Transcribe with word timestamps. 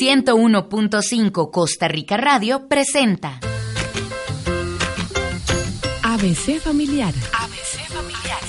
101.5 0.00 1.50
Costa 1.52 1.86
Rica 1.86 2.16
Radio 2.16 2.66
presenta 2.66 3.38
ABC 6.02 6.58
Familiar. 6.58 7.14
ABC 7.14 7.86
Familiar. 7.88 8.40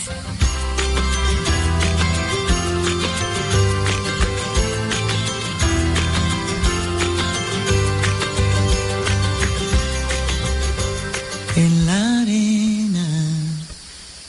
En 11.56 11.86
la 11.86 12.22
arena 12.22 13.08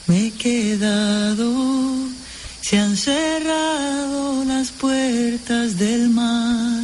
me 0.06 0.26
he 0.26 0.30
quedado, 0.32 1.50
se 2.60 2.78
han 2.78 2.94
cerrado 2.94 4.44
las 4.44 4.70
puertas 4.72 5.78
del 5.78 6.10
mar. 6.10 6.75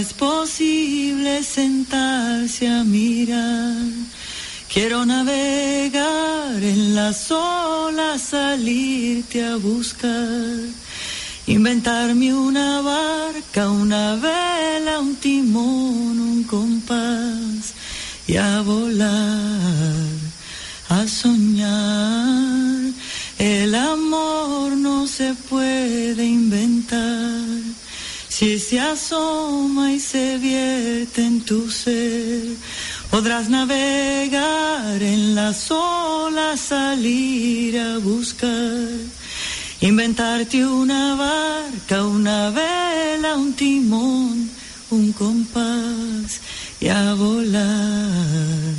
Es 0.00 0.14
posible 0.14 1.42
sentarse 1.42 2.66
a 2.66 2.82
mirar. 2.84 3.84
Quiero 4.72 5.04
navegar 5.04 6.62
en 6.62 6.94
las 6.94 7.30
olas, 7.30 8.22
salirte 8.22 9.44
a 9.44 9.56
buscar. 9.56 10.56
Inventarme 11.46 12.32
una 12.32 12.80
barca, 12.80 13.70
una 13.70 14.14
vela, 14.14 15.00
un 15.00 15.16
timón, 15.16 16.18
un 16.18 16.44
compás 16.44 17.74
y 18.26 18.36
a 18.38 18.62
volar, 18.62 20.08
a 20.88 21.06
soñar. 21.06 22.90
El 23.38 23.74
amor 23.74 24.78
no 24.78 25.06
se 25.06 25.34
puede 25.34 26.24
inventar. 26.24 27.79
Si 28.40 28.58
se 28.58 28.80
asoma 28.80 29.92
y 29.92 30.00
se 30.00 30.38
vierte 30.38 31.22
en 31.22 31.42
tu 31.42 31.70
ser, 31.70 32.56
podrás 33.10 33.50
navegar 33.50 35.02
en 35.02 35.34
las 35.34 35.70
olas, 35.70 36.58
salir 36.58 37.78
a 37.78 37.98
buscar. 37.98 38.88
Inventarte 39.82 40.64
una 40.64 41.16
barca, 41.16 42.02
una 42.02 42.48
vela, 42.48 43.36
un 43.36 43.52
timón, 43.52 44.48
un 44.88 45.12
compás 45.12 46.40
y 46.80 46.88
a 46.88 47.12
volar, 47.12 48.74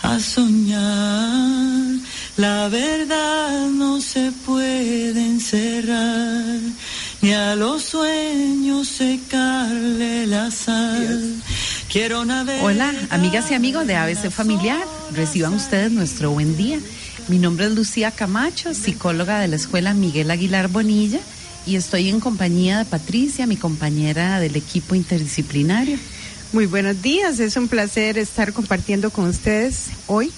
a 0.00 0.18
soñar. 0.18 1.98
La 2.38 2.68
verdad 2.68 3.68
no 3.68 4.00
se 4.00 4.32
puede 4.46 5.20
encerrar, 5.26 6.58
ni 7.24 7.32
a 7.32 7.56
los 7.56 7.82
sueños 7.82 8.86
secarle 8.86 10.26
la 10.26 10.50
sal. 10.50 11.42
Quiero 11.90 12.22
navegar. 12.26 12.62
Hola, 12.62 12.92
amigas 13.08 13.50
y 13.50 13.54
amigos 13.54 13.86
de 13.86 13.96
ABC 13.96 14.30
Familiar. 14.30 14.84
Reciban 15.10 15.54
ustedes 15.54 15.90
nuestro 15.90 16.32
buen 16.32 16.54
día. 16.58 16.78
Mi 17.28 17.38
nombre 17.38 17.64
es 17.64 17.72
Lucía 17.72 18.10
Camacho, 18.10 18.74
psicóloga 18.74 19.40
de 19.40 19.48
la 19.48 19.56
Escuela 19.56 19.94
Miguel 19.94 20.30
Aguilar 20.30 20.68
Bonilla, 20.68 21.20
y 21.64 21.76
estoy 21.76 22.10
en 22.10 22.20
compañía 22.20 22.76
de 22.76 22.84
Patricia, 22.84 23.46
mi 23.46 23.56
compañera 23.56 24.38
del 24.38 24.54
equipo 24.56 24.94
interdisciplinario. 24.94 25.96
Muy 26.52 26.66
buenos 26.66 27.00
días, 27.00 27.40
es 27.40 27.56
un 27.56 27.68
placer 27.68 28.18
estar 28.18 28.52
compartiendo 28.52 29.08
con 29.08 29.28
ustedes 29.28 29.86
hoy. 30.08 30.30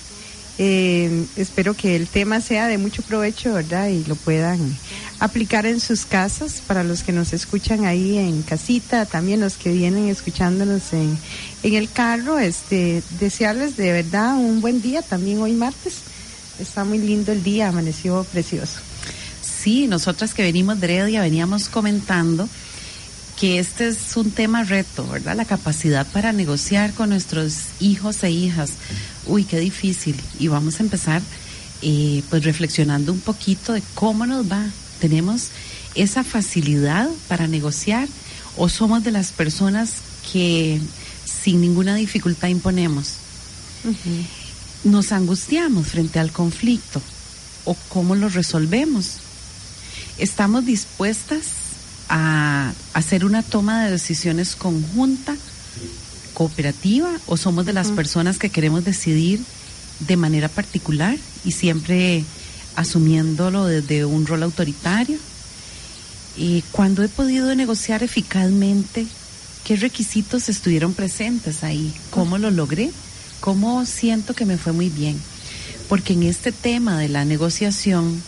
Eh, 0.58 1.26
espero 1.36 1.74
que 1.74 1.96
el 1.96 2.06
tema 2.06 2.40
sea 2.40 2.68
de 2.68 2.78
mucho 2.78 3.02
provecho, 3.02 3.54
¿verdad? 3.54 3.88
Y 3.88 4.04
lo 4.04 4.14
puedan 4.14 4.60
aplicar 5.18 5.66
en 5.66 5.80
sus 5.80 6.04
casas 6.04 6.62
para 6.66 6.84
los 6.84 7.02
que 7.02 7.12
nos 7.12 7.32
escuchan 7.32 7.84
ahí 7.84 8.18
en 8.18 8.42
casita, 8.42 9.06
también 9.06 9.40
los 9.40 9.54
que 9.54 9.72
vienen 9.72 10.08
escuchándonos 10.08 10.92
en, 10.92 11.16
en 11.62 11.74
el 11.74 11.90
carro. 11.90 12.38
Este, 12.38 13.02
desearles 13.18 13.76
de 13.76 13.92
verdad 13.92 14.36
un 14.36 14.60
buen 14.60 14.82
día 14.82 15.02
también 15.02 15.40
hoy 15.40 15.52
martes. 15.52 15.94
Está 16.58 16.84
muy 16.84 16.98
lindo 16.98 17.32
el 17.32 17.42
día, 17.42 17.68
amaneció 17.68 18.24
precioso. 18.24 18.80
Sí, 19.42 19.86
nosotras 19.86 20.32
que 20.32 20.42
venimos 20.42 20.80
de 20.80 20.86
Heredia 20.86 21.20
veníamos 21.20 21.68
comentando 21.68 22.48
que 23.38 23.58
este 23.58 23.88
es 23.88 24.16
un 24.16 24.30
tema 24.30 24.64
reto, 24.64 25.06
¿verdad? 25.06 25.36
La 25.36 25.44
capacidad 25.44 26.06
para 26.06 26.32
negociar 26.32 26.92
con 26.94 27.10
nuestros 27.10 27.54
hijos 27.80 28.22
e 28.22 28.30
hijas. 28.30 28.70
Uy, 29.26 29.44
qué 29.44 29.60
difícil. 29.60 30.16
Y 30.38 30.48
vamos 30.48 30.80
a 30.80 30.82
empezar 30.82 31.20
eh, 31.82 32.22
pues 32.30 32.44
reflexionando 32.44 33.12
un 33.12 33.20
poquito 33.20 33.74
de 33.74 33.82
cómo 33.94 34.24
nos 34.24 34.50
va. 34.50 34.64
¿Tenemos 35.00 35.48
esa 35.94 36.24
facilidad 36.24 37.08
para 37.28 37.46
negociar 37.46 38.08
o 38.56 38.68
somos 38.68 39.04
de 39.04 39.12
las 39.12 39.32
personas 39.32 39.94
que 40.32 40.80
sin 41.24 41.60
ninguna 41.60 41.94
dificultad 41.94 42.48
imponemos? 42.48 43.14
Nos 44.84 45.12
angustiamos 45.12 45.88
frente 45.88 46.18
al 46.18 46.32
conflicto 46.32 47.00
o 47.64 47.76
cómo 47.88 48.14
lo 48.14 48.28
resolvemos. 48.28 49.18
¿Estamos 50.18 50.64
dispuestas 50.64 51.44
a 52.08 52.72
hacer 52.94 53.24
una 53.24 53.42
toma 53.42 53.84
de 53.84 53.90
decisiones 53.90 54.56
conjunta, 54.56 55.36
cooperativa, 56.34 57.10
o 57.26 57.36
somos 57.36 57.66
de 57.66 57.72
las 57.72 57.88
personas 57.88 58.38
que 58.38 58.50
queremos 58.50 58.84
decidir 58.84 59.40
de 60.00 60.16
manera 60.16 60.48
particular 60.48 61.16
y 61.44 61.52
siempre 61.52 62.24
asumiéndolo 62.76 63.66
desde 63.66 64.04
un 64.04 64.26
rol 64.26 64.42
autoritario? 64.42 65.18
Y 66.36 66.62
cuando 66.70 67.02
he 67.02 67.08
podido 67.08 67.54
negociar 67.54 68.02
eficazmente, 68.02 69.06
¿qué 69.64 69.76
requisitos 69.76 70.48
estuvieron 70.48 70.94
presentes 70.94 71.64
ahí? 71.64 71.92
¿Cómo 72.10 72.38
lo 72.38 72.50
logré? 72.50 72.90
¿Cómo 73.40 73.84
siento 73.86 74.34
que 74.34 74.44
me 74.44 74.58
fue 74.58 74.72
muy 74.72 74.88
bien? 74.90 75.18
Porque 75.88 76.12
en 76.12 76.24
este 76.24 76.52
tema 76.52 76.98
de 76.98 77.08
la 77.08 77.24
negociación, 77.24 78.22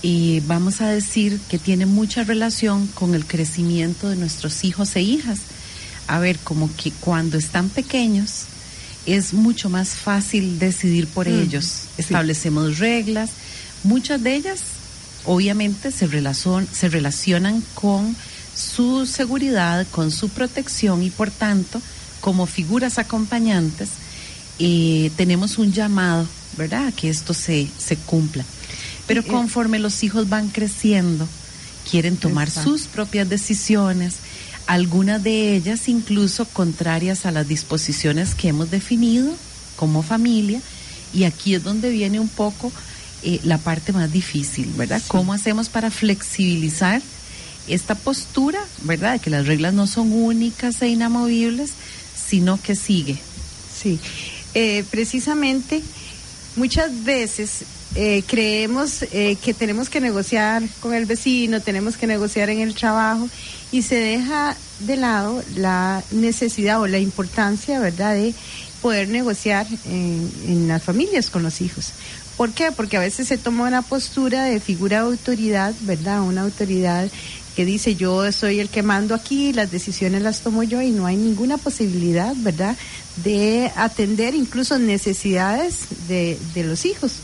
y 0.00 0.40
vamos 0.40 0.80
a 0.80 0.88
decir 0.88 1.38
que 1.50 1.58
tiene 1.58 1.86
mucha 1.86 2.24
relación 2.24 2.86
con 2.88 3.14
el 3.14 3.26
crecimiento 3.26 4.08
de 4.08 4.16
nuestros 4.16 4.64
hijos 4.64 4.94
e 4.96 5.02
hijas. 5.02 5.40
A 6.06 6.18
ver, 6.20 6.38
como 6.38 6.70
que 6.76 6.92
cuando 6.92 7.36
están 7.36 7.68
pequeños 7.68 8.44
es 9.06 9.34
mucho 9.34 9.68
más 9.70 9.90
fácil 9.90 10.58
decidir 10.58 11.06
por 11.08 11.28
Mm, 11.28 11.40
ellos. 11.40 11.82
Establecemos 11.98 12.78
reglas, 12.78 13.30
muchas 13.84 14.22
de 14.22 14.34
ellas 14.36 14.60
obviamente 15.24 15.90
se, 15.90 16.08
relacion- 16.08 16.66
se 16.70 16.88
relacionan 16.88 17.62
con 17.74 18.16
su 18.54 19.06
seguridad, 19.06 19.86
con 19.90 20.10
su 20.10 20.28
protección 20.30 21.02
y 21.02 21.10
por 21.10 21.30
tanto, 21.30 21.80
como 22.20 22.46
figuras 22.46 22.98
acompañantes, 22.98 23.90
eh, 24.58 25.10
tenemos 25.16 25.58
un 25.58 25.72
llamado, 25.72 26.26
¿verdad?, 26.56 26.88
a 26.88 26.92
que 26.92 27.08
esto 27.08 27.34
se, 27.34 27.68
se 27.78 27.96
cumpla. 27.96 28.44
Pero 29.06 29.20
eh, 29.20 29.24
conforme 29.26 29.78
los 29.78 30.02
hijos 30.02 30.28
van 30.28 30.48
creciendo, 30.48 31.28
quieren 31.88 32.16
tomar 32.16 32.48
Exacto. 32.48 32.70
sus 32.70 32.82
propias 32.88 33.28
decisiones, 33.28 34.14
algunas 34.66 35.22
de 35.22 35.54
ellas 35.54 35.88
incluso 35.88 36.44
contrarias 36.46 37.24
a 37.26 37.30
las 37.30 37.46
disposiciones 37.46 38.34
que 38.34 38.48
hemos 38.48 38.70
definido 38.70 39.32
como 39.76 40.02
familia, 40.02 40.60
y 41.14 41.24
aquí 41.24 41.54
es 41.54 41.62
donde 41.62 41.90
viene 41.90 42.18
un 42.18 42.28
poco 42.28 42.72
eh, 43.22 43.40
la 43.44 43.58
parte 43.58 43.92
más 43.92 44.10
difícil, 44.12 44.72
¿verdad? 44.76 45.02
¿Cómo 45.08 45.32
hacemos 45.32 45.68
para 45.68 45.90
flexibilizar 45.90 47.02
esta 47.66 47.94
postura, 47.94 48.60
¿verdad? 48.82 49.14
De 49.14 49.18
que 49.18 49.30
las 49.30 49.46
reglas 49.46 49.74
no 49.74 49.86
son 49.86 50.12
únicas 50.12 50.80
e 50.82 50.88
inamovibles, 50.88 51.70
sino 52.28 52.60
que 52.60 52.74
sigue. 52.74 53.18
Sí, 53.80 53.98
Eh, 54.54 54.82
precisamente 54.90 55.82
muchas 56.56 57.04
veces 57.04 57.64
eh, 57.94 58.22
creemos 58.26 59.02
eh, 59.12 59.36
que 59.44 59.52
tenemos 59.52 59.88
que 59.88 60.00
negociar 60.00 60.62
con 60.80 60.94
el 60.94 61.04
vecino, 61.04 61.60
tenemos 61.60 61.96
que 61.96 62.06
negociar 62.06 62.48
en 62.48 62.60
el 62.60 62.74
trabajo 62.74 63.28
y 63.70 63.82
se 63.82 63.96
deja 63.96 64.56
de 64.80 64.96
lado 64.96 65.44
la 65.54 66.02
necesidad 66.12 66.80
o 66.80 66.86
la 66.86 66.98
importancia, 66.98 67.78
¿verdad?, 67.78 68.14
de 68.14 68.34
poder 68.80 69.08
negociar 69.08 69.66
en, 69.84 70.30
en 70.46 70.68
las 70.68 70.82
familias 70.82 71.30
con 71.30 71.42
los 71.42 71.60
hijos. 71.60 71.92
¿Por 72.38 72.52
qué? 72.52 72.70
Porque 72.70 72.96
a 72.96 73.00
veces 73.00 73.26
se 73.26 73.36
toma 73.36 73.66
una 73.66 73.82
postura 73.82 74.44
de 74.44 74.60
figura 74.60 74.98
de 74.98 75.06
autoridad, 75.08 75.74
¿verdad? 75.80 76.22
Una 76.22 76.42
autoridad 76.42 77.10
que 77.56 77.64
dice 77.64 77.96
yo 77.96 78.30
soy 78.30 78.60
el 78.60 78.68
que 78.68 78.84
mando 78.84 79.16
aquí, 79.16 79.52
las 79.52 79.72
decisiones 79.72 80.22
las 80.22 80.42
tomo 80.42 80.62
yo 80.62 80.80
y 80.80 80.92
no 80.92 81.06
hay 81.06 81.16
ninguna 81.16 81.58
posibilidad, 81.58 82.32
¿verdad?, 82.36 82.76
de 83.24 83.72
atender 83.74 84.36
incluso 84.36 84.78
necesidades 84.78 85.88
de, 86.06 86.38
de 86.54 86.62
los 86.62 86.86
hijos. 86.86 87.14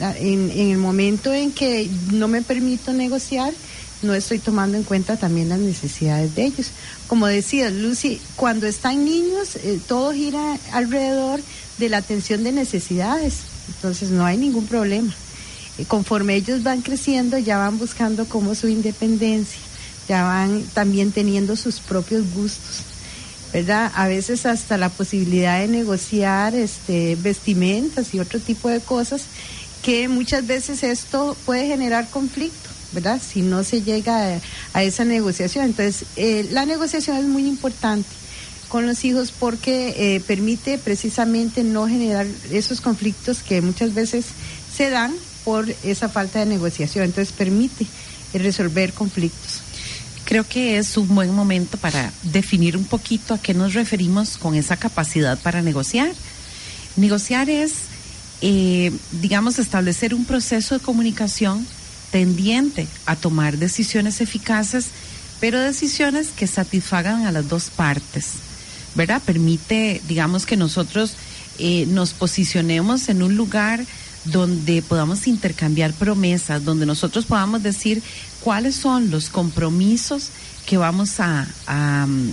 En, 0.00 0.50
en 0.50 0.70
el 0.72 0.78
momento 0.78 1.32
en 1.32 1.52
que 1.52 1.88
no 2.12 2.26
me 2.26 2.42
permito 2.42 2.92
negociar, 2.92 3.54
no 4.02 4.14
estoy 4.14 4.40
tomando 4.40 4.76
en 4.76 4.82
cuenta 4.82 5.16
también 5.16 5.48
las 5.48 5.60
necesidades 5.60 6.34
de 6.34 6.46
ellos. 6.46 6.72
Como 7.06 7.28
decía 7.28 7.70
Lucy, 7.70 8.20
cuando 8.34 8.66
están 8.66 9.04
niños, 9.04 9.54
eh, 9.54 9.78
todo 9.86 10.12
gira 10.12 10.58
alrededor 10.72 11.40
de 11.78 11.88
la 11.88 11.98
atención 11.98 12.42
de 12.42 12.50
necesidades, 12.50 13.42
entonces 13.68 14.10
no 14.10 14.24
hay 14.24 14.36
ningún 14.36 14.66
problema. 14.66 15.12
Eh, 15.78 15.84
conforme 15.86 16.34
ellos 16.36 16.62
van 16.62 16.82
creciendo, 16.82 17.38
ya 17.38 17.58
van 17.58 17.78
buscando 17.78 18.26
como 18.26 18.54
su 18.54 18.68
independencia, 18.68 19.60
ya 20.08 20.24
van 20.24 20.62
también 20.74 21.12
teniendo 21.12 21.56
sus 21.56 21.80
propios 21.80 22.32
gustos. 22.34 22.82
¿verdad? 23.52 23.90
A 23.94 24.08
veces 24.08 24.44
hasta 24.44 24.76
la 24.76 24.88
posibilidad 24.88 25.60
de 25.60 25.68
negociar 25.68 26.54
este, 26.54 27.16
vestimentas 27.16 28.12
y 28.12 28.20
otro 28.20 28.40
tipo 28.40 28.68
de 28.68 28.80
cosas 28.80 29.22
que 29.82 30.08
muchas 30.08 30.46
veces 30.46 30.82
esto 30.82 31.36
puede 31.46 31.66
generar 31.66 32.08
conflicto. 32.10 32.70
¿verdad? 32.92 33.20
Si 33.20 33.42
no 33.42 33.62
se 33.62 33.82
llega 33.82 34.40
a, 34.72 34.82
esa 34.82 35.04
negociación. 35.04 35.66
Entonces, 35.66 36.06
eh, 36.16 36.48
la 36.50 36.64
negociación 36.64 37.16
es 37.18 37.24
muy 37.24 37.46
importante 37.46 38.08
con 38.68 38.86
los 38.86 39.04
hijos 39.04 39.32
porque 39.32 39.94
eh, 39.96 40.20
permite 40.20 40.78
precisamente 40.78 41.62
no 41.64 41.86
generar 41.88 42.26
esos 42.50 42.80
conflictos 42.80 43.42
que 43.42 43.60
muchas 43.60 43.94
veces 43.94 44.26
se 44.74 44.90
dan 44.90 45.12
por 45.44 45.68
esa 45.84 46.08
falta 46.08 46.40
de 46.40 46.46
negociación. 46.46 47.04
Entonces, 47.04 47.32
permite 47.32 47.86
resolver 48.34 48.92
conflictos. 48.92 49.62
Creo 50.24 50.44
que 50.44 50.76
es 50.76 50.96
un 50.96 51.14
buen 51.14 51.32
momento 51.32 51.78
para 51.78 52.12
definir 52.24 52.76
un 52.76 52.84
poquito 52.84 53.32
a 53.32 53.38
qué 53.38 53.54
nos 53.54 53.74
referimos 53.74 54.38
con 54.38 54.56
esa 54.56 54.76
capacidad 54.76 55.38
para 55.38 55.62
negociar. 55.62 56.12
Negociar 56.96 57.48
es, 57.48 57.74
eh, 58.40 58.92
digamos, 59.12 59.60
establecer 59.60 60.14
un 60.14 60.24
proceso 60.24 60.76
de 60.76 60.84
comunicación 60.84 61.64
tendiente 62.10 62.88
a 63.06 63.14
tomar 63.14 63.58
decisiones 63.58 64.20
eficaces, 64.20 64.86
pero 65.38 65.60
decisiones 65.60 66.28
que 66.28 66.48
satisfagan 66.48 67.26
a 67.26 67.30
las 67.30 67.48
dos 67.48 67.70
partes, 67.70 68.26
¿verdad? 68.96 69.22
Permite, 69.24 70.00
digamos, 70.08 70.46
que 70.46 70.56
nosotros 70.56 71.14
eh, 71.58 71.86
nos 71.86 72.12
posicionemos 72.12 73.08
en 73.08 73.22
un 73.22 73.36
lugar 73.36 73.84
donde 74.24 74.82
podamos 74.82 75.26
intercambiar 75.26 75.92
promesas, 75.92 76.64
donde 76.64 76.86
nosotros 76.86 77.26
podamos 77.26 77.62
decir 77.62 78.02
cuáles 78.40 78.74
son 78.74 79.10
los 79.10 79.28
compromisos 79.28 80.30
que 80.66 80.76
vamos 80.76 81.20
a, 81.20 81.46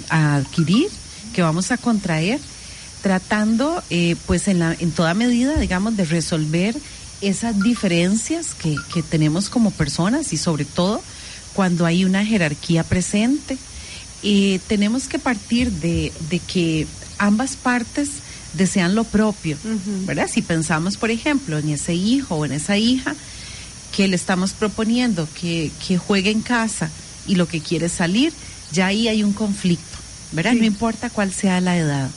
adquirir, 0.10 0.88
que 1.34 1.42
vamos 1.42 1.72
a 1.72 1.78
contraer, 1.78 2.40
tratando, 3.02 3.84
eh, 3.90 4.16
pues 4.26 4.48
en, 4.48 4.60
la, 4.60 4.76
en 4.80 4.92
toda 4.92 5.14
medida, 5.14 5.56
digamos, 5.58 5.96
de 5.96 6.06
resolver 6.06 6.76
esas 7.22 7.60
diferencias 7.62 8.56
que, 8.56 8.76
que 8.94 9.04
tenemos 9.04 9.50
como 9.50 9.72
personas 9.72 10.34
y 10.34 10.38
sobre 10.38 10.66
todo 10.66 11.02
cuando 11.54 11.86
hay 11.86 12.06
una 12.06 12.26
jerarquía 12.26 12.84
presente. 12.84 13.58
Eh, 14.24 14.60
tenemos 14.68 15.08
que 15.08 15.20
partir 15.20 15.72
de, 15.72 16.14
de, 16.30 16.40
que 16.40 16.88
ambas 17.18 17.56
partes 17.56 18.10
desean 18.54 18.96
lo 18.96 19.04
propio, 19.04 19.58
¿verdad? 20.06 20.30
Si 20.32 20.42
pensamos, 20.42 20.98
por 20.98 21.12
ejemplo, 21.12 21.58
en 21.58 21.70
ese 21.70 21.94
hijo 21.94 22.36
o 22.36 22.46
en 22.46 22.54
esa 22.54 22.78
hija 22.78 23.16
que 23.96 24.08
le 24.08 24.16
estamos 24.16 24.54
proponiendo 24.54 25.28
que, 25.40 25.72
que 25.86 25.98
juegue 25.98 26.32
en 26.32 26.42
casa 26.42 26.90
y 27.28 27.36
lo 27.36 27.48
que 27.48 27.62
quiere 27.62 27.90
salir, 27.90 28.32
ya 28.72 28.88
ahí 28.88 29.08
hay 29.08 29.24
un 29.24 29.34
conflicto, 29.34 29.98
¿verdad? 30.32 30.54
No 30.54 30.66
importa 30.66 31.10
cuál 31.10 31.34
sea 31.34 31.62
la 31.62 31.78
edad. 31.78 32.10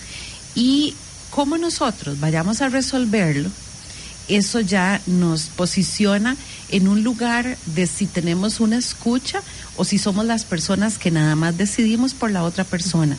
Y 0.54 0.94
cómo 1.30 1.58
nosotros 1.58 2.20
vayamos 2.20 2.62
a 2.62 2.68
resolverlo, 2.68 3.50
eso 4.28 4.60
ya 4.60 5.00
nos 5.06 5.44
posiciona 5.44 6.36
en 6.70 6.88
un 6.88 7.02
lugar 7.02 7.56
de 7.66 7.86
si 7.86 8.06
tenemos 8.06 8.60
una 8.60 8.76
escucha 8.76 9.42
o 9.76 9.84
si 9.84 9.98
somos 9.98 10.24
las 10.24 10.44
personas 10.44 10.98
que 10.98 11.10
nada 11.10 11.36
más 11.36 11.56
decidimos 11.56 12.14
por 12.14 12.30
la 12.30 12.42
otra 12.42 12.64
persona. 12.64 13.16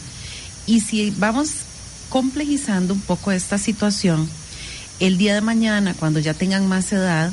Y 0.65 0.81
si 0.81 1.11
vamos 1.11 1.51
complejizando 2.09 2.94
un 2.94 3.01
poco 3.01 3.31
esta 3.31 3.57
situación, 3.57 4.29
el 4.99 5.17
día 5.17 5.33
de 5.33 5.41
mañana, 5.41 5.94
cuando 5.94 6.19
ya 6.19 6.33
tengan 6.33 6.67
más 6.67 6.91
edad, 6.91 7.31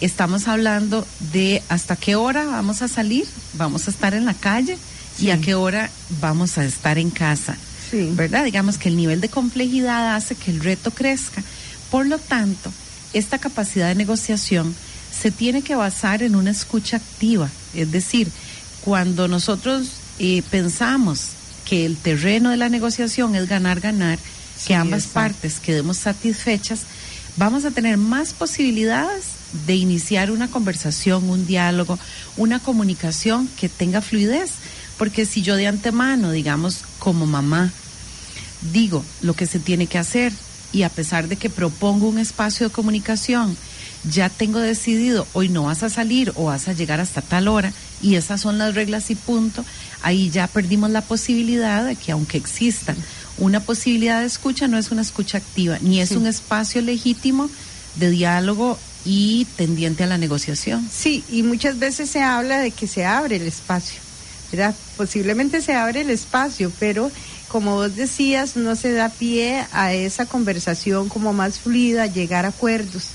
estamos 0.00 0.48
hablando 0.48 1.06
de 1.32 1.62
hasta 1.68 1.96
qué 1.96 2.16
hora 2.16 2.44
vamos 2.46 2.82
a 2.82 2.88
salir, 2.88 3.26
vamos 3.54 3.86
a 3.86 3.90
estar 3.90 4.14
en 4.14 4.24
la 4.24 4.34
calle 4.34 4.78
y 5.18 5.30
a 5.30 5.40
qué 5.40 5.54
hora 5.54 5.90
vamos 6.20 6.58
a 6.58 6.64
estar 6.64 6.98
en 6.98 7.10
casa. 7.10 7.56
¿Verdad? 7.92 8.44
Digamos 8.44 8.76
que 8.76 8.88
el 8.88 8.96
nivel 8.96 9.20
de 9.20 9.28
complejidad 9.28 10.16
hace 10.16 10.34
que 10.34 10.50
el 10.50 10.58
reto 10.58 10.90
crezca. 10.90 11.44
Por 11.92 12.06
lo 12.06 12.18
tanto, 12.18 12.72
esta 13.12 13.38
capacidad 13.38 13.86
de 13.86 13.94
negociación 13.94 14.74
se 15.24 15.30
tiene 15.30 15.62
que 15.62 15.74
basar 15.74 16.22
en 16.22 16.36
una 16.36 16.50
escucha 16.50 16.98
activa, 16.98 17.48
es 17.72 17.90
decir, 17.90 18.30
cuando 18.82 19.26
nosotros 19.26 19.88
eh, 20.18 20.42
pensamos 20.50 21.28
que 21.64 21.86
el 21.86 21.96
terreno 21.96 22.50
de 22.50 22.58
la 22.58 22.68
negociación 22.68 23.34
es 23.34 23.48
ganar, 23.48 23.80
ganar, 23.80 24.18
que 24.66 24.74
ambas 24.74 25.06
partes 25.06 25.60
quedemos 25.60 25.96
satisfechas, 25.96 26.80
vamos 27.38 27.64
a 27.64 27.70
tener 27.70 27.96
más 27.96 28.34
posibilidades 28.34 29.24
de 29.66 29.76
iniciar 29.76 30.30
una 30.30 30.50
conversación, 30.50 31.30
un 31.30 31.46
diálogo, 31.46 31.98
una 32.36 32.58
comunicación 32.58 33.48
que 33.58 33.70
tenga 33.70 34.02
fluidez. 34.02 34.50
Porque 34.98 35.24
si 35.24 35.40
yo 35.40 35.56
de 35.56 35.68
antemano, 35.68 36.32
digamos, 36.32 36.82
como 36.98 37.24
mamá, 37.24 37.72
digo 38.74 39.02
lo 39.22 39.32
que 39.32 39.46
se 39.46 39.58
tiene 39.58 39.86
que 39.86 39.96
hacer, 39.96 40.34
y 40.70 40.82
a 40.82 40.90
pesar 40.90 41.28
de 41.28 41.36
que 41.36 41.48
propongo 41.48 42.08
un 42.08 42.18
espacio 42.18 42.68
de 42.68 42.74
comunicación, 42.74 43.56
ya 44.10 44.28
tengo 44.28 44.58
decidido, 44.60 45.26
hoy 45.32 45.48
no 45.48 45.64
vas 45.64 45.82
a 45.82 45.88
salir 45.88 46.32
o 46.36 46.44
vas 46.44 46.68
a 46.68 46.72
llegar 46.72 47.00
hasta 47.00 47.22
tal 47.22 47.48
hora 47.48 47.72
y 48.02 48.16
esas 48.16 48.40
son 48.40 48.58
las 48.58 48.74
reglas 48.74 49.10
y 49.10 49.14
punto, 49.14 49.64
ahí 50.02 50.30
ya 50.30 50.46
perdimos 50.46 50.90
la 50.90 51.00
posibilidad 51.00 51.84
de 51.84 51.96
que 51.96 52.12
aunque 52.12 52.38
exista 52.38 52.94
una 53.38 53.60
posibilidad 53.60 54.20
de 54.20 54.26
escucha, 54.26 54.68
no 54.68 54.78
es 54.78 54.90
una 54.90 55.02
escucha 55.02 55.38
activa, 55.38 55.78
ni 55.80 56.00
es 56.00 56.12
un 56.12 56.26
espacio 56.26 56.82
legítimo 56.82 57.50
de 57.96 58.10
diálogo 58.10 58.78
y 59.04 59.46
tendiente 59.56 60.04
a 60.04 60.06
la 60.06 60.18
negociación. 60.18 60.88
Sí, 60.90 61.24
y 61.30 61.42
muchas 61.42 61.78
veces 61.78 62.10
se 62.10 62.22
habla 62.22 62.60
de 62.60 62.70
que 62.70 62.86
se 62.86 63.04
abre 63.04 63.36
el 63.36 63.46
espacio, 63.46 64.00
¿verdad? 64.52 64.74
Posiblemente 64.96 65.62
se 65.62 65.74
abre 65.74 66.02
el 66.02 66.10
espacio, 66.10 66.70
pero 66.78 67.10
como 67.48 67.76
vos 67.76 67.94
decías, 67.94 68.56
no 68.56 68.74
se 68.76 68.92
da 68.92 69.08
pie 69.08 69.64
a 69.72 69.92
esa 69.92 70.26
conversación 70.26 71.08
como 71.08 71.32
más 71.32 71.60
fluida, 71.60 72.06
llegar 72.06 72.46
a 72.46 72.48
acuerdos. 72.48 73.10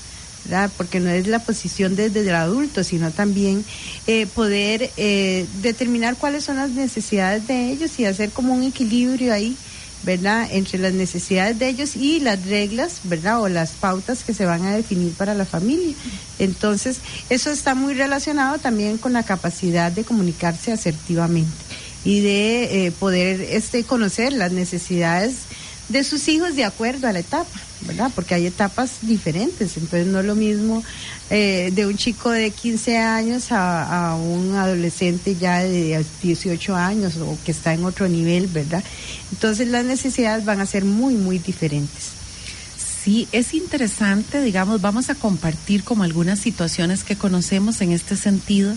Porque 0.76 1.00
no 1.00 1.10
es 1.10 1.26
la 1.26 1.38
posición 1.40 1.96
desde 1.96 2.20
el 2.20 2.34
adulto, 2.34 2.82
sino 2.82 3.10
también 3.10 3.64
eh, 4.06 4.26
poder 4.26 4.90
eh, 4.96 5.46
determinar 5.62 6.16
cuáles 6.16 6.44
son 6.44 6.56
las 6.56 6.70
necesidades 6.70 7.46
de 7.46 7.70
ellos 7.70 7.98
y 7.98 8.04
hacer 8.04 8.30
como 8.30 8.54
un 8.54 8.64
equilibrio 8.64 9.32
ahí, 9.32 9.56
¿verdad? 10.02 10.48
Entre 10.50 10.78
las 10.78 10.92
necesidades 10.92 11.58
de 11.58 11.68
ellos 11.68 11.94
y 11.94 12.20
las 12.20 12.44
reglas, 12.46 13.00
¿verdad? 13.04 13.40
O 13.42 13.48
las 13.48 13.72
pautas 13.72 14.24
que 14.24 14.34
se 14.34 14.46
van 14.46 14.64
a 14.64 14.74
definir 14.74 15.12
para 15.12 15.34
la 15.34 15.44
familia. 15.44 15.94
Entonces, 16.38 16.98
eso 17.28 17.50
está 17.50 17.74
muy 17.74 17.94
relacionado 17.94 18.58
también 18.58 18.98
con 18.98 19.12
la 19.12 19.22
capacidad 19.22 19.92
de 19.92 20.04
comunicarse 20.04 20.72
asertivamente 20.72 21.52
y 22.04 22.20
de 22.20 22.86
eh, 22.86 22.92
poder 22.92 23.40
este, 23.42 23.84
conocer 23.84 24.32
las 24.32 24.52
necesidades 24.52 25.34
de 25.90 26.04
sus 26.04 26.26
hijos 26.28 26.56
de 26.56 26.64
acuerdo 26.64 27.06
a 27.06 27.12
la 27.12 27.18
etapa, 27.18 27.60
¿verdad? 27.82 28.10
Porque 28.14 28.34
hay 28.34 28.46
etapas 28.46 28.92
diferentes, 29.02 29.76
entonces 29.76 30.06
no 30.06 30.20
es 30.20 30.24
lo 30.24 30.34
mismo 30.34 30.82
eh, 31.28 31.70
de 31.74 31.86
un 31.86 31.96
chico 31.96 32.30
de 32.30 32.50
15 32.50 32.96
años 32.96 33.48
a, 33.50 34.14
un 34.14 34.56
adolescente 34.56 35.36
ya 35.36 35.58
de 35.58 36.04
18 36.22 36.74
años 36.74 37.16
o 37.18 37.36
que 37.44 37.52
está 37.52 37.74
en 37.74 37.84
otro 37.84 38.08
nivel, 38.08 38.46
¿verdad? 38.46 38.82
Entonces 39.32 39.68
las 39.68 39.84
necesidades 39.84 40.44
van 40.44 40.60
a 40.60 40.66
ser 40.66 40.84
muy, 40.84 41.14
muy 41.14 41.38
diferentes. 41.38 42.12
Sí, 43.04 43.28
es 43.32 43.54
interesante, 43.54 44.40
digamos, 44.40 44.80
vamos 44.80 45.10
a 45.10 45.14
compartir 45.14 45.84
como 45.84 46.04
algunas 46.04 46.38
situaciones 46.38 47.04
que 47.04 47.16
conocemos 47.16 47.80
en 47.80 47.92
este 47.92 48.16
sentido 48.16 48.74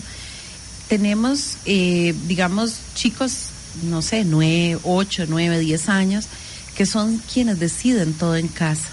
tenemos, 0.88 1.56
eh, 1.64 2.14
digamos, 2.26 2.78
chicos, 2.94 3.48
no 3.84 4.02
sé, 4.02 4.24
nueve, 4.24 4.78
ocho, 4.84 5.24
nueve, 5.28 5.58
diez 5.58 5.88
años, 5.88 6.26
que 6.74 6.86
son 6.86 7.18
quienes 7.32 7.58
deciden 7.58 8.14
todo 8.14 8.36
en 8.36 8.48
casa. 8.48 8.88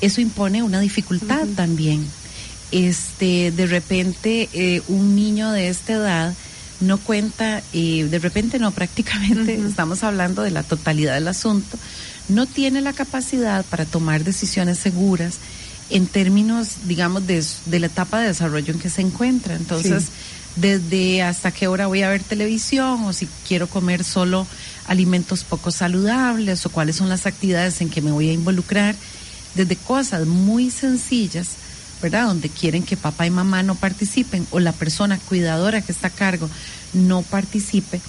Eso 0.00 0.20
impone 0.20 0.62
una 0.62 0.80
dificultad 0.80 1.46
también. 1.54 2.06
Este, 2.72 3.52
de 3.52 3.66
repente, 3.66 4.48
eh, 4.52 4.82
un 4.88 5.14
niño 5.14 5.50
de 5.52 5.68
esta 5.68 5.94
edad 5.94 6.34
no 6.80 6.98
cuenta, 6.98 7.62
eh, 7.72 8.04
de 8.10 8.18
repente 8.18 8.58
no, 8.58 8.70
prácticamente 8.72 9.54
estamos 9.54 10.02
hablando 10.02 10.42
de 10.42 10.50
la 10.50 10.62
totalidad 10.62 11.14
del 11.14 11.28
asunto, 11.28 11.78
no 12.28 12.46
tiene 12.46 12.80
la 12.80 12.92
capacidad 12.92 13.64
para 13.66 13.84
tomar 13.84 14.24
decisiones 14.24 14.78
seguras 14.78 15.36
en 15.88 16.06
términos, 16.06 16.78
digamos, 16.86 17.26
de, 17.26 17.44
de 17.66 17.80
la 17.80 17.86
etapa 17.86 18.20
de 18.20 18.28
desarrollo 18.28 18.72
en 18.72 18.80
que 18.80 18.90
se 18.90 19.02
encuentra. 19.02 19.54
Entonces, 19.54 20.06
desde 20.56 21.22
hasta 21.22 21.50
qué 21.50 21.68
hora 21.68 21.86
voy 21.86 22.02
a 22.02 22.08
ver 22.08 22.22
televisión 22.22 23.04
o 23.04 23.12
si 23.12 23.28
quiero 23.46 23.68
comer 23.68 24.02
solo 24.04 24.46
alimentos 24.86 25.44
poco 25.44 25.70
saludables 25.70 26.64
o 26.64 26.70
cuáles 26.70 26.96
son 26.96 27.08
las 27.08 27.26
actividades 27.26 27.80
en 27.80 27.90
que 27.90 28.02
me 28.02 28.12
voy 28.12 28.30
a 28.30 28.32
involucrar, 28.32 28.96
desde 29.54 29.76
cosas 29.76 30.26
muy 30.26 30.70
sencillas, 30.70 31.48
¿verdad? 32.02 32.26
Donde 32.26 32.48
quieren 32.48 32.82
que 32.82 32.96
papá 32.96 33.26
y 33.26 33.30
mamá 33.30 33.62
no 33.62 33.74
participen 33.74 34.46
o 34.50 34.60
la 34.60 34.72
persona 34.72 35.18
cuidadora 35.18 35.82
que 35.82 35.92
está 35.92 36.08
a 36.08 36.10
cargo 36.10 36.48
no 36.92 37.22
participe, 37.22 38.00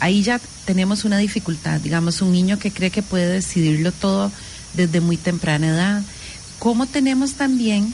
ahí 0.00 0.22
ya 0.22 0.40
tenemos 0.64 1.04
una 1.04 1.18
dificultad, 1.18 1.80
digamos, 1.80 2.22
un 2.22 2.32
niño 2.32 2.58
que 2.58 2.72
cree 2.72 2.90
que 2.90 3.02
puede 3.02 3.26
decidirlo 3.26 3.92
todo 3.92 4.32
desde 4.74 5.00
muy 5.00 5.16
temprana 5.16 5.68
edad. 5.68 6.02
Como 6.58 6.86
tenemos 6.86 7.34
también 7.34 7.92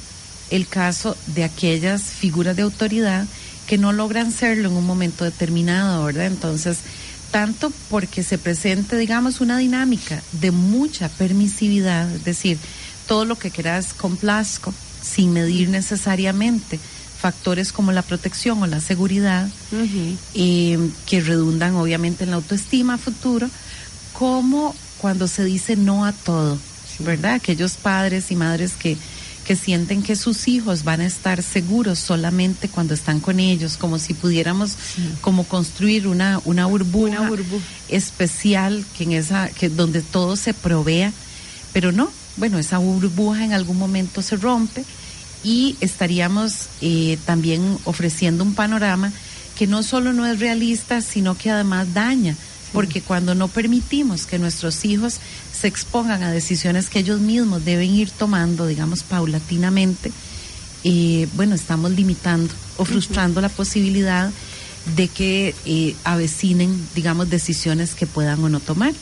el 0.50 0.66
caso 0.66 1.16
de 1.26 1.44
aquellas 1.44 2.02
figuras 2.02 2.56
de 2.56 2.62
autoridad 2.62 3.26
que 3.68 3.78
no 3.78 3.92
logran 3.92 4.32
serlo 4.32 4.70
en 4.70 4.76
un 4.76 4.87
momento 4.87 5.25
determinado, 5.25 6.04
¿verdad? 6.04 6.26
Entonces, 6.26 6.78
tanto 7.30 7.70
porque 7.90 8.22
se 8.22 8.38
presente, 8.38 8.96
digamos, 8.96 9.42
una 9.42 9.58
dinámica 9.58 10.22
de 10.32 10.50
mucha 10.50 11.10
permisividad, 11.10 12.10
es 12.12 12.25
decir, 12.25 12.58
todo 13.06 13.26
lo 13.26 13.37
que 13.37 13.50
quieras 13.50 13.92
complazco, 13.92 14.72
sin 15.02 15.34
medir 15.34 15.68
necesariamente 15.68 16.80
factores 17.20 17.72
como 17.72 17.92
la 17.92 18.00
protección 18.00 18.62
o 18.62 18.66
la 18.66 18.80
seguridad, 18.80 19.48
eh, 20.34 20.78
que 21.06 21.20
redundan 21.20 21.75
obviamente 21.75 22.25
en 22.25 22.30
la 22.30 22.37
autoestima 22.37 22.96
futuro, 22.96 23.50
como 24.14 24.75
cuando 24.96 25.28
se 25.28 25.44
dice 25.44 25.76
no 25.76 26.06
a 26.06 26.12
todo, 26.12 26.58
¿verdad? 27.00 27.34
Aquellos 27.34 27.75
padres 27.75 28.30
y 28.30 28.37
madres 28.37 28.72
que 28.72 28.96
que 29.48 29.56
sienten 29.56 30.02
que 30.02 30.14
sus 30.14 30.46
hijos 30.46 30.84
van 30.84 31.00
a 31.00 31.06
estar 31.06 31.42
seguros 31.42 31.98
solamente 31.98 32.68
cuando 32.68 32.92
están 32.92 33.18
con 33.18 33.40
ellos, 33.40 33.78
como 33.78 33.98
si 33.98 34.12
pudiéramos 34.12 34.72
como 35.22 35.44
construir 35.44 36.06
una, 36.06 36.38
una 36.44 36.66
burbuja, 36.66 37.30
especial 37.88 38.84
que 38.94 39.04
en 39.04 39.12
esa, 39.12 39.48
que 39.48 39.70
donde 39.70 40.02
todo 40.02 40.36
se 40.36 40.52
provea, 40.52 41.14
pero 41.72 41.92
no, 41.92 42.10
bueno, 42.36 42.58
esa 42.58 42.76
burbuja 42.76 43.42
en 43.42 43.54
algún 43.54 43.78
momento 43.78 44.20
se 44.20 44.36
rompe 44.36 44.84
y 45.42 45.78
estaríamos 45.80 46.66
eh, 46.82 47.16
también 47.24 47.78
ofreciendo 47.84 48.44
un 48.44 48.54
panorama 48.54 49.10
que 49.56 49.66
no 49.66 49.82
solo 49.82 50.12
no 50.12 50.26
es 50.26 50.40
realista, 50.40 51.00
sino 51.00 51.38
que 51.38 51.50
además 51.50 51.94
daña 51.94 52.36
porque 52.72 53.00
cuando 53.02 53.34
no 53.34 53.48
permitimos 53.48 54.26
que 54.26 54.38
nuestros 54.38 54.84
hijos 54.84 55.18
se 55.52 55.68
expongan 55.68 56.22
a 56.22 56.32
decisiones 56.32 56.88
que 56.88 57.00
ellos 57.00 57.20
mismos 57.20 57.64
deben 57.64 57.94
ir 57.94 58.10
tomando, 58.10 58.66
digamos, 58.66 59.02
paulatinamente, 59.02 60.12
eh, 60.84 61.28
bueno, 61.34 61.54
estamos 61.54 61.90
limitando 61.92 62.52
o 62.76 62.84
frustrando 62.84 63.40
la 63.40 63.48
posibilidad 63.48 64.30
de 64.96 65.08
que 65.08 65.54
eh, 65.64 65.94
avecinen, 66.04 66.88
digamos, 66.94 67.30
decisiones 67.30 67.94
que 67.94 68.06
puedan 68.06 68.42
o 68.44 68.48
no 68.48 68.60
tomar. 68.60 68.92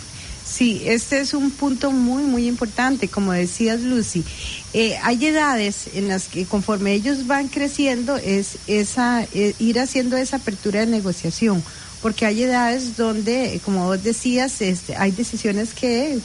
Sí, 0.44 0.82
este 0.86 1.20
es 1.20 1.34
un 1.34 1.50
punto 1.50 1.90
muy, 1.90 2.22
muy 2.22 2.46
importante, 2.46 3.08
como 3.08 3.32
decías 3.32 3.80
Lucy. 3.80 4.24
Eh, 4.72 4.96
hay 5.02 5.26
edades 5.26 5.88
en 5.94 6.08
las 6.08 6.28
que 6.28 6.46
conforme 6.46 6.94
ellos 6.94 7.26
van 7.26 7.48
creciendo 7.48 8.16
es 8.16 8.56
esa 8.68 9.26
ir 9.34 9.80
haciendo 9.80 10.16
esa 10.16 10.36
apertura 10.36 10.80
de 10.80 10.86
negociación 10.86 11.62
porque 12.02 12.26
hay 12.26 12.42
edades 12.42 12.96
donde, 12.96 13.60
como 13.64 13.86
vos 13.86 14.02
decías, 14.02 14.60
este, 14.60 14.96
hay 14.96 15.10
decisiones 15.10 15.74
que 15.74 16.18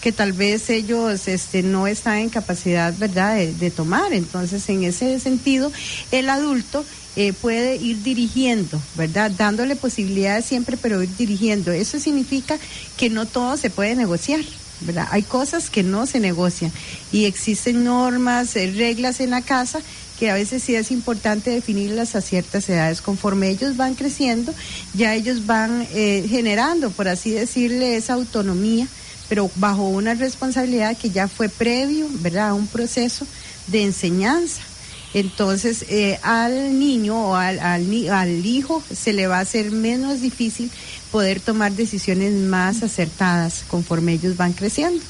que 0.00 0.12
tal 0.12 0.32
vez 0.32 0.70
ellos 0.70 1.26
este, 1.26 1.62
no 1.62 1.86
están 1.86 2.18
en 2.18 2.28
capacidad, 2.28 2.94
¿verdad?, 2.96 3.38
de, 3.38 3.70
tomar. 3.70 4.12
Entonces, 4.12 4.68
en 4.68 4.84
ese 4.84 5.18
sentido, 5.18 5.72
el 6.12 6.28
adulto 6.28 6.84
eh, 7.16 7.32
puede 7.32 7.76
ir 7.76 8.02
dirigiendo, 8.02 8.80
¿verdad? 8.94 9.30
Dándole 9.30 9.74
posibilidades 9.74 10.44
siempre, 10.44 10.76
pero 10.76 11.02
ir 11.02 11.16
dirigiendo. 11.16 11.72
Eso 11.72 11.98
significa 11.98 12.58
que 12.96 13.10
no 13.10 13.26
todo 13.26 13.56
se 13.56 13.70
puede 13.70 13.96
negociar. 13.96 14.40
¿verdad? 14.82 15.08
Hay 15.10 15.22
cosas 15.22 15.70
que 15.70 15.82
no 15.82 16.04
se 16.04 16.20
negocian 16.20 16.70
y 17.10 17.24
existen 17.24 17.82
normas, 17.82 18.54
eh, 18.56 18.70
reglas 18.76 19.20
en 19.20 19.30
la 19.30 19.40
casa 19.40 19.80
que 20.18 20.30
a 20.30 20.34
veces 20.34 20.62
sí 20.62 20.74
es 20.74 20.90
importante 20.90 21.50
definirlas 21.50 22.16
a 22.16 22.20
ciertas 22.20 22.68
edades. 22.68 23.00
Conforme 23.00 23.50
ellos 23.50 23.76
van 23.76 23.94
creciendo, 23.94 24.54
ya 24.94 25.14
ellos 25.14 25.46
van 25.46 25.86
eh, 25.92 26.26
generando, 26.28 26.90
por 26.90 27.08
así 27.08 27.30
decirle, 27.30 27.96
esa 27.96 28.14
autonomía, 28.14 28.86
pero 29.28 29.50
bajo 29.56 29.88
una 29.88 30.14
responsabilidad 30.14 30.96
que 30.96 31.10
ya 31.10 31.28
fue 31.28 31.48
previo, 31.48 32.08
¿verdad?, 32.20 32.48
a 32.48 32.54
un 32.54 32.66
proceso 32.66 33.26
de 33.66 33.82
enseñanza. 33.82 34.62
Entonces, 35.14 35.86
eh, 35.88 36.18
al 36.22 36.78
niño 36.78 37.30
o 37.30 37.34
al, 37.36 37.58
al, 37.60 38.10
al 38.10 38.44
hijo 38.44 38.82
se 38.92 39.12
le 39.12 39.26
va 39.26 39.38
a 39.38 39.40
hacer 39.40 39.70
menos 39.70 40.20
difícil 40.20 40.70
poder 41.10 41.40
tomar 41.40 41.72
decisiones 41.72 42.34
más 42.34 42.82
acertadas 42.82 43.64
conforme 43.68 44.12
ellos 44.12 44.36
van 44.36 44.52
creciendo. 44.52 45.02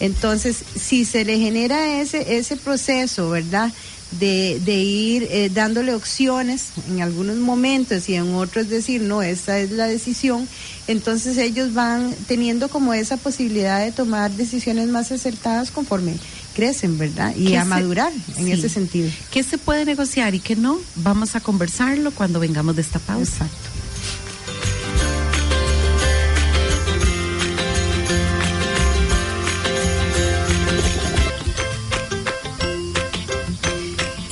Entonces, 0.00 0.64
si 0.74 1.04
se 1.04 1.24
le 1.24 1.38
genera 1.38 2.00
ese, 2.00 2.36
ese 2.36 2.56
proceso, 2.56 3.30
¿verdad? 3.30 3.72
De, 4.18 4.60
de 4.64 4.78
ir 4.78 5.28
eh, 5.30 5.50
dándole 5.52 5.94
opciones 5.94 6.68
en 6.88 7.02
algunos 7.02 7.36
momentos 7.36 8.08
y 8.08 8.14
en 8.14 8.34
otros 8.34 8.68
decir, 8.68 9.02
no, 9.02 9.22
esta 9.22 9.58
es 9.58 9.70
la 9.70 9.86
decisión, 9.86 10.48
entonces 10.86 11.38
ellos 11.38 11.74
van 11.74 12.14
teniendo 12.26 12.68
como 12.68 12.94
esa 12.94 13.16
posibilidad 13.16 13.84
de 13.84 13.92
tomar 13.92 14.30
decisiones 14.32 14.88
más 14.88 15.12
acertadas 15.12 15.70
conforme 15.70 16.16
crecen, 16.54 16.98
¿verdad? 16.98 17.34
Y 17.36 17.54
a 17.54 17.64
madurar 17.64 18.12
en 18.36 18.48
ese 18.48 18.68
sentido. 18.68 19.10
¿Qué 19.30 19.42
se 19.42 19.58
puede 19.58 19.84
negociar 19.84 20.34
y 20.34 20.40
qué 20.40 20.56
no? 20.56 20.78
Vamos 20.96 21.34
a 21.34 21.40
conversarlo 21.40 22.10
cuando 22.10 22.40
vengamos 22.40 22.76
de 22.76 22.82
esta 22.82 22.98
pausa. 22.98 23.22
Exacto. 23.44 23.81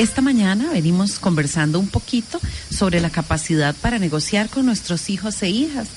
Esta 0.00 0.22
mañana 0.22 0.70
venimos 0.72 1.18
conversando 1.18 1.78
un 1.78 1.86
poquito 1.86 2.40
sobre 2.74 3.02
la 3.02 3.10
capacidad 3.10 3.74
para 3.74 3.98
negociar 3.98 4.48
con 4.48 4.64
nuestros 4.64 5.10
hijos 5.10 5.42
e 5.42 5.50
hijas 5.50 5.88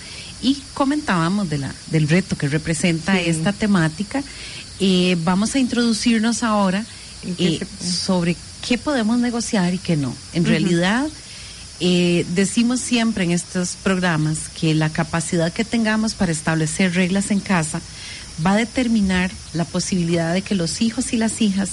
y 0.42 0.62
comentábamos 0.74 1.50
de 1.50 1.60
la, 1.60 1.74
del 1.88 2.10
reto 2.10 2.38
que 2.38 2.50
representa 2.50 3.18
esta 3.18 3.54
temática. 3.54 4.22
Eh, 4.82 5.16
vamos 5.24 5.56
a 5.56 5.60
introducirnos 5.60 6.44
ahora 6.44 6.86
eh, 7.38 7.66
sobre 7.82 8.36
qué 8.68 8.78
podemos 8.78 9.20
negociar 9.20 9.74
y 9.74 9.78
qué 9.78 9.96
no. 9.96 10.14
En 10.34 10.44
realidad, 10.44 11.08
eh, 11.80 12.26
decimos 12.36 12.82
siempre 12.82 13.24
en 13.24 13.32
estos 13.32 13.78
programas 13.84 14.50
que 14.50 14.76
la 14.76 14.90
capacidad 14.90 15.54
que 15.54 15.64
tengamos 15.64 16.14
para 16.14 16.34
establecer 16.34 16.94
reglas 16.94 17.32
en 17.32 17.40
casa 17.40 17.80
va 18.46 18.52
a 18.52 18.58
determinar 18.58 19.32
la 19.54 19.64
posibilidad 19.64 20.34
de 20.34 20.42
que 20.42 20.56
los 20.56 20.82
hijos 20.82 21.14
y 21.14 21.18
las 21.18 21.40
hijas 21.40 21.70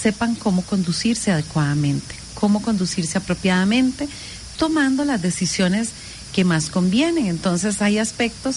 sepan 0.00 0.34
cómo 0.34 0.62
conducirse 0.62 1.32
adecuadamente, 1.32 2.14
cómo 2.34 2.62
conducirse 2.62 3.18
apropiadamente, 3.18 4.08
tomando 4.56 5.04
las 5.04 5.20
decisiones 5.22 5.90
que 6.32 6.44
más 6.44 6.70
convienen. 6.70 7.26
Entonces 7.26 7.82
hay 7.82 7.98
aspectos 7.98 8.56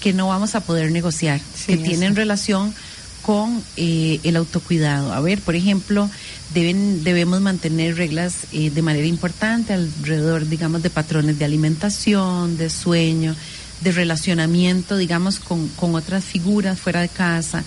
que 0.00 0.12
no 0.12 0.28
vamos 0.28 0.54
a 0.54 0.60
poder 0.60 0.90
negociar, 0.90 1.40
que 1.66 1.76
tienen 1.76 2.16
relación 2.16 2.74
con 3.22 3.62
eh, 3.76 4.18
el 4.24 4.36
autocuidado. 4.36 5.12
A 5.12 5.20
ver, 5.20 5.40
por 5.40 5.54
ejemplo, 5.54 6.10
deben, 6.52 7.04
debemos 7.04 7.40
mantener 7.40 7.96
reglas 7.96 8.34
eh, 8.52 8.70
de 8.70 8.82
manera 8.82 9.06
importante 9.06 9.72
alrededor, 9.72 10.48
digamos, 10.48 10.82
de 10.82 10.90
patrones 10.90 11.38
de 11.38 11.44
alimentación, 11.44 12.56
de 12.56 12.68
sueño, 12.68 13.36
de 13.80 13.92
relacionamiento, 13.92 14.96
digamos, 14.96 15.38
con, 15.38 15.68
con 15.68 15.94
otras 15.94 16.24
figuras 16.24 16.80
fuera 16.80 17.00
de 17.00 17.08
casa. 17.08 17.62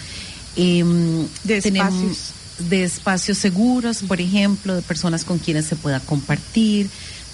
Em, 0.57 1.25
de 1.43 1.57
espacios 1.57 2.33
de 2.59 2.83
espacios 2.83 3.37
seguros, 3.37 4.03
por 4.07 4.21
ejemplo, 4.21 4.75
de 4.75 4.81
personas 4.81 5.23
con 5.23 5.39
quienes 5.39 5.65
se 5.65 5.75
pueda 5.75 5.99
compartir, 5.99 6.89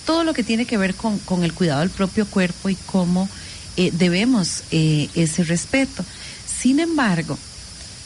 todo 0.05 0.23
lo 0.23 0.33
que 0.33 0.43
tiene 0.43 0.65
que 0.65 0.77
ver 0.77 0.95
con, 0.95 1.19
con 1.19 1.43
el 1.43 1.53
cuidado 1.53 1.81
del 1.81 1.89
propio 1.89 2.25
cuerpo 2.25 2.69
y 2.69 2.75
cómo 2.75 3.29
eh, 3.77 3.91
debemos 3.93 4.63
eh, 4.71 5.09
ese 5.15 5.43
respeto. 5.43 6.03
Sin 6.45 6.79
embargo, 6.79 7.37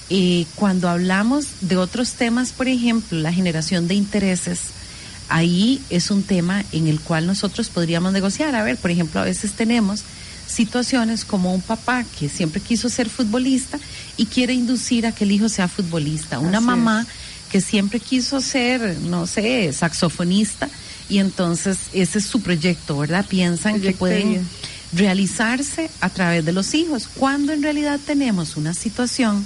eh, 0.09 0.45
cuando 0.55 0.89
hablamos 0.89 1.47
de 1.61 1.77
otros 1.77 2.13
temas, 2.13 2.51
por 2.51 2.67
ejemplo, 2.67 3.17
la 3.17 3.33
generación 3.33 3.87
de 3.87 3.95
intereses, 3.95 4.59
ahí 5.29 5.81
es 5.89 6.11
un 6.11 6.21
tema 6.21 6.63
en 6.71 6.87
el 6.87 6.99
cual 6.99 7.25
nosotros 7.25 7.69
podríamos 7.69 8.13
negociar. 8.13 8.55
A 8.55 8.63
ver, 8.63 8.77
por 8.77 8.91
ejemplo, 8.91 9.19
a 9.19 9.23
veces 9.23 9.53
tenemos 9.53 10.03
situaciones 10.47 11.25
como 11.25 11.53
un 11.53 11.61
papá 11.61 12.05
que 12.19 12.29
siempre 12.29 12.61
quiso 12.61 12.89
ser 12.89 13.09
futbolista 13.09 13.79
y 14.17 14.25
quiere 14.25 14.53
inducir 14.53 15.05
a 15.05 15.11
que 15.11 15.23
el 15.23 15.31
hijo 15.31 15.49
sea 15.49 15.67
futbolista, 15.67 16.39
una 16.39 16.61
mamá 16.61 17.05
que 17.51 17.61
siempre 17.61 17.99
quiso 17.99 18.41
ser, 18.41 18.97
no 19.01 19.27
sé, 19.27 19.71
saxofonista 19.73 20.69
y 21.09 21.19
entonces 21.19 21.77
ese 21.93 22.19
es 22.19 22.25
su 22.25 22.41
proyecto, 22.41 22.97
¿verdad? 22.97 23.25
Piensan 23.27 23.79
que 23.79 23.91
pueden 23.91 24.45
realizarse 24.93 25.89
a 26.01 26.09
través 26.09 26.45
de 26.45 26.53
los 26.53 26.73
hijos, 26.73 27.07
cuando 27.07 27.53
en 27.53 27.63
realidad 27.63 27.99
tenemos 28.05 28.57
una 28.57 28.73
situación 28.73 29.45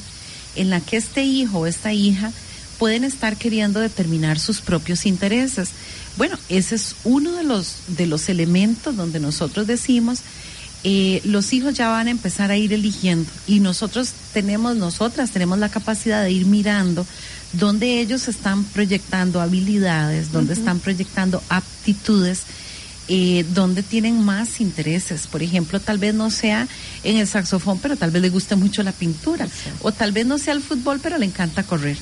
en 0.56 0.70
la 0.70 0.80
que 0.82 0.98
este 0.98 1.24
hijo 1.24 1.60
o 1.60 1.66
esta 1.66 1.94
hija 1.94 2.32
pueden 2.78 3.04
estar 3.04 3.36
queriendo 3.36 3.80
determinar 3.80 4.40
sus 4.40 4.62
propios 4.62 5.06
intereses. 5.06 5.70
Bueno, 6.18 6.38
ese 6.48 6.76
es 6.76 6.96
uno 7.04 7.34
de 7.34 7.44
los, 7.44 7.76
de 7.88 8.08
los 8.08 8.30
elementos 8.30 8.96
donde 8.96 9.20
nosotros 9.20 9.68
decimos, 9.68 10.22
eh, 10.84 11.22
los 11.26 11.52
hijos 11.54 11.74
ya 11.74 11.90
van 11.90 12.08
a 12.08 12.12
empezar 12.12 12.52
a 12.52 12.58
ir 12.58 12.74
eligiendo 12.74 13.30
y 13.48 13.60
nosotros 13.60 14.14
tenemos, 14.34 14.78
nosotras 14.78 15.32
tenemos 15.32 15.60
la 15.60 15.70
capacidad 15.70 16.24
de 16.24 16.32
ir 16.32 16.46
mirando 16.46 17.06
donde 17.54 18.00
ellos 18.00 18.28
están 18.28 18.64
proyectando 18.64 19.42
habilidades, 19.42 20.32
donde 20.32 20.54
están 20.54 20.80
proyectando 20.80 21.42
aptitudes 21.50 22.44
eh, 23.12 23.44
donde 23.56 23.82
tienen 23.82 24.24
más 24.24 24.62
intereses. 24.62 25.26
Por 25.26 25.42
ejemplo, 25.42 25.80
tal 25.80 25.98
vez 25.98 26.14
no 26.14 26.30
sea 26.30 26.68
en 27.04 27.18
el 27.18 27.28
saxofón, 27.28 27.80
pero 27.80 27.96
tal 27.96 28.12
vez 28.12 28.22
le 28.22 28.30
guste 28.30 28.56
mucho 28.56 28.84
la 28.84 28.92
pintura. 28.92 29.48
O 29.82 29.92
tal 29.92 30.12
vez 30.12 30.28
no 30.28 30.38
sea 30.38 30.54
el 30.54 30.62
fútbol, 30.62 31.00
pero 31.02 31.18
le 31.18 31.26
encanta 31.26 31.64
correr. 31.64 31.98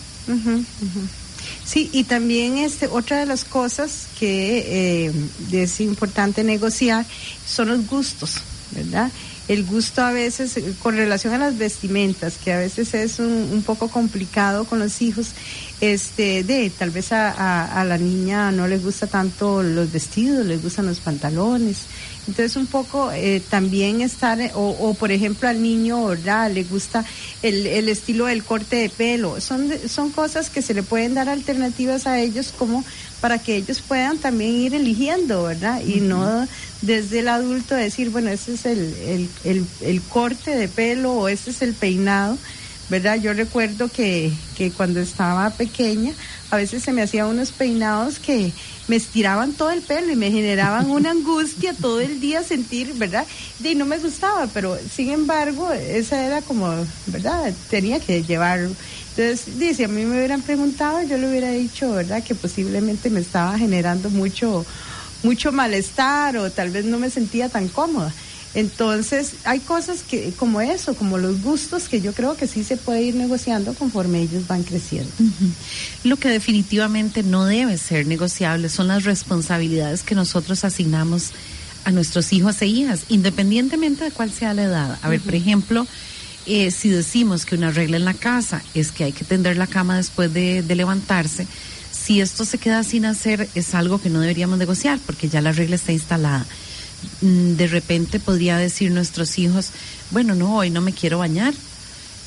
Sí, 1.64 1.90
y 1.94 2.04
también 2.04 2.58
este, 2.58 2.88
otra 2.88 3.20
de 3.20 3.26
las 3.26 3.46
cosas 3.46 4.08
que 4.20 5.08
eh, 5.08 5.14
es 5.54 5.80
importante 5.80 6.44
negociar 6.44 7.06
son 7.46 7.70
los 7.70 7.88
gustos, 7.88 8.42
¿verdad? 8.78 9.12
el 9.48 9.64
gusto 9.64 10.02
a 10.02 10.12
veces 10.12 10.60
con 10.82 10.96
relación 10.98 11.34
a 11.34 11.38
las 11.38 11.58
vestimentas, 11.58 12.38
que 12.38 12.52
a 12.52 12.58
veces 12.58 12.94
es 12.94 13.20
un, 13.20 13.64
poco 13.66 13.88
complicado 13.88 14.66
con 14.66 14.80
los 14.80 15.02
hijos, 15.02 15.32
este, 15.80 16.44
de 16.44 16.70
tal 16.70 16.90
vez 16.90 17.12
a, 17.12 17.84
la 17.86 17.98
niña 17.98 18.52
no 18.52 18.68
le 18.68 18.78
gusta 18.78 19.08
tanto 19.08 19.64
los 19.64 19.92
vestidos, 19.92 20.46
le 20.46 20.58
gustan 20.58 20.86
los 20.86 21.00
pantalones. 21.00 21.86
Entonces 22.28 22.58
un 22.58 22.66
poco 22.66 23.10
eh, 23.14 23.42
también 23.50 24.02
estar, 24.02 24.38
o, 24.54 24.68
o, 24.68 24.94
por 24.96 25.14
ejemplo 25.14 25.48
al 25.48 25.62
niño, 25.62 26.08
¿verdad? 26.08 26.52
Le 26.52 26.66
gusta 26.66 27.06
el, 27.42 27.66
el 27.66 27.88
estilo 27.88 28.26
del 28.26 28.44
corte 28.44 28.76
de 28.76 28.90
pelo. 28.90 29.40
Son, 29.40 29.72
son 29.88 30.12
cosas 30.12 30.50
que 30.50 30.62
se 30.62 30.74
le 30.74 30.84
pueden 30.84 31.14
dar 31.14 31.30
alternativas 31.30 32.06
a 32.06 32.20
ellos 32.20 32.54
como 32.58 32.84
para 33.20 33.40
que 33.40 33.56
ellos 33.56 33.82
puedan 33.82 34.20
también 34.20 34.52
ir 34.52 34.76
eligiendo, 34.76 35.44
¿verdad? 35.44 35.82
Y 35.82 36.02
no 36.02 36.48
desde 36.82 37.20
el 37.20 37.28
adulto 37.30 37.76
decir, 37.76 38.10
bueno, 38.10 38.30
ese 38.30 38.54
es 38.54 38.66
el, 38.66 39.34
el, 39.44 39.68
el, 39.82 40.08
corte 40.08 40.56
de 40.56 40.70
pelo 40.70 41.14
o 41.14 41.28
ese 41.28 41.50
es 41.50 41.62
el 41.62 41.76
peinado, 41.76 42.40
¿verdad? 42.90 43.20
Yo 43.20 43.34
recuerdo 43.34 43.90
que, 43.90 44.38
que 44.56 44.72
cuando 44.72 45.00
estaba 45.02 45.58
pequeña, 45.58 46.16
a 46.50 46.58
veces 46.58 46.84
se 46.84 46.94
me 46.94 47.02
hacían 47.02 47.28
unos 47.28 47.52
peinados 47.52 48.20
que 48.20 48.54
me 48.88 48.96
estiraban 48.96 49.56
todo 49.56 49.72
el 49.72 49.82
pelo 49.84 50.12
y 50.12 50.16
me 50.16 50.32
generaban 50.32 50.86
una 50.92 51.12
angustia 51.12 51.76
todo 51.76 52.00
el 52.00 52.20
día 52.20 52.44
sentir, 52.44 52.94
¿verdad? 52.94 53.28
Y 53.60 53.76
no 53.76 53.86
me 53.86 53.98
gustaba, 53.98 54.54
pero 54.54 54.78
sin 54.90 55.10
embargo, 55.10 55.72
esa 55.72 56.24
era 56.26 56.44
como, 56.44 56.88
¿verdad? 57.06 57.56
Tenía 57.68 58.00
que 58.00 58.24
llevar 58.24 58.70
entonces, 59.18 59.58
dice, 59.58 59.86
a 59.86 59.88
mí 59.88 60.06
me 60.06 60.18
hubieran 60.18 60.44
preguntado, 60.44 61.02
yo 61.02 61.18
le 61.18 61.28
hubiera 61.28 61.50
dicho, 61.50 61.92
¿verdad? 61.92 62.24
Que 62.24 62.36
posiblemente 62.36 63.10
me 63.10 63.20
estaba 63.20 63.58
generando 63.58 64.12
mucho, 64.12 64.64
mucho 65.24 65.52
malestar 65.52 66.38
o 66.38 66.52
tal 66.52 66.70
vez 66.70 66.86
no 66.86 67.00
me 67.00 67.10
sentía 67.10 67.50
tan 67.50 67.68
cómoda. 67.68 68.14
Entonces, 68.54 69.34
hay 69.44 69.60
cosas 69.60 70.04
que, 70.04 70.34
como 70.34 70.62
eso, 70.62 70.94
como 70.96 71.18
los 71.18 71.42
gustos, 71.42 71.90
que 71.90 72.00
yo 72.00 72.14
creo 72.14 72.38
que 72.38 72.46
sí 72.46 72.64
se 72.64 72.78
puede 72.78 73.02
ir 73.02 73.16
negociando 73.16 73.74
conforme 73.74 74.22
ellos 74.22 74.46
van 74.48 74.62
creciendo. 74.62 75.12
Lo 76.04 76.18
que 76.18 76.30
definitivamente 76.30 77.24
no 77.24 77.46
debe 77.46 77.80
ser 77.80 78.06
negociable 78.06 78.70
son 78.70 78.88
las 78.88 79.04
responsabilidades 79.04 80.04
que 80.04 80.14
nosotros 80.14 80.64
asignamos 80.64 81.32
a 81.86 81.92
nuestros 81.92 82.34
hijos 82.34 82.62
e 82.62 82.68
hijas, 82.68 83.02
independientemente 83.10 84.04
de 84.04 84.12
cuál 84.12 84.32
sea 84.32 84.54
la 84.54 84.64
edad. 84.64 85.00
A 85.02 85.10
ver, 85.10 85.22
por 85.22 85.34
ejemplo, 85.34 85.88
eh, 86.48 86.72
si 86.72 86.90
decimos 86.90 87.46
que 87.46 87.56
una 87.56 87.72
regla 87.72 87.98
en 87.98 88.06
la 88.06 88.14
casa 88.14 88.64
es 88.74 88.92
que 88.92 89.04
hay 89.04 89.12
que 89.12 89.26
tender 89.26 89.58
la 89.58 89.68
cama 89.68 89.98
después 89.98 90.34
de, 90.34 90.64
levantarse, 90.64 91.48
si 91.92 92.22
esto 92.22 92.46
se 92.46 92.58
queda 92.58 92.84
sin 92.84 93.06
hacer 93.06 93.50
es 93.54 93.76
algo 93.76 94.00
que 94.02 94.10
no 94.10 94.22
deberíamos 94.22 94.58
negociar 94.58 95.00
porque 95.06 95.30
ya 95.30 95.42
la 95.42 95.52
regla 95.52 95.76
está 95.76 95.92
instalada. 95.92 96.46
Mm, 97.22 97.56
de 97.56 97.68
repente 97.68 98.20
podría 98.20 98.58
decir 98.58 98.92
nuestros 98.92 99.38
hijos, 99.38 99.72
bueno, 100.12 100.36
no, 100.36 100.56
hoy 100.56 100.70
no 100.70 100.82
me 100.82 100.94
quiero 100.94 101.20
bañar. 101.20 101.54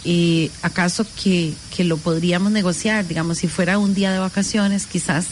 Eh, 0.04 0.50
¿Acaso 0.62 1.06
que, 1.22 1.54
que 1.74 1.84
lo 1.84 1.96
podríamos 1.96 2.52
negociar? 2.52 3.06
Digamos, 3.06 3.38
si 3.38 3.48
fuera 3.48 3.78
un 3.78 3.94
día 3.94 4.12
de 4.12 4.18
vacaciones, 4.18 4.86
quizás 4.86 5.26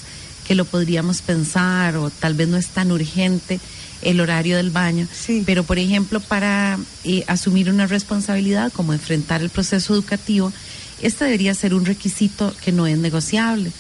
que 0.48 0.54
lo 0.54 0.64
podríamos 0.64 1.20
pensar 1.20 1.98
o 1.98 2.08
tal 2.08 2.32
vez 2.32 2.48
no 2.48 2.56
es 2.56 2.68
tan 2.68 2.90
urgente 2.90 3.60
el 4.00 4.18
horario 4.18 4.56
del 4.56 4.70
baño. 4.70 5.06
Pero, 5.44 5.62
por 5.62 5.78
ejemplo, 5.78 6.20
para 6.20 6.78
eh, 7.04 7.22
asumir 7.26 7.68
una 7.68 7.86
responsabilidad 7.86 8.72
como 8.72 8.94
enfrentar 8.94 9.42
el 9.42 9.50
proceso 9.50 9.92
educativo, 9.92 10.50
este 11.02 11.26
debería 11.26 11.54
ser 11.54 11.74
un 11.74 11.84
requisito 11.84 12.54
que 12.64 12.72
no 12.72 12.86
es 12.86 12.96
negociable. 12.96 13.70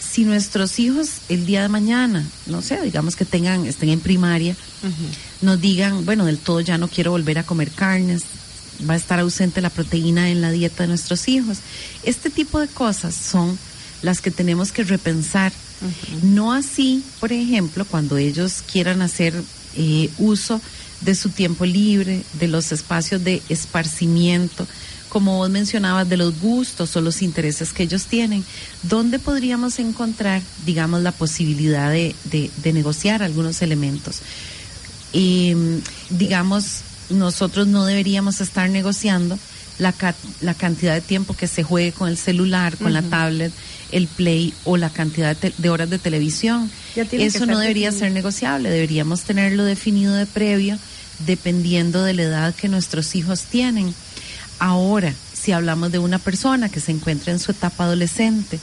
Si 0.00 0.24
nuestros 0.24 0.80
hijos 0.80 1.20
el 1.28 1.46
día 1.46 1.62
de 1.62 1.68
mañana, 1.68 2.26
no 2.46 2.60
sé, 2.60 2.82
digamos 2.82 3.14
que 3.14 3.24
tengan, 3.24 3.64
estén 3.64 3.90
en 3.90 4.00
primaria, 4.00 4.56
nos 5.42 5.60
digan, 5.60 6.04
bueno, 6.04 6.24
del 6.24 6.38
todo 6.38 6.60
ya 6.60 6.76
no 6.76 6.88
quiero 6.88 7.12
volver 7.12 7.38
a 7.38 7.44
comer 7.44 7.70
carnes, 7.70 8.24
va 8.88 8.94
a 8.94 8.96
estar 8.96 9.20
ausente 9.20 9.60
la 9.60 9.70
proteína 9.70 10.28
en 10.28 10.40
la 10.40 10.50
dieta 10.50 10.82
de 10.82 10.88
nuestros 10.88 11.28
hijos. 11.28 11.58
Este 12.02 12.30
tipo 12.30 12.58
de 12.58 12.66
cosas 12.66 13.14
son 13.14 13.56
las 14.02 14.20
que 14.20 14.32
tenemos 14.32 14.72
que 14.72 14.82
repensar. 14.82 15.52
No 16.22 16.52
así, 16.52 17.04
por 17.20 17.32
ejemplo, 17.32 17.84
cuando 17.84 18.16
ellos 18.16 18.62
quieran 18.70 19.02
hacer 19.02 19.34
eh, 19.76 20.10
uso 20.18 20.60
de 21.02 21.14
su 21.14 21.28
tiempo 21.30 21.64
libre, 21.66 22.22
de 22.34 22.48
los 22.48 22.72
espacios 22.72 23.22
de 23.22 23.42
esparcimiento, 23.48 24.66
como 25.08 25.36
vos 25.36 25.50
mencionabas, 25.50 26.08
de 26.08 26.16
los 26.16 26.40
gustos 26.40 26.96
o 26.96 27.00
los 27.00 27.22
intereses 27.22 27.72
que 27.72 27.84
ellos 27.84 28.06
tienen, 28.06 28.44
¿dónde 28.82 29.18
podríamos 29.18 29.78
encontrar, 29.78 30.42
digamos, 30.64 31.02
la 31.02 31.12
posibilidad 31.12 31.90
de, 31.90 32.14
negociar 32.64 33.22
algunos 33.22 33.62
elementos? 33.62 34.20
Em, 35.12 35.80
digamos, 36.10 36.80
nosotros 37.10 37.66
no 37.66 37.84
deberíamos 37.84 38.40
estar 38.40 38.68
negociando 38.68 39.38
la, 39.78 39.94
la 40.40 40.54
cantidad 40.54 40.94
de 40.94 41.00
tiempo 41.00 41.34
que 41.34 41.46
se 41.46 41.62
juegue 41.62 41.92
con 41.92 42.08
el 42.08 42.18
celular, 42.18 42.76
con 42.76 42.92
la 42.92 43.02
tablet, 43.02 43.52
el 43.92 44.08
play 44.08 44.52
o 44.64 44.76
la 44.76 44.90
cantidad 44.90 45.36
de, 45.36 45.70
horas 45.70 45.90
de 45.90 45.98
televisión. 45.98 46.70
Eso 46.94 47.46
no 47.46 47.58
debería 47.58 47.92
ser 47.92 48.12
negociable, 48.12 48.70
deberíamos 48.70 49.22
tenerlo 49.22 49.64
definido 49.64 50.14
de 50.14 50.26
previo 50.26 50.78
dependiendo 51.26 52.02
de 52.02 52.14
la 52.14 52.22
edad 52.22 52.54
que 52.54 52.68
nuestros 52.68 53.14
hijos 53.14 53.42
tienen. 53.44 53.94
Ahora, 54.58 55.14
si 55.32 55.52
hablamos 55.52 55.92
de 55.92 55.98
una 55.98 56.18
persona 56.18 56.68
que 56.68 56.80
se 56.80 56.92
encuentra 56.92 57.32
en 57.32 57.38
su 57.38 57.52
etapa 57.52 57.84
adolescente 57.84 58.58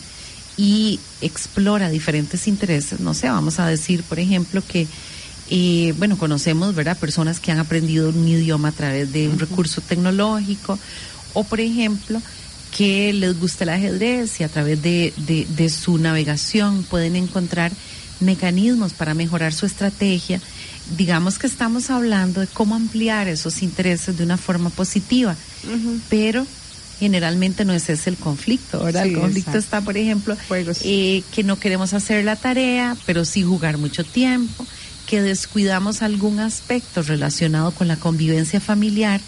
y 0.58 1.00
explora 1.22 1.90
diferentes 1.90 2.48
intereses, 2.48 3.00
no 3.00 3.14
sé, 3.14 3.30
vamos 3.30 3.60
a 3.60 3.68
decir, 3.68 4.04
por 4.04 4.20
ejemplo, 4.20 4.62
que 4.68 4.88
eh, 5.50 5.94
bueno, 5.98 6.18
conocemos, 6.18 6.74
¿verdad? 6.74 6.98
Personas 6.98 7.40
que 7.40 7.52
han 7.52 7.60
aprendido 7.60 8.10
un 8.10 8.28
idioma 8.28 8.70
a 8.70 8.72
través 8.72 9.12
de 9.12 9.28
un 9.28 9.40
recurso 9.40 9.82
tecnológico 9.82 10.80
o, 11.34 11.44
por 11.44 11.60
ejemplo, 11.60 12.22
que 12.76 13.14
les 13.14 13.40
gusta 13.40 13.64
el 13.64 13.70
ajedrez 13.70 14.40
y 14.40 14.44
a 14.44 14.50
través 14.50 14.82
de, 14.82 15.14
de, 15.18 15.70
su 15.70 15.98
navegación 15.98 16.84
pueden 16.84 17.16
encontrar 17.16 17.72
mecanismos 18.20 18.94
para 18.94 19.14
mejorar 19.14 19.54
su 19.54 19.66
estrategia. 19.66 20.42
Digamos 20.98 21.38
que 21.38 21.48
estamos 21.48 21.90
hablando 21.90 22.42
de 22.42 22.48
cómo 22.48 22.76
ampliar 22.76 23.28
esos 23.28 23.62
intereses 23.62 24.18
de 24.18 24.24
una 24.24 24.38
forma 24.38 24.70
positiva, 24.70 25.36
pero 26.10 26.46
generalmente 27.00 27.64
no 27.64 27.74
es 27.74 27.90
ese 27.90 28.10
el 28.10 28.18
conflicto, 28.18 28.84
¿verdad? 28.84 29.06
el 29.06 29.20
conflicto 29.20 29.58
está, 29.58 29.82
por 29.82 29.98
ejemplo, 29.98 30.36
eh, 30.84 31.24
que 31.34 31.44
no 31.44 31.60
queremos 31.60 31.94
hacer 31.94 32.24
la 32.24 32.36
tarea, 32.36 32.98
pero 33.06 33.24
sí 33.26 33.44
jugar 33.44 33.78
mucho 33.78 34.04
tiempo, 34.04 34.66
que 35.08 35.22
descuidamos 35.22 36.02
algún 36.02 36.40
aspecto 36.40 37.02
relacionado 37.04 37.72
con 37.72 37.88
la 37.88 37.98
convivencia 37.98 38.60
familiar 38.60 39.22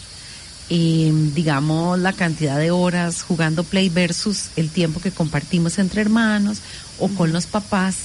eh, 0.69 1.11
digamos, 1.35 1.99
la 1.99 2.13
cantidad 2.13 2.57
de 2.57 2.71
horas 2.71 3.21
jugando 3.21 3.63
play 3.63 3.89
versus 3.89 4.49
el 4.55 4.69
tiempo 4.69 4.99
que 4.99 5.11
compartimos 5.11 5.77
entre 5.77 6.01
hermanos 6.01 6.59
o 6.99 7.07
con 7.09 7.31
los 7.31 7.45
papás, 7.45 7.95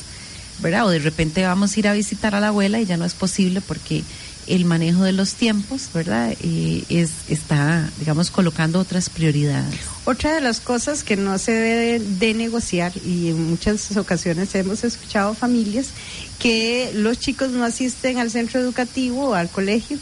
¿verdad? 0.61 0.87
O 0.87 0.91
de 0.91 0.99
repente 0.99 1.43
vamos 1.43 1.75
a 1.75 1.79
ir 1.79 1.89
a 1.89 1.93
visitar 1.93 2.35
a 2.35 2.41
la 2.41 2.49
abuela 2.49 2.81
y 2.81 2.87
ya 2.87 2.97
no 2.97 3.05
es 3.05 3.15
posible 3.15 3.61
porque 3.61 4.05
el 4.47 4.65
manejo 4.65 5.05
de 5.05 5.13
los 5.13 5.35
tiempos, 5.35 5.89
¿verdad? 5.95 6.35
Es, 6.43 7.11
está, 7.29 7.89
digamos, 7.99 8.31
colocando 8.31 8.81
otras 8.81 9.09
prioridades. 9.09 9.75
Otra 10.05 10.35
de 10.35 10.41
las 10.41 10.61
cosas 10.61 11.05
que 11.05 11.17
no 11.17 11.39
se 11.39 11.53
debe 11.53 12.01
de 12.01 12.35
negociar 12.35 12.93
y 13.05 13.29
en 13.29 13.51
muchas 13.51 13.97
ocasiones 13.97 14.55
hemos 14.55 14.83
escuchado 14.83 15.35
familias 15.35 15.89
que 16.39 16.91
los 16.95 17.19
chicos 17.19 17.51
no 17.51 17.65
asisten 17.65 18.19
al 18.19 18.31
centro 18.31 18.61
educativo 18.61 19.31
o 19.31 19.35
al 19.35 19.49
colegio 19.49 19.99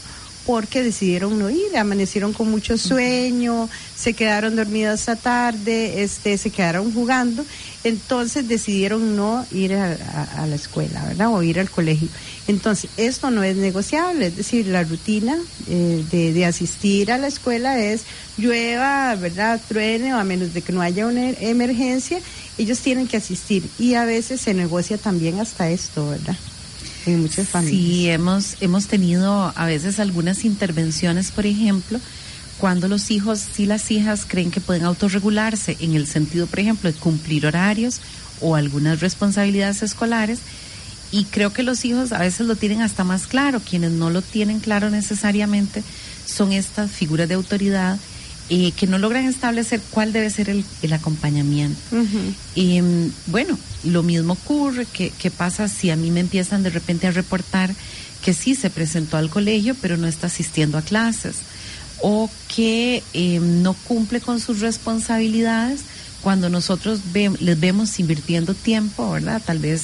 porque 0.49 0.83
decidieron 0.83 1.39
no 1.39 1.51
ir, 1.51 1.77
amanecieron 1.77 2.33
con 2.33 2.51
mucho 2.51 2.79
sueño, 2.79 3.69
se 3.95 4.15
quedaron 4.15 4.57
dormidos 4.57 5.01
esta 5.01 5.15
tarde, 5.15 6.03
este, 6.03 6.39
se 6.39 6.49
quedaron 6.49 6.91
jugando, 6.95 7.45
entonces 7.85 8.49
decidieron 8.49 9.15
no 9.15 9.45
ir 9.53 9.75
a, 9.75 10.47
la 10.47 10.55
escuela, 10.55 11.05
¿verdad? 11.05 11.29
O 11.35 11.43
ir 11.43 11.61
al 11.61 11.69
colegio. 11.69 12.09
Entonces, 12.47 12.89
esto 12.97 13.31
no 13.31 13.45
es 13.45 13.57
negociable, 13.57 14.29
es 14.29 14.37
decir, 14.37 14.69
la 14.69 14.85
rutina 14.85 15.37
eh, 15.69 16.03
de, 16.11 16.33
de, 16.33 16.47
asistir 16.47 17.13
a 17.13 17.19
la 17.19 17.27
escuela 17.27 17.79
es 17.79 18.05
llueva, 18.39 19.15
¿verdad? 19.17 19.61
Truene, 19.69 20.15
o 20.15 20.17
a 20.17 20.25
menos 20.25 20.55
de 20.55 20.63
que 20.63 20.73
no 20.73 20.81
haya 20.81 21.07
una 21.07 21.29
emergencia, 21.29 22.21
ellos 22.57 22.81
tienen 22.81 23.07
que 23.07 23.19
asistir 23.19 23.69
y 23.79 23.97
a 23.97 24.07
veces 24.07 24.41
se 24.41 24.55
negocia 24.55 24.97
también 24.97 25.41
hasta 25.41 25.69
esto, 25.69 26.09
¿verdad? 26.09 26.39
En 27.07 27.21
muchas 27.21 27.49
familias. 27.49 27.81
Sí, 27.81 28.09
hemos, 28.09 28.57
hemos 28.61 28.87
tenido 28.87 29.53
a 29.55 29.67
veces 29.67 29.99
algunas 30.01 30.45
intervenciones, 30.45 31.31
por 31.31 31.47
ejemplo, 31.47 32.01
cuando 32.59 32.89
los 32.89 33.11
hijos 33.11 33.47
y 33.59 33.67
las 33.67 33.91
hijas 33.91 34.25
creen 34.27 34.51
que 34.51 34.61
pueden 34.61 34.85
autorregularse 34.85 35.77
en 35.81 35.95
el 35.95 36.07
sentido, 36.07 36.47
por 36.47 36.61
ejemplo, 36.61 36.91
de 36.91 36.99
cumplir 36.99 37.47
horarios 37.47 38.01
o 38.41 38.57
algunas 38.57 39.01
responsabilidades 39.01 39.83
escolares. 39.83 40.41
Y 41.11 41.25
creo 41.25 41.53
que 41.53 41.63
los 41.63 41.85
hijos 41.85 42.13
a 42.13 42.19
veces 42.19 42.47
lo 42.47 42.57
tienen 42.57 42.83
hasta 42.83 43.05
más 43.05 43.27
claro. 43.27 43.61
Quienes 43.61 43.93
no 43.93 44.11
lo 44.11 44.21
tienen 44.21 44.61
claro 44.61 44.91
necesariamente 44.91 45.83
son 46.27 46.53
estas 46.53 46.91
figuras 46.91 47.29
de 47.29 47.35
autoridad 47.35 47.99
eh, 48.51 48.73
que 48.73 48.87
no 48.87 48.99
logran 48.99 49.27
establecer 49.27 49.79
cuál 49.91 50.13
debe 50.13 50.31
ser 50.31 50.49
el, 50.49 50.65
acompañamiento. 50.93 51.79
Y 52.55 52.81
mm, 52.81 53.13
bueno, 53.27 53.59
lo 53.85 54.03
mismo 54.03 54.33
ocurre, 54.33 54.87
que, 54.87 55.31
pasa 55.31 55.69
si 55.69 55.91
a 55.91 55.97
mí 55.97 56.11
me 56.11 56.21
empiezan 56.21 56.63
de 56.63 56.71
repente 56.71 57.07
a 57.07 57.11
reportar 57.11 57.75
que 58.25 58.33
sí 58.33 58.55
se 58.55 58.71
presentó 58.71 59.19
al 59.19 59.29
colegio, 59.29 59.77
pero 59.83 59.99
no 59.99 60.07
está 60.07 60.29
asistiendo 60.29 60.79
a 60.79 60.83
clases, 60.83 61.37
o 62.01 62.31
que 62.55 63.03
em, 63.13 63.63
no 63.63 63.75
cumple 63.75 64.21
con 64.21 64.41
sus 64.41 64.61
responsabilidades 64.61 65.81
cuando 66.23 66.49
nosotros 66.49 67.01
les 67.13 67.61
vemos 67.61 68.01
invirtiendo 68.01 68.55
tiempo, 68.55 69.11
¿verdad? 69.11 69.43
Tal 69.45 69.59
vez, 69.59 69.83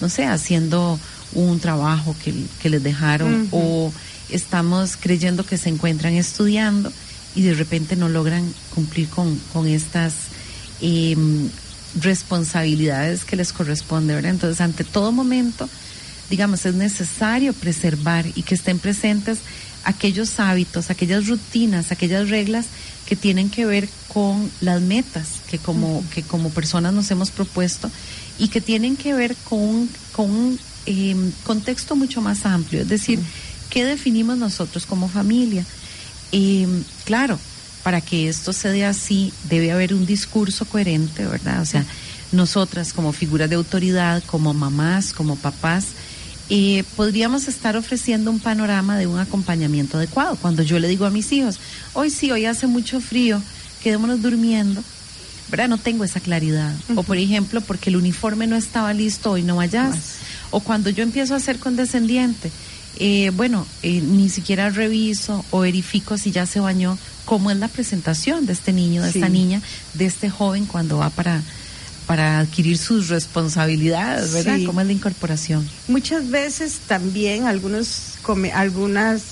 no 0.00 0.08
sé, 0.08 0.24
haciendo 0.24 1.00
un 1.32 1.58
trabajo 1.58 2.14
que, 2.22 2.68
les 2.68 2.82
dejaron, 2.82 3.48
o 3.50 3.92
estamos 4.30 4.96
creyendo 4.96 5.44
que 5.44 5.58
se 5.58 5.68
encuentran 5.68 6.14
estudiando 6.14 6.92
y 7.34 7.42
de 7.42 7.54
repente 7.54 7.96
no 7.96 8.08
logran 8.08 8.52
cumplir 8.74 9.08
con, 9.08 9.36
con 9.52 9.66
estas 9.66 10.14
em, 10.80 11.48
responsabilidades 12.00 13.24
que 13.24 13.36
les 13.36 13.52
corresponde, 13.52 14.14
¿verdad? 14.14 14.32
Entonces, 14.32 14.60
ante 14.60 14.84
todo 14.84 15.12
momento, 15.12 15.68
digamos, 16.30 16.64
es 16.66 16.74
necesario 16.74 17.52
preservar 17.52 18.26
y 18.34 18.42
que 18.42 18.54
estén 18.54 18.78
presentes 18.78 19.38
aquellos 19.84 20.40
hábitos, 20.40 20.90
aquellas 20.90 21.26
rutinas, 21.26 21.92
aquellas 21.92 22.30
reglas 22.30 22.66
que 23.06 23.16
tienen 23.16 23.50
que 23.50 23.66
ver 23.66 23.88
con 24.08 24.50
las 24.60 24.80
metas 24.80 25.40
que 25.50 25.58
como, 25.58 26.02
que 26.14 26.22
como 26.22 26.50
personas 26.50 26.94
nos 26.94 27.10
hemos 27.10 27.30
propuesto 27.30 27.90
y 28.38 28.48
que 28.48 28.60
tienen 28.60 28.96
que 28.96 29.12
ver 29.12 29.36
con, 29.44 29.88
con 30.12 30.30
un 30.30 30.58
em, 30.86 31.32
contexto 31.44 31.96
mucho 31.96 32.22
más 32.22 32.46
amplio, 32.46 32.82
es 32.82 32.88
decir, 32.88 33.20
¿qué 33.70 33.84
definimos 33.84 34.38
nosotros 34.38 34.86
como 34.86 35.08
familia? 35.08 35.64
Y 36.32 36.66
claro, 37.04 37.38
para 37.82 38.00
que 38.00 38.28
esto 38.28 38.52
se 38.52 38.70
dé 38.70 38.84
así, 38.84 39.32
debe 39.48 39.70
haber 39.70 39.94
un 39.94 40.06
discurso 40.06 40.64
coherente, 40.64 41.26
¿verdad? 41.26 41.60
O 41.60 41.66
sea, 41.66 41.84
nosotras 42.32 42.92
como 42.92 43.12
figuras 43.12 43.48
de 43.48 43.56
autoridad, 43.56 44.22
como 44.26 44.54
mamás, 44.54 45.12
como 45.12 45.36
papás, 45.36 45.86
eh, 46.50 46.84
podríamos 46.96 47.48
estar 47.48 47.76
ofreciendo 47.76 48.30
un 48.30 48.40
panorama 48.40 48.98
de 48.98 49.06
un 49.06 49.18
acompañamiento 49.18 49.96
adecuado. 49.96 50.36
Cuando 50.36 50.62
yo 50.62 50.78
le 50.78 50.88
digo 50.88 51.06
a 51.06 51.10
mis 51.10 51.32
hijos, 51.32 51.58
hoy 51.94 52.10
sí, 52.10 52.30
hoy 52.30 52.46
hace 52.46 52.66
mucho 52.66 53.00
frío, 53.00 53.40
quedémonos 53.82 54.20
durmiendo, 54.20 54.82
¿verdad? 55.50 55.68
No 55.68 55.78
tengo 55.78 56.04
esa 56.04 56.20
claridad. 56.20 56.74
O 56.96 57.02
por 57.02 57.16
ejemplo, 57.16 57.60
porque 57.60 57.90
el 57.90 57.96
uniforme 57.96 58.46
no 58.46 58.56
estaba 58.56 58.92
listo, 58.92 59.32
hoy 59.32 59.42
no 59.42 59.56
vayas. 59.56 59.96
O 60.50 60.60
cuando 60.60 60.90
yo 60.90 61.02
empiezo 61.02 61.34
a 61.34 61.40
ser 61.40 61.58
condescendiente, 61.58 62.50
eh, 62.98 63.30
bueno, 63.34 63.66
eh, 63.82 64.00
ni 64.00 64.28
siquiera 64.28 64.70
reviso 64.70 65.44
o 65.50 65.60
verifico 65.60 66.16
si 66.16 66.30
ya 66.30 66.46
se 66.46 66.60
bañó, 66.60 66.98
cómo 67.24 67.50
es 67.50 67.56
la 67.56 67.68
presentación 67.68 68.46
de 68.46 68.52
este 68.52 68.72
niño, 68.72 69.02
de 69.02 69.10
esta 69.10 69.28
niña, 69.28 69.62
de 69.94 70.06
este 70.06 70.30
joven 70.30 70.66
cuando 70.66 70.98
va 70.98 71.10
para 71.10 71.42
para 72.06 72.40
adquirir 72.40 72.76
sus 72.76 73.08
responsabilidades, 73.08 74.34
¿verdad? 74.34 74.58
¿Cómo 74.66 74.82
es 74.82 74.86
la 74.86 74.92
incorporación? 74.92 75.66
Muchas 75.88 76.28
veces 76.28 76.80
también 76.86 77.46
algunos 77.46 78.18
algunas 78.52 79.22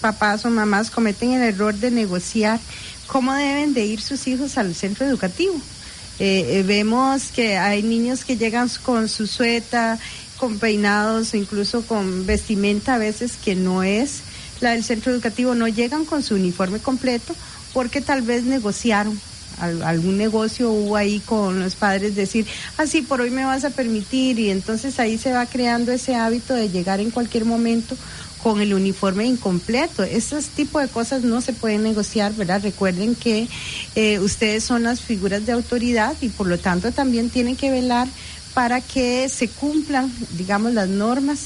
papás 0.00 0.44
o 0.44 0.50
mamás 0.50 0.90
cometen 0.90 1.32
el 1.32 1.42
error 1.42 1.74
de 1.74 1.90
negociar 1.90 2.60
cómo 3.08 3.34
deben 3.34 3.74
de 3.74 3.86
ir 3.86 4.00
sus 4.00 4.26
hijos 4.28 4.56
al 4.56 4.74
centro 4.74 5.04
educativo. 5.04 5.60
Eh, 6.18 6.64
vemos 6.66 7.24
que 7.34 7.58
hay 7.58 7.82
niños 7.82 8.24
que 8.24 8.36
llegan 8.36 8.70
con 8.82 9.08
su 9.08 9.26
sueta 9.26 9.98
con 10.36 10.58
peinados 10.58 11.32
o 11.32 11.36
incluso 11.36 11.82
con 11.82 12.26
vestimenta 12.26 12.94
a 12.94 12.98
veces 12.98 13.36
que 13.42 13.54
no 13.54 13.82
es 13.82 14.20
la 14.60 14.70
del 14.70 14.84
centro 14.84 15.12
educativo, 15.12 15.54
no 15.54 15.68
llegan 15.68 16.04
con 16.04 16.22
su 16.22 16.34
uniforme 16.34 16.78
completo 16.78 17.34
porque 17.72 18.00
tal 18.00 18.22
vez 18.22 18.44
negociaron 18.44 19.18
algún 19.58 20.18
negocio 20.18 20.70
hubo 20.70 20.96
ahí 20.96 21.20
con 21.20 21.60
los 21.60 21.76
padres 21.76 22.14
decir, 22.14 22.46
así 22.76 23.00
ah, 23.02 23.06
por 23.08 23.20
hoy 23.20 23.30
me 23.30 23.44
vas 23.44 23.64
a 23.64 23.70
permitir 23.70 24.38
y 24.38 24.50
entonces 24.50 25.00
ahí 25.00 25.18
se 25.18 25.32
va 25.32 25.46
creando 25.46 25.92
ese 25.92 26.14
hábito 26.14 26.54
de 26.54 26.68
llegar 26.68 27.00
en 27.00 27.10
cualquier 27.10 27.44
momento 27.44 27.96
con 28.42 28.60
el 28.60 28.74
uniforme 28.74 29.24
incompleto. 29.24 30.02
Esos 30.04 30.48
tipos 30.48 30.82
de 30.82 30.88
cosas 30.88 31.22
no 31.22 31.40
se 31.40 31.52
pueden 31.52 31.82
negociar, 31.82 32.32
¿verdad? 32.34 32.62
Recuerden 32.62 33.14
que 33.14 33.48
eh, 33.94 34.18
ustedes 34.20 34.62
son 34.62 34.84
las 34.84 35.00
figuras 35.00 35.46
de 35.46 35.52
autoridad 35.52 36.14
y 36.20 36.28
por 36.28 36.46
lo 36.46 36.58
tanto 36.58 36.92
también 36.92 37.30
tienen 37.30 37.56
que 37.56 37.70
velar 37.70 38.08
para 38.56 38.80
que 38.80 39.28
se 39.28 39.48
cumplan, 39.48 40.10
digamos, 40.30 40.72
las 40.72 40.88
normas 40.88 41.40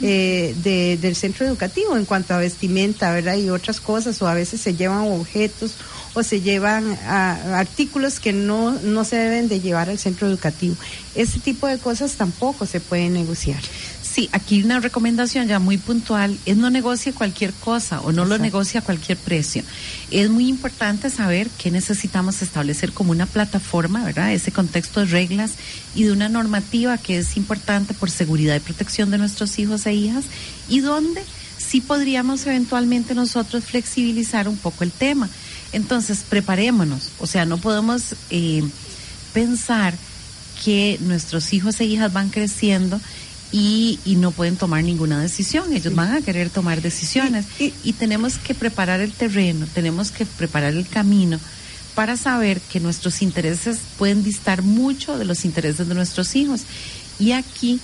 eh, 0.00 0.54
del 0.62 1.16
centro 1.16 1.44
educativo 1.44 1.96
en 1.96 2.04
cuanto 2.04 2.32
a 2.32 2.38
vestimenta, 2.38 3.10
¿verdad? 3.10 3.34
Y 3.34 3.50
otras 3.50 3.80
cosas, 3.80 4.22
o 4.22 4.28
a 4.28 4.34
veces 4.34 4.60
se 4.60 4.76
llevan 4.76 5.00
objetos 5.00 5.74
o 6.14 6.22
se 6.22 6.42
llevan 6.42 6.96
artículos 7.08 8.20
que 8.20 8.32
no, 8.32 8.70
no 8.70 9.04
se 9.04 9.16
deben 9.16 9.48
de 9.48 9.60
llevar 9.60 9.90
al 9.90 9.98
centro 9.98 10.28
educativo. 10.28 10.76
Ese 11.16 11.40
tipo 11.40 11.66
de 11.66 11.78
cosas 11.78 12.12
tampoco 12.12 12.66
se 12.66 12.78
pueden 12.78 13.14
negociar. 13.14 13.60
Sí, 14.14 14.28
aquí 14.30 14.62
una 14.62 14.78
recomendación 14.78 15.48
ya 15.48 15.58
muy 15.58 15.76
puntual 15.76 16.38
es 16.46 16.56
no 16.56 16.70
negocie 16.70 17.12
cualquier 17.12 17.52
cosa 17.52 18.00
o 18.00 18.12
no 18.12 18.24
lo 18.24 18.38
negocie 18.38 18.78
a 18.78 18.82
cualquier 18.84 19.18
precio. 19.18 19.64
Es 20.12 20.30
muy 20.30 20.46
importante 20.48 21.10
saber 21.10 21.50
que 21.58 21.72
necesitamos 21.72 22.40
establecer 22.40 22.92
como 22.92 23.10
una 23.10 23.26
plataforma, 23.26 24.04
¿verdad? 24.04 24.32
Ese 24.32 24.52
contexto 24.52 25.00
de 25.00 25.06
reglas 25.06 25.54
y 25.96 26.04
de 26.04 26.12
una 26.12 26.28
normativa 26.28 26.96
que 26.96 27.18
es 27.18 27.36
importante 27.36 27.92
por 27.92 28.08
seguridad 28.08 28.54
y 28.54 28.60
protección 28.60 29.10
de 29.10 29.18
nuestros 29.18 29.58
hijos 29.58 29.84
e 29.84 29.94
hijas 29.94 30.26
y 30.68 30.78
donde 30.78 31.20
sí 31.58 31.80
podríamos 31.80 32.46
eventualmente 32.46 33.16
nosotros 33.16 33.64
flexibilizar 33.64 34.46
un 34.48 34.58
poco 34.58 34.84
el 34.84 34.92
tema. 34.92 35.28
Entonces, 35.72 36.20
preparémonos, 36.28 37.10
o 37.18 37.26
sea, 37.26 37.46
no 37.46 37.58
podemos 37.58 38.14
eh, 38.30 38.62
pensar 39.32 39.92
que 40.64 40.98
nuestros 41.00 41.52
hijos 41.52 41.80
e 41.80 41.84
hijas 41.84 42.12
van 42.12 42.28
creciendo 42.28 43.00
y, 43.56 44.00
y, 44.04 44.16
no 44.16 44.32
pueden 44.32 44.56
tomar 44.56 44.82
ninguna 44.82 45.22
decisión. 45.22 45.72
Ellos 45.72 45.94
van 45.94 46.12
a 46.12 46.20
querer 46.20 46.50
tomar 46.50 46.82
decisiones 46.82 47.46
y, 47.60 47.92
tenemos 47.92 48.36
que 48.36 48.52
preparar 48.52 48.98
el 48.98 49.12
terreno, 49.12 49.68
tenemos 49.72 50.10
que 50.10 50.26
preparar 50.26 50.74
el 50.74 50.88
camino 50.88 51.38
para 51.94 52.16
saber 52.16 52.60
que 52.60 52.80
nuestros 52.80 53.22
intereses 53.22 53.78
pueden 53.96 54.24
distar 54.24 54.62
mucho 54.62 55.16
de 55.18 55.24
los 55.24 55.44
intereses 55.44 55.86
de 55.86 55.94
nuestros 55.94 56.34
hijos. 56.34 56.62
Y 57.20 57.30
aquí 57.30 57.78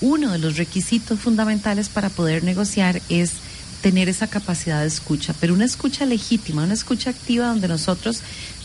uno 0.00 0.32
de 0.32 0.40
los 0.40 0.56
requisitos 0.56 1.20
fundamentales 1.20 1.88
para 1.88 2.08
poder 2.08 2.42
negociar 2.42 3.00
es 3.08 3.34
tener 3.80 4.08
esa 4.08 4.26
capacidad 4.26 4.80
de 4.80 4.88
escucha, 4.88 5.36
pero 5.38 5.54
una 5.54 5.66
escucha 5.66 6.04
legítima, 6.04 6.64
una 6.64 6.74
escucha 6.74 7.10
activa 7.10 7.46
donde 7.46 7.68
nosotros 7.68 8.22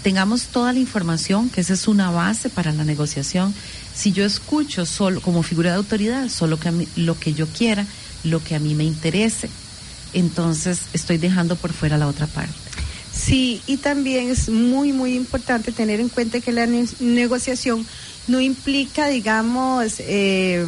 tengamos 0.07 0.43
toda 0.43 0.71
la 0.71 0.79
información, 0.79 1.49
que 1.49 1.59
esa 1.59 1.73
es 1.73 1.85
una 1.85 2.09
base 2.09 2.47
para 2.47 2.71
la 2.71 2.85
negociación. 2.85 3.53
Si 3.93 4.13
yo 4.13 4.23
escucho 4.23 4.85
solo 4.85 5.19
como 5.19 5.43
figura 5.43 5.71
de 5.71 5.75
autoridad, 5.75 6.29
solo 6.29 6.57
que 6.57 6.87
lo 6.95 7.19
que 7.19 7.33
yo 7.33 7.45
quiera, 7.45 7.85
lo 8.23 8.41
que 8.41 8.55
a 8.55 8.59
mí 8.59 8.73
me 8.73 8.85
interese, 8.85 9.49
entonces 10.13 10.79
estoy 10.93 11.17
dejando 11.17 11.57
por 11.57 11.73
fuera 11.73 11.97
la 11.97 12.07
otra 12.07 12.25
parte. 12.25 12.53
Sí, 13.11 13.61
y 13.67 13.75
también 13.75 14.29
es 14.29 14.47
muy, 14.47 14.93
muy 14.93 15.13
importante 15.13 15.73
tener 15.73 15.99
en 15.99 16.07
cuenta 16.07 16.39
que 16.39 16.53
la 16.53 16.65
negociación 17.01 17.85
no 18.29 18.39
implica, 18.39 19.09
digamos, 19.09 19.95
eh, 19.99 20.65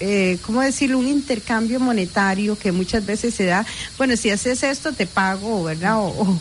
eh, 0.00 0.36
¿cómo 0.42 0.60
decirlo? 0.60 0.98
Un 0.98 1.08
intercambio 1.08 1.80
monetario 1.80 2.58
que 2.58 2.72
muchas 2.72 3.06
veces 3.06 3.32
se 3.32 3.46
da, 3.46 3.64
bueno, 3.96 4.18
si 4.18 4.28
haces 4.28 4.62
esto 4.62 4.92
te 4.92 5.06
pago, 5.06 5.64
¿verdad? 5.64 5.96
O, 5.96 6.38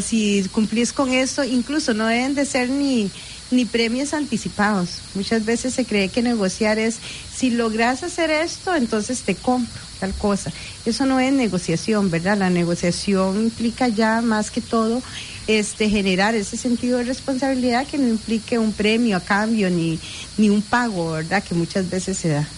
si 0.00 0.44
cumplís 0.52 0.92
con 0.92 1.12
esto, 1.12 1.44
incluso 1.44 1.94
no 1.94 2.06
deben 2.06 2.34
de 2.34 2.44
ser 2.44 2.68
ni 2.70 3.10
ni 3.50 3.64
premios 3.64 4.14
anticipados. 4.14 4.98
Muchas 5.14 5.44
veces 5.44 5.74
se 5.74 5.84
cree 5.84 6.08
que 6.08 6.22
negociar 6.22 6.78
es, 6.78 6.98
si 7.34 7.50
logras 7.50 8.02
hacer 8.02 8.30
esto, 8.30 8.74
entonces 8.74 9.22
te 9.22 9.34
compro 9.34 9.80
tal 10.00 10.14
cosa. 10.14 10.50
Eso 10.86 11.06
no 11.06 11.20
es 11.20 11.32
negociación, 11.32 12.10
¿verdad? 12.10 12.38
La 12.38 12.50
negociación 12.50 13.44
implica 13.44 13.88
ya 13.88 14.22
más 14.22 14.50
que 14.50 14.60
todo 14.60 15.02
este 15.46 15.90
generar 15.90 16.34
ese 16.34 16.56
sentido 16.56 16.98
de 16.98 17.04
responsabilidad 17.04 17.86
que 17.86 17.98
no 17.98 18.08
implique 18.08 18.58
un 18.58 18.72
premio 18.72 19.16
a 19.16 19.20
cambio 19.20 19.68
ni, 19.68 19.98
ni 20.38 20.48
un 20.48 20.62
pago, 20.62 21.12
¿verdad? 21.12 21.42
Que 21.42 21.54
muchas 21.54 21.90
veces 21.90 22.18
se 22.18 22.28
da. 22.28 22.48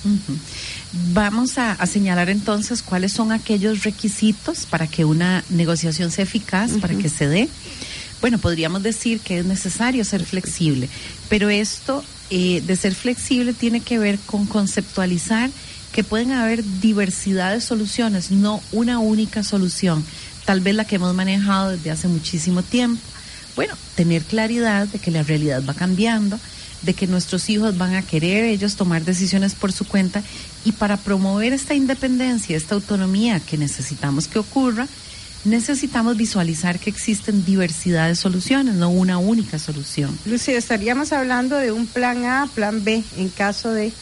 Vamos 1.12 1.58
a, 1.58 1.84
señalar 1.86 2.28
entonces 2.28 2.82
cuáles 2.82 3.12
son 3.12 3.32
aquellos 3.32 3.82
requisitos 3.82 4.66
para 4.66 4.86
que 4.86 5.04
una 5.04 5.42
negociación 5.48 6.10
sea 6.10 6.24
eficaz, 6.24 6.72
para 6.80 6.94
que 6.94 7.08
se 7.08 7.26
dé. 7.28 7.48
Bueno, 8.22 8.38
podríamos 8.38 8.84
decir 8.84 9.18
que 9.18 9.40
es 9.40 9.44
necesario 9.44 10.04
ser 10.04 10.24
flexible, 10.24 10.88
pero 11.28 11.50
esto 11.50 12.04
eh, 12.30 12.62
de 12.64 12.76
ser 12.76 12.94
flexible 12.94 13.52
tiene 13.52 13.80
que 13.80 13.98
ver 13.98 14.16
con 14.20 14.46
conceptualizar 14.46 15.50
que 15.92 16.04
pueden 16.04 16.30
haber 16.30 16.62
diversidad 16.80 17.52
de 17.52 17.60
soluciones, 17.60 18.30
no 18.30 18.62
una 18.70 19.00
única 19.00 19.42
solución, 19.42 20.04
tal 20.44 20.60
vez 20.60 20.76
la 20.76 20.84
que 20.84 20.94
hemos 20.94 21.16
manejado 21.16 21.70
desde 21.70 21.90
hace 21.90 22.06
muchísimo 22.06 22.62
tiempo. 22.62 23.02
Bueno, 23.56 23.74
tener 23.96 24.22
claridad 24.22 24.86
de 24.86 25.00
que 25.00 25.10
la 25.10 25.24
realidad 25.24 25.60
va 25.68 25.74
cambiando, 25.74 26.38
de 26.82 26.94
que 26.94 27.08
nuestros 27.08 27.50
hijos 27.50 27.76
van 27.76 27.96
a 27.96 28.02
querer 28.02 28.44
ellos 28.44 28.76
tomar 28.76 29.04
decisiones 29.04 29.56
por 29.56 29.72
su 29.72 29.84
cuenta 29.84 30.22
y 30.64 30.70
para 30.70 30.96
promover 30.96 31.52
esta 31.52 31.74
independencia, 31.74 32.56
esta 32.56 32.76
autonomía 32.76 33.40
que 33.40 33.58
necesitamos 33.58 34.28
que 34.28 34.38
ocurra, 34.38 34.86
necesitamos 35.44 36.16
visualizar 36.16 36.78
que 36.78 36.90
existen 36.90 37.44
diversidad 37.44 38.08
de 38.08 38.14
soluciones, 38.14 38.74
no 38.74 38.90
una 38.90 39.18
única 39.18 39.58
solución. 39.58 40.16
Lucía, 40.24 40.58
estaríamos 40.58 41.12
hablando 41.12 41.56
de 41.56 41.72
un 41.72 41.86
plan 41.86 42.24
A, 42.24 42.48
plan 42.54 42.84
B, 42.84 43.02
en 43.16 43.28
caso 43.28 43.72
de 43.72 43.92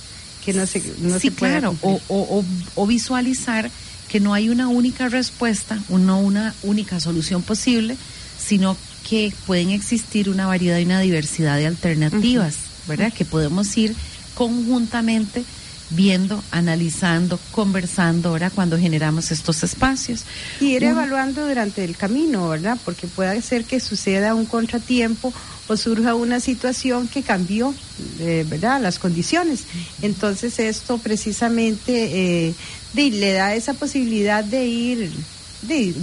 que 0.44 0.52
no 0.52 0.66
se, 0.66 0.82
no 1.00 1.18
sí, 1.18 1.30
claro, 1.30 1.76
o, 1.82 2.00
o, 2.08 2.44
o, 2.74 2.86
visualizar 2.86 3.70
que 4.08 4.20
no 4.20 4.34
hay 4.34 4.48
una 4.48 4.68
única 4.68 5.08
respuesta, 5.08 5.78
no 5.88 6.18
una 6.18 6.54
única 6.62 6.98
solución 6.98 7.42
posible, 7.42 7.96
sino 8.38 8.76
que 9.08 9.32
pueden 9.46 9.70
existir 9.70 10.28
una 10.28 10.46
variedad 10.46 10.78
y 10.78 10.84
una 10.84 11.00
diversidad 11.00 11.56
de 11.56 11.66
alternativas, 11.66 12.56
¿verdad? 12.88 13.12
Que 13.12 13.24
podemos 13.24 13.76
ir 13.76 13.94
conjuntamente 14.34 15.44
viendo, 15.90 16.42
analizando, 16.50 17.38
conversando 17.50 18.30
ahora 18.30 18.50
cuando 18.50 18.78
generamos 18.78 19.30
estos 19.30 19.62
espacios. 19.62 20.24
Y 20.60 20.76
ir 20.76 20.84
evaluando 20.84 21.46
durante 21.46 21.84
el 21.84 21.96
camino, 21.96 22.48
¿verdad? 22.48 22.78
Porque 22.84 23.06
puede 23.06 23.42
ser 23.42 23.64
que 23.64 23.80
suceda 23.80 24.34
un 24.34 24.46
contratiempo 24.46 25.32
o 25.66 25.76
surja 25.76 26.14
una 26.14 26.40
situación 26.40 27.08
que 27.08 27.22
cambió, 27.22 27.74
eh, 28.18 28.44
¿verdad? 28.48 28.80
Las 28.80 28.98
condiciones. 28.98 29.64
Entonces 30.02 30.58
esto 30.58 30.98
precisamente 30.98 32.48
eh, 32.48 32.54
le 32.94 33.32
da 33.32 33.54
esa 33.54 33.74
posibilidad 33.74 34.42
de 34.44 34.66
ir 34.66 35.12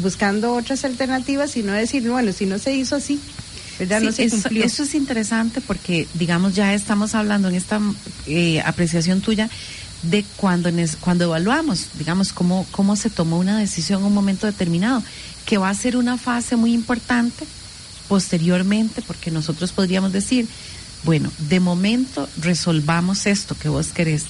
buscando 0.02 0.54
otras 0.54 0.86
alternativas 0.86 1.58
y 1.58 1.64
no 1.64 1.74
decir, 1.74 2.08
bueno, 2.10 2.32
si 2.32 2.46
no 2.46 2.60
se 2.60 2.74
hizo 2.74 2.96
así, 2.96 3.20
¿verdad? 3.80 4.02
no 4.02 4.12
se 4.12 4.26
eso, 4.26 4.50
eso, 4.50 4.84
es 4.84 4.96
interesante 4.96 5.62
porque, 5.62 6.08
digamos, 6.14 6.56
ya 6.56 6.74
estamos 6.74 7.16
hablando 7.16 7.48
en 7.50 7.56
esta 7.56 7.80
eh, 8.28 8.62
apreciación 8.62 9.22
tuya 9.22 9.50
de 10.04 10.24
cuando, 10.36 10.70
cuando 11.00 11.26
evaluamos, 11.26 11.88
digamos, 11.98 12.34
cómo, 12.34 12.66
cómo 12.72 12.96
se 12.96 13.10
tomó 13.10 13.38
una 13.38 13.58
decisión 13.58 14.02
en 14.02 14.08
un 14.08 14.14
momento 14.14 14.46
determinado, 14.46 15.04
que 15.46 15.58
va 15.58 15.70
a 15.70 15.74
ser 15.74 15.98
una 15.98 16.18
fase 16.18 16.56
muy 16.56 16.74
importante 16.74 17.46
posteriormente, 18.08 19.02
porque 19.02 19.32
nosotros 19.32 19.72
podríamos 19.72 20.12
decir, 20.12 20.48
bueno, 21.04 21.32
de 21.50 21.60
momento 21.60 22.30
resolvamos 22.40 23.26
esto 23.26 23.56
que 23.58 23.70
vos 23.70 23.88
querés, 23.88 24.24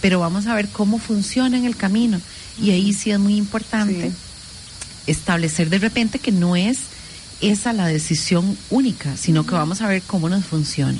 pero 0.00 0.20
vamos 0.20 0.46
a 0.46 0.54
ver 0.54 0.68
cómo 0.68 0.98
funciona 0.98 1.56
en 1.56 1.64
el 1.64 1.76
camino. 1.76 2.20
Y 2.60 2.70
ahí 2.70 2.92
sí 2.92 3.10
es 3.10 3.18
muy 3.18 3.36
importante 3.36 4.12
establecer 5.06 5.70
de 5.70 5.78
repente 5.78 6.18
que 6.18 6.32
no 6.32 6.56
es 6.56 6.78
esa 7.40 7.72
la 7.72 7.86
decisión 7.86 8.56
única, 8.70 9.16
sino 9.16 9.46
que 9.46 9.54
vamos 9.54 9.80
a 9.80 9.88
ver 9.88 10.02
cómo 10.02 10.28
nos 10.28 10.44
funciona. 10.44 10.98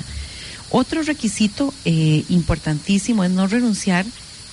Otro 0.69 1.03
requisito 1.03 1.73
eh, 1.85 2.25
importantísimo 2.29 3.23
es 3.23 3.31
no 3.31 3.47
renunciar 3.47 4.05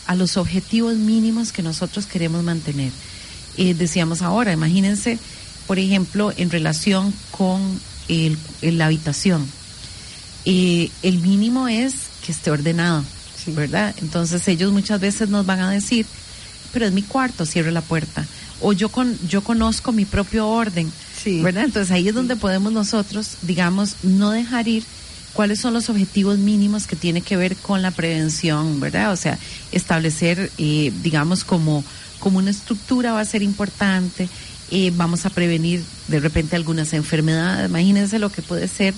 a 0.07 0.14
los 0.14 0.37
objetivos 0.37 0.95
mínimos 0.95 1.53
que 1.53 1.62
nosotros 1.62 2.07
queremos 2.07 2.42
mantener. 2.42 2.92
Eh, 3.57 3.75
decíamos 3.75 4.23
ahora, 4.23 4.53
imagínense, 4.53 5.18
por 5.66 5.79
ejemplo, 5.79 6.33
en 6.37 6.51
relación 6.51 7.12
con 7.31 7.81
el, 8.09 8.38
la 8.62 8.87
habitación. 8.87 9.47
Eh, 10.45 10.90
el 11.03 11.18
mínimo 11.18 11.68
es 11.68 11.95
que 12.25 12.33
esté 12.33 12.51
ordenado, 12.51 13.05
¿verdad? 13.49 13.95
Entonces 14.01 14.47
ellos 14.49 14.73
muchas 14.73 15.01
veces 15.01 15.29
nos 15.29 15.47
van 15.47 15.61
a 15.61 15.71
decir, 15.71 16.07
pero 16.73 16.87
es 16.87 16.92
mi 16.92 17.03
cuarto, 17.03 17.47
cierre 17.47 17.73
la 17.73 17.81
puerta. 17.81 18.27
O 18.61 18.73
yo, 18.73 18.88
con, 18.88 19.18
yo 19.29 19.42
conozco 19.42 19.92
mi 19.92 20.05
propio 20.05 20.49
orden, 20.49 20.92
¿verdad? 21.24 21.64
Entonces 21.64 21.90
ahí 21.90 22.08
es 22.08 22.14
donde 22.14 22.37
podemos 22.37 22.72
nosotros, 22.72 23.37
digamos, 23.42 23.96
no 24.02 24.30
dejar 24.30 24.68
ir 24.68 24.85
cuáles 25.32 25.61
son 25.61 25.72
los 25.74 25.88
objetivos 25.88 26.38
mínimos 26.38 26.87
que 26.87 26.96
tiene 26.96 27.20
que 27.22 27.37
ver 27.37 27.56
con 27.56 27.82
la 27.82 27.90
prevención, 27.90 28.80
¿verdad? 28.80 29.12
O 29.12 29.16
sea, 29.16 29.38
establecer, 29.72 30.50
eh, 30.58 30.92
digamos, 31.02 31.44
como, 31.44 31.85
como 32.18 32.38
una 32.38 32.50
estructura 32.50 33.12
va 33.12 33.20
a 33.20 33.24
ser 33.24 33.42
importante, 33.42 34.28
eh, 34.70 34.92
vamos 34.94 35.26
a 35.26 35.30
prevenir 35.30 35.82
de 36.08 36.20
repente 36.20 36.56
algunas 36.56 36.92
enfermedades, 36.92 37.68
imagínense 37.68 38.18
lo 38.18 38.30
que 38.30 38.42
puede 38.42 38.68
ser 38.68 38.94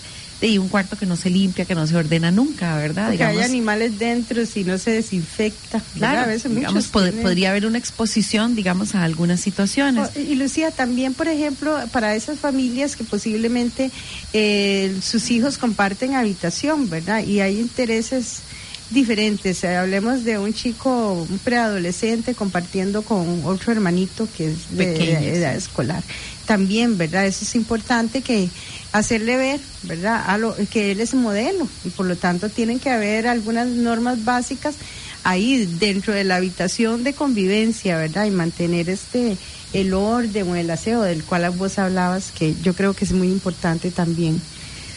y 0.49 0.59
un 0.59 0.69
cuarto 0.69 0.97
que 0.97 1.07
no 1.07 1.17
se 1.17 1.31
limpia, 1.31 1.65
que 1.65 1.75
no 1.75 1.87
se 1.87 1.97
ordena 1.97 2.31
nunca, 2.31 2.77
¿verdad? 2.77 3.17
Que 3.17 3.25
hay 3.25 3.41
animales 3.41 3.99
dentro 3.99 4.45
si 4.47 4.65
no 4.65 4.79
se 4.79 4.91
desinfecta. 4.91 5.81
Claro, 5.97 6.21
a 6.21 6.27
veces 6.27 6.55
digamos, 6.55 6.89
podría 6.89 7.51
haber 7.51 7.67
una 7.67 7.79
exposición, 7.79 8.55
digamos, 8.55 8.95
a 8.95 9.05
algunas 9.05 9.41
situaciones. 9.41 10.11
Oh, 10.15 10.21
y 10.21 10.35
Lucía, 10.35 10.71
también, 10.71 11.15
por 11.15 11.29
ejemplo, 11.29 11.79
para 11.93 12.15
esas 12.15 12.39
familias 12.39 12.97
que 12.97 13.05
posiblemente 13.05 13.91
eh, 14.33 14.97
sus 15.03 15.31
hijos 15.31 15.59
comparten 15.59 16.15
habitación, 16.15 16.89
¿verdad? 16.91 17.25
Y 17.25 17.41
hay 17.41 17.59
intereses 17.59 18.43
diferentes. 18.91 19.65
Eh, 19.65 19.77
hablemos 19.77 20.25
de 20.25 20.39
un 20.39 20.53
chico, 20.53 21.27
un 21.29 21.39
preadolescente 21.39 22.35
compartiendo 22.35 23.03
con 23.03 23.43
otro 23.45 23.73
hermanito 23.73 24.29
que 24.37 24.51
es 24.51 24.77
de, 24.77 25.37
edad 25.37 25.55
escolar. 25.55 26.03
También, 26.47 26.99
¿verdad? 26.99 27.27
Eso 27.27 27.45
es 27.45 27.55
importante 27.55 28.23
que 28.23 28.49
hacerle 28.93 29.37
ver, 29.37 29.61
¿verdad? 29.83 30.23
A 30.27 30.39
lo, 30.39 30.55
que 30.71 30.93
él 30.93 31.01
es 31.01 31.15
modelo 31.15 31.67
y 31.85 31.89
por 31.91 32.07
lo 32.07 32.17
tanto 32.17 32.49
tienen 32.49 32.79
que 32.79 32.91
haber 32.91 33.27
algunas 33.27 33.67
normas 33.67 34.25
básicas 34.25 34.77
ahí 35.25 35.67
dentro 35.81 36.13
de 36.13 36.25
la 36.25 36.37
habitación 36.37 37.03
de 37.03 37.15
convivencia, 37.15 37.97
¿verdad? 37.97 38.27
Y 38.27 38.31
mantener 38.31 38.91
este 38.91 39.37
el 39.73 39.93
orden 39.93 40.49
o 40.49 40.55
el 40.55 40.71
aseo 40.71 41.03
del 41.03 41.25
cual 41.25 41.51
vos 41.51 41.79
hablabas, 41.79 42.31
que 42.31 42.55
yo 42.63 42.75
creo 42.75 42.95
que 42.95 43.05
es 43.05 43.13
muy 43.13 43.29
importante 43.29 43.91
también 43.91 44.41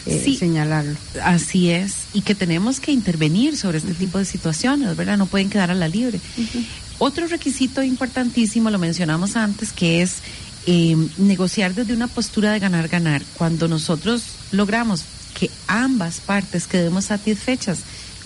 eh, 0.05 0.37
señalarlo. 0.37 0.95
Así 1.23 1.71
es, 1.71 2.03
y 2.13 2.21
que 2.21 2.35
tenemos 2.35 2.79
que 2.79 2.91
intervenir 2.91 3.57
sobre 3.57 3.79
este 3.79 3.93
tipo 3.93 4.19
de 4.19 4.25
situaciones, 4.25 4.95
¿verdad? 4.95 5.17
No 5.17 5.25
pueden 5.25 5.49
quedar 5.49 5.71
a 5.71 5.75
la 5.75 5.87
libre. 5.87 6.19
Otro 6.99 7.27
requisito 7.27 7.83
importantísimo, 7.83 8.69
lo 8.69 8.79
mencionamos 8.79 9.35
antes, 9.35 9.71
que 9.71 10.01
es 10.01 10.17
eh, 10.67 10.95
negociar 11.17 11.73
desde 11.73 11.93
una 11.93 12.07
postura 12.07 12.51
de 12.51 12.59
ganar-ganar. 12.59 13.23
Cuando 13.37 13.67
nosotros 13.67 14.23
logramos 14.51 15.03
que 15.33 15.49
ambas 15.65 16.19
partes 16.19 16.67
quedemos 16.67 17.05
satisfechas 17.05 17.79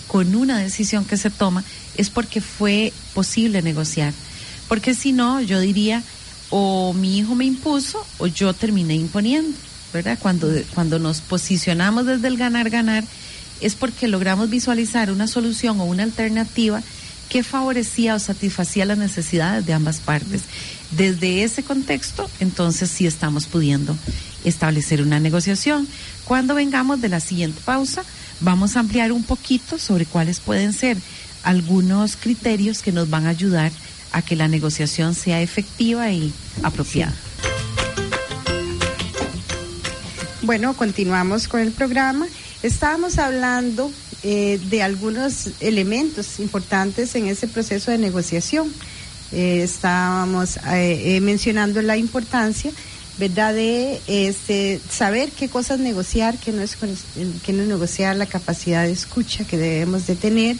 con 0.08 0.34
una 0.34 0.58
decisión 0.58 1.04
que 1.04 1.16
se 1.16 1.30
toma, 1.30 1.64
es 1.96 2.10
porque 2.10 2.40
fue 2.40 2.92
posible 3.14 3.62
negociar. 3.62 4.12
Porque 4.68 4.94
si 4.94 5.12
no, 5.12 5.40
yo 5.40 5.60
diría, 5.60 6.02
o 6.50 6.92
mi 6.92 7.18
hijo 7.18 7.34
me 7.34 7.44
impuso 7.44 8.04
o 8.18 8.26
yo 8.26 8.52
terminé 8.52 8.94
imponiendo. 8.94 9.56
¿verdad? 9.92 10.18
Cuando, 10.20 10.48
cuando 10.74 10.98
nos 10.98 11.20
posicionamos 11.20 12.06
desde 12.06 12.28
el 12.28 12.36
ganar-ganar 12.36 13.04
es 13.60 13.74
porque 13.74 14.08
logramos 14.08 14.50
visualizar 14.50 15.12
una 15.12 15.28
solución 15.28 15.80
o 15.80 15.84
una 15.84 16.02
alternativa 16.02 16.82
que 17.32 17.42
favorecía 17.42 18.14
o 18.14 18.18
satisfacía 18.18 18.84
las 18.84 18.98
necesidades 18.98 19.64
de 19.64 19.72
ambas 19.72 20.00
partes. 20.00 20.42
Desde 20.90 21.44
ese 21.44 21.62
contexto, 21.62 22.28
entonces 22.40 22.90
sí 22.90 23.06
estamos 23.06 23.46
pudiendo 23.46 23.96
establecer 24.44 25.00
una 25.00 25.18
negociación. 25.18 25.88
Cuando 26.26 26.54
vengamos 26.54 27.00
de 27.00 27.08
la 27.08 27.20
siguiente 27.20 27.58
pausa, 27.64 28.04
vamos 28.40 28.76
a 28.76 28.80
ampliar 28.80 29.12
un 29.12 29.22
poquito 29.22 29.78
sobre 29.78 30.04
cuáles 30.04 30.40
pueden 30.40 30.74
ser 30.74 30.98
algunos 31.42 32.16
criterios 32.16 32.82
que 32.82 32.92
nos 32.92 33.08
van 33.08 33.24
a 33.24 33.30
ayudar 33.30 33.72
a 34.12 34.20
que 34.20 34.36
la 34.36 34.46
negociación 34.46 35.14
sea 35.14 35.40
efectiva 35.40 36.10
y 36.10 36.34
apropiada. 36.62 37.14
Bueno, 40.42 40.74
continuamos 40.74 41.48
con 41.48 41.60
el 41.60 41.72
programa. 41.72 42.26
Estábamos 42.62 43.18
hablando 43.18 43.90
eh, 44.22 44.60
de 44.70 44.82
algunos 44.82 45.50
elementos 45.60 46.38
importantes 46.38 47.14
en 47.16 47.26
ese 47.26 47.48
proceso 47.48 47.90
de 47.90 47.98
negociación. 47.98 48.72
Eh, 49.32 49.62
estábamos 49.62 50.58
eh, 50.66 51.18
mencionando 51.22 51.82
la 51.82 51.96
importancia 51.96 52.70
¿verdad? 53.18 53.54
De 53.54 54.00
este, 54.06 54.80
saber 54.90 55.30
qué 55.30 55.48
cosas 55.48 55.78
negociar, 55.78 56.38
qué 56.38 56.52
no 56.52 56.62
es 56.62 56.76
qué 57.44 57.52
no 57.52 57.64
negociar, 57.64 58.16
la 58.16 58.26
capacidad 58.26 58.84
de 58.84 58.92
escucha 58.92 59.44
que 59.44 59.58
debemos 59.58 60.06
de 60.06 60.16
tener. 60.16 60.56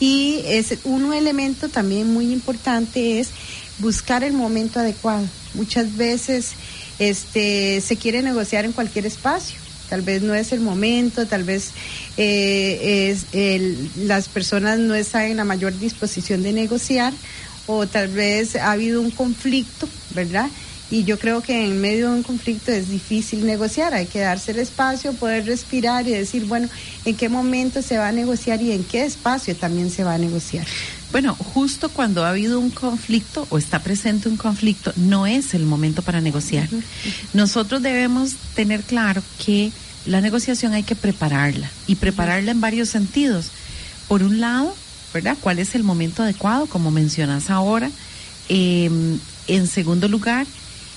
Y 0.00 0.40
es 0.46 0.76
un 0.84 1.14
elemento 1.14 1.68
también 1.68 2.12
muy 2.12 2.32
importante 2.32 3.20
es 3.20 3.30
buscar 3.78 4.24
el 4.24 4.32
momento 4.32 4.80
adecuado. 4.80 5.26
Muchas 5.54 5.96
veces 5.96 6.52
este, 6.98 7.80
se 7.80 7.96
quiere 7.96 8.22
negociar 8.22 8.64
en 8.64 8.72
cualquier 8.72 9.06
espacio. 9.06 9.63
Tal 9.88 10.02
vez 10.02 10.22
no 10.22 10.34
es 10.34 10.52
el 10.52 10.60
momento, 10.60 11.26
tal 11.26 11.44
vez 11.44 11.72
eh, 12.16 13.16
las 13.96 14.28
personas 14.28 14.78
no 14.78 14.94
están 14.94 15.22
en 15.24 15.36
la 15.36 15.44
mayor 15.44 15.78
disposición 15.78 16.42
de 16.42 16.52
negociar 16.52 17.12
o 17.66 17.86
tal 17.86 18.08
vez 18.08 18.56
ha 18.56 18.72
habido 18.72 19.00
un 19.00 19.10
conflicto, 19.10 19.88
¿verdad? 20.14 20.48
Y 20.90 21.04
yo 21.04 21.18
creo 21.18 21.40
que 21.40 21.64
en 21.64 21.80
medio 21.80 22.10
de 22.10 22.16
un 22.16 22.22
conflicto 22.22 22.70
es 22.70 22.88
difícil 22.88 23.46
negociar, 23.46 23.94
hay 23.94 24.06
que 24.06 24.20
darse 24.20 24.52
el 24.52 24.58
espacio, 24.58 25.14
poder 25.14 25.46
respirar 25.46 26.06
y 26.06 26.10
decir, 26.10 26.44
bueno, 26.44 26.68
en 27.04 27.16
qué 27.16 27.28
momento 27.28 27.80
se 27.82 27.96
va 27.96 28.08
a 28.08 28.12
negociar 28.12 28.60
y 28.60 28.72
en 28.72 28.84
qué 28.84 29.04
espacio 29.04 29.56
también 29.56 29.90
se 29.90 30.04
va 30.04 30.14
a 30.14 30.18
negociar. 30.18 30.66
Bueno, 31.14 31.36
justo 31.36 31.90
cuando 31.90 32.24
ha 32.24 32.30
habido 32.30 32.58
un 32.58 32.70
conflicto 32.70 33.46
o 33.48 33.56
está 33.56 33.78
presente 33.78 34.28
un 34.28 34.36
conflicto, 34.36 34.92
no 34.96 35.28
es 35.28 35.54
el 35.54 35.64
momento 35.64 36.02
para 36.02 36.20
negociar. 36.20 36.68
Nosotros 37.32 37.82
debemos 37.82 38.32
tener 38.56 38.82
claro 38.82 39.22
que 39.46 39.70
la 40.06 40.20
negociación 40.20 40.72
hay 40.72 40.82
que 40.82 40.96
prepararla 40.96 41.70
y 41.86 41.94
prepararla 41.94 42.50
en 42.50 42.60
varios 42.60 42.88
sentidos. 42.88 43.52
Por 44.08 44.24
un 44.24 44.40
lado, 44.40 44.74
¿verdad? 45.14 45.36
¿Cuál 45.40 45.60
es 45.60 45.76
el 45.76 45.84
momento 45.84 46.24
adecuado, 46.24 46.66
como 46.66 46.90
mencionas 46.90 47.48
ahora? 47.48 47.92
Em, 48.48 49.20
en 49.46 49.68
segundo 49.68 50.08
lugar, 50.08 50.48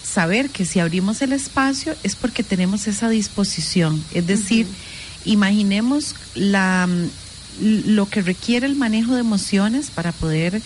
saber 0.03 0.49
que 0.49 0.65
si 0.65 0.79
abrimos 0.79 1.21
el 1.21 1.31
espacio 1.31 1.95
es 2.01 2.15
porque 2.15 2.41
tenemos 2.41 2.87
esa 2.87 3.07
disposición. 3.07 4.03
Es 4.15 4.25
decir, 4.25 4.65
imaginemos 5.25 6.15
la, 6.33 6.89
lo 7.61 8.07
que 8.09 8.21
requiere 8.21 8.65
el 8.65 8.75
manejo 8.75 9.13
de 9.13 9.21
emociones 9.21 9.89
para 9.89 10.11
poder 10.11 10.61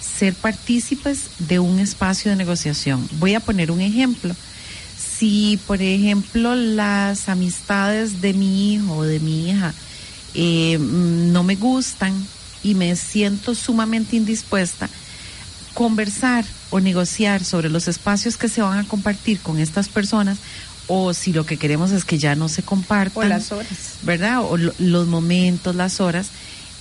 ser 0.00 0.34
partícipes 0.34 1.30
de 1.38 1.58
un 1.58 1.78
espacio 1.78 2.30
de 2.30 2.36
negociación. 2.36 3.08
Voy 3.18 3.34
a 3.34 3.40
poner 3.40 3.70
un 3.70 3.80
ejemplo. 3.80 4.34
Si, 4.98 5.58
por 5.66 5.80
ejemplo, 5.82 6.54
las 6.54 7.28
amistades 7.28 8.20
de 8.20 8.32
mi 8.34 8.74
hijo 8.74 8.96
o 8.96 9.02
de 9.02 9.20
mi 9.20 9.50
hija 9.50 9.72
eh, 10.34 10.78
no 10.78 11.42
me 11.42 11.56
gustan 11.56 12.12
y 12.62 12.74
me 12.74 12.94
siento 12.96 13.54
sumamente 13.54 14.16
indispuesta, 14.16 14.88
conversar 15.74 16.44
o 16.70 16.80
negociar 16.80 17.44
sobre 17.44 17.70
los 17.70 17.88
espacios 17.88 18.36
que 18.36 18.48
se 18.48 18.62
van 18.62 18.78
a 18.78 18.88
compartir 18.88 19.40
con 19.40 19.58
estas 19.58 19.88
personas 19.88 20.38
o 20.92 21.14
si 21.14 21.32
lo 21.32 21.46
que 21.46 21.56
queremos 21.56 21.92
es 21.92 22.04
que 22.04 22.18
ya 22.18 22.34
no 22.34 22.48
se 22.48 22.64
compartan. 22.64 23.26
O 23.26 23.28
las 23.28 23.52
horas. 23.52 23.94
¿Verdad? 24.02 24.42
O 24.42 24.56
los 24.56 25.06
momentos, 25.06 25.76
las 25.76 26.00
horas. 26.00 26.30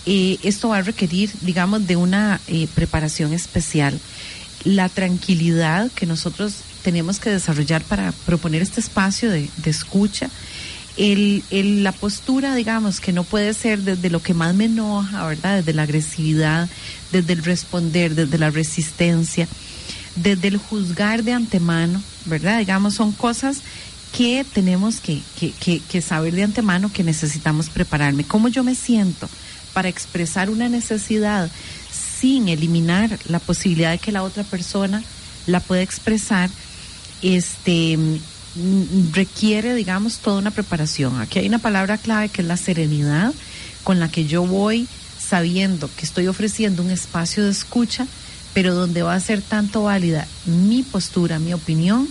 Eh, 0.07 0.39
esto 0.41 0.69
va 0.69 0.77
a 0.77 0.81
requerir, 0.81 1.29
digamos, 1.41 1.85
de 1.85 1.95
una 1.95 2.41
eh, 2.47 2.67
preparación 2.73 3.33
especial. 3.33 3.99
La 4.63 4.89
tranquilidad 4.89 5.91
que 5.91 6.07
nosotros 6.07 6.55
tenemos 6.81 7.19
que 7.19 7.29
desarrollar 7.29 7.83
para 7.83 8.11
proponer 8.25 8.63
este 8.63 8.79
espacio 8.79 9.29
de, 9.29 9.47
de 9.57 9.69
escucha. 9.69 10.31
El, 10.97 11.43
el, 11.51 11.83
la 11.83 11.91
postura, 11.91 12.55
digamos, 12.55 12.99
que 12.99 13.13
no 13.13 13.23
puede 13.23 13.53
ser 13.53 13.83
desde 13.83 14.09
lo 14.09 14.23
que 14.23 14.33
más 14.33 14.55
me 14.55 14.65
enoja, 14.65 15.23
¿verdad? 15.27 15.57
Desde 15.57 15.73
la 15.73 15.83
agresividad, 15.83 16.67
desde 17.11 17.33
el 17.33 17.43
responder, 17.43 18.15
desde 18.15 18.39
la 18.39 18.49
resistencia, 18.49 19.47
desde 20.15 20.47
el 20.47 20.57
juzgar 20.57 21.23
de 21.23 21.33
antemano, 21.33 22.01
¿verdad? 22.25 22.57
Digamos, 22.57 22.95
son 22.95 23.11
cosas 23.11 23.61
que 24.15 24.45
tenemos 24.53 24.99
que, 24.99 25.21
que, 25.39 26.01
saber 26.01 26.33
de 26.33 26.43
antemano 26.43 26.91
que 26.91 27.03
necesitamos 27.03 27.69
prepararme. 27.69 28.23
¿Cómo 28.23 28.47
yo 28.47 28.63
me 28.63 28.75
siento 28.75 29.29
para 29.73 29.89
expresar 29.89 30.49
una 30.49 30.67
necesidad 30.69 31.49
sin 31.91 32.49
eliminar 32.49 33.17
la 33.25 33.39
posibilidad 33.39 33.91
de 33.91 33.99
que 33.99 34.11
la 34.11 34.23
otra 34.23 34.43
persona 34.43 35.03
la 35.47 35.59
pueda 35.59 35.81
expresar? 35.81 36.49
Este 37.21 37.97
mm, 37.97 39.13
requiere, 39.13 39.75
digamos, 39.75 40.19
toda 40.19 40.39
una 40.39 40.51
preparación. 40.51 41.19
Aquí 41.21 41.39
hay 41.39 41.47
una 41.47 41.59
palabra 41.59 41.97
clave 41.97 42.29
que 42.29 42.41
es 42.41 42.47
la 42.47 42.57
serenidad 42.57 43.33
con 43.83 43.99
la 43.99 44.09
que 44.09 44.25
yo 44.25 44.45
voy 44.45 44.87
sabiendo 45.29 45.89
que 45.95 46.05
estoy 46.05 46.27
ofreciendo 46.27 46.81
un 46.81 46.89
espacio 46.89 47.43
de 47.43 47.51
escucha, 47.51 48.07
pero 48.53 48.73
donde 48.73 49.03
va 49.03 49.13
a 49.13 49.19
ser 49.19 49.41
tanto 49.41 49.83
válida 49.83 50.27
mi 50.45 50.81
postura, 50.81 51.37
mi 51.37 51.53
opinión, 51.53 52.07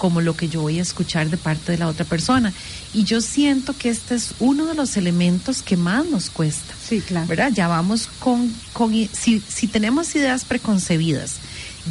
como 0.00 0.22
lo 0.22 0.34
que 0.34 0.48
yo 0.48 0.62
voy 0.62 0.78
a 0.78 0.82
escuchar 0.82 1.28
de 1.28 1.36
parte 1.36 1.72
de 1.72 1.78
la 1.78 1.86
otra 1.86 2.06
persona. 2.06 2.54
Y 2.94 3.04
yo 3.04 3.20
siento 3.20 3.76
que 3.76 3.90
este 3.90 4.14
es 4.14 4.32
uno 4.40 4.64
de 4.64 4.74
los 4.74 4.96
elementos 4.96 5.60
que 5.60 5.76
más 5.76 6.06
nos 6.06 6.30
cuesta. 6.30 6.74
Sí, 6.88 7.02
claro. 7.02 7.26
¿Verdad? 7.26 7.52
Ya 7.54 7.68
vamos 7.68 8.08
con, 8.18 8.50
con 8.72 8.94
si, 9.12 9.40
si 9.46 9.66
tenemos 9.66 10.14
ideas 10.14 10.46
preconcebidas, 10.46 11.34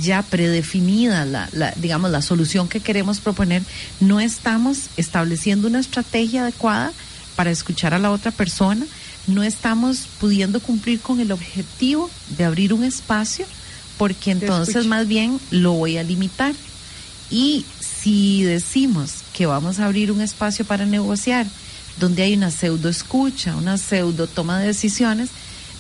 ya 0.02 0.24
predefinida 0.24 1.24
la, 1.26 1.50
la, 1.54 1.72
digamos, 1.76 2.10
la 2.10 2.24
solución 2.24 2.68
que 2.68 2.80
queremos 2.80 3.20
proponer, 3.20 3.62
no 4.00 4.20
estamos 4.20 4.88
estableciendo 4.98 5.68
una 5.68 5.80
estrategia 5.80 6.42
adecuada 6.42 6.92
para 7.36 7.52
escuchar 7.52 7.94
a 7.94 8.00
la 8.00 8.10
otra 8.10 8.32
persona, 8.32 8.88
no 9.28 9.44
estamos 9.44 10.08
pudiendo 10.20 10.60
cumplir 10.62 11.00
con 11.00 11.20
el 11.20 11.32
objetivo 11.32 12.10
de 12.36 12.44
abrir 12.44 12.74
un 12.74 12.84
espacio, 12.84 13.46
porque 14.00 14.32
entonces 14.32 14.88
más 14.88 15.08
bien 15.08 15.40
lo 15.52 15.74
voy 15.74 15.98
a 15.98 16.04
limitar. 16.04 16.56
Y 17.32 17.66
si 17.80 18.44
decimos 18.44 19.24
que 19.34 19.46
vamos 19.46 19.80
a 19.80 19.86
abrir 19.86 20.12
un 20.12 20.22
espacio 20.22 20.66
para 20.66 20.86
negociar, 20.86 21.46
donde 22.00 22.24
hay 22.24 22.34
una 22.34 22.52
pseudo 22.52 22.90
escucha, 22.90 23.56
una 23.56 23.78
pseudo 23.78 24.28
toma 24.28 24.60
de 24.60 24.68
decisiones, 24.68 25.30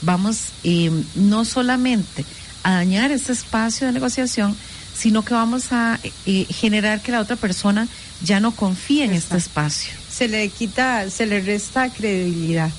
vamos 0.02 0.50
eh, 0.64 0.92
no 1.16 1.46
solamente 1.46 2.26
a 2.64 2.74
dañar 2.74 3.12
ese 3.12 3.32
espacio 3.32 3.88
de 3.88 3.94
negociación, 3.94 4.56
sino 4.96 5.24
que 5.24 5.34
vamos 5.34 5.72
a 5.72 6.00
eh, 6.26 6.46
generar 6.50 7.02
que 7.02 7.12
la 7.12 7.22
otra 7.22 7.38
persona 7.38 7.88
ya 8.22 8.40
no 8.40 8.52
confíe 8.52 9.06
en 9.06 9.14
este 9.14 9.38
espacio. 9.38 9.94
Se 10.12 10.28
le 10.28 10.50
quita, 10.50 11.10
se 11.10 11.26
le 11.26 11.40
resta 11.40 11.90
credibilidad. 11.90 12.70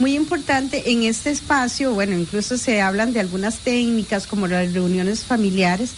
Muy 0.00 0.14
importante 0.14 0.92
en 0.92 1.04
este 1.04 1.30
espacio, 1.30 1.92
bueno, 1.92 2.16
incluso 2.16 2.56
se 2.56 2.80
hablan 2.80 3.12
de 3.12 3.20
algunas 3.20 3.58
técnicas 3.58 4.26
como 4.26 4.46
las 4.46 4.72
reuniones 4.72 5.24
familiares. 5.24 5.90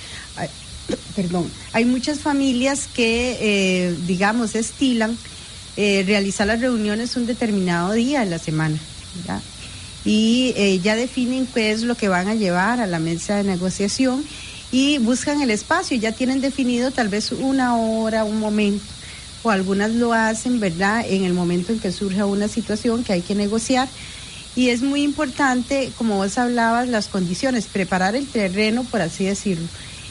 Perdón, 1.15 1.51
hay 1.73 1.85
muchas 1.85 2.21
familias 2.21 2.89
que, 2.93 3.37
eh, 3.41 3.97
digamos, 4.07 4.55
estilan 4.55 5.17
eh, 5.77 6.05
realizar 6.07 6.47
las 6.47 6.61
reuniones 6.61 7.17
un 7.17 7.27
determinado 7.27 7.93
día 7.93 8.21
de 8.21 8.27
la 8.27 8.39
semana. 8.39 8.79
¿ya? 9.27 9.41
y 10.05 10.53
eh, 10.57 10.81
ya 10.81 10.97
definen 10.97 11.47
qué 11.47 11.73
es 11.73 11.83
lo 11.83 11.95
que 11.95 12.09
van 12.09 12.29
a 12.29 12.35
llevar 12.35 12.81
a 12.81 12.87
la 12.87 12.99
mesa 12.99 13.37
de 13.37 13.45
negociación 13.45 14.25
y 14.73 14.99
buscan 14.99 15.43
el 15.43 15.51
espacio, 15.51 15.97
ya 15.97 16.13
tienen 16.13 16.41
definido 16.41 16.91
tal 16.91 17.09
vez 17.09 17.33
una 17.33 17.77
hora, 17.77 18.25
un 18.25 18.39
momento, 18.39 18.85
o 19.43 19.51
algunas 19.51 19.91
lo 19.93 20.13
hacen, 20.13 20.61
¿verdad?, 20.61 21.05
en 21.07 21.25
el 21.25 21.33
momento 21.33 21.73
en 21.73 21.81
que 21.81 21.93
surge 21.93 22.23
una 22.23 22.47
situación 22.47 23.03
que 23.03 23.15
hay 23.15 23.23
que 23.23 23.35
negociar. 23.35 23.89
Y 24.55 24.69
es 24.69 24.83
muy 24.83 25.03
importante, 25.03 25.93
como 25.97 26.17
vos 26.17 26.39
hablabas, 26.39 26.89
las 26.89 27.09
condiciones, 27.09 27.67
preparar 27.67 28.15
el 28.15 28.27
terreno, 28.27 28.85
por 28.85 29.01
así 29.01 29.25
decirlo, 29.25 29.67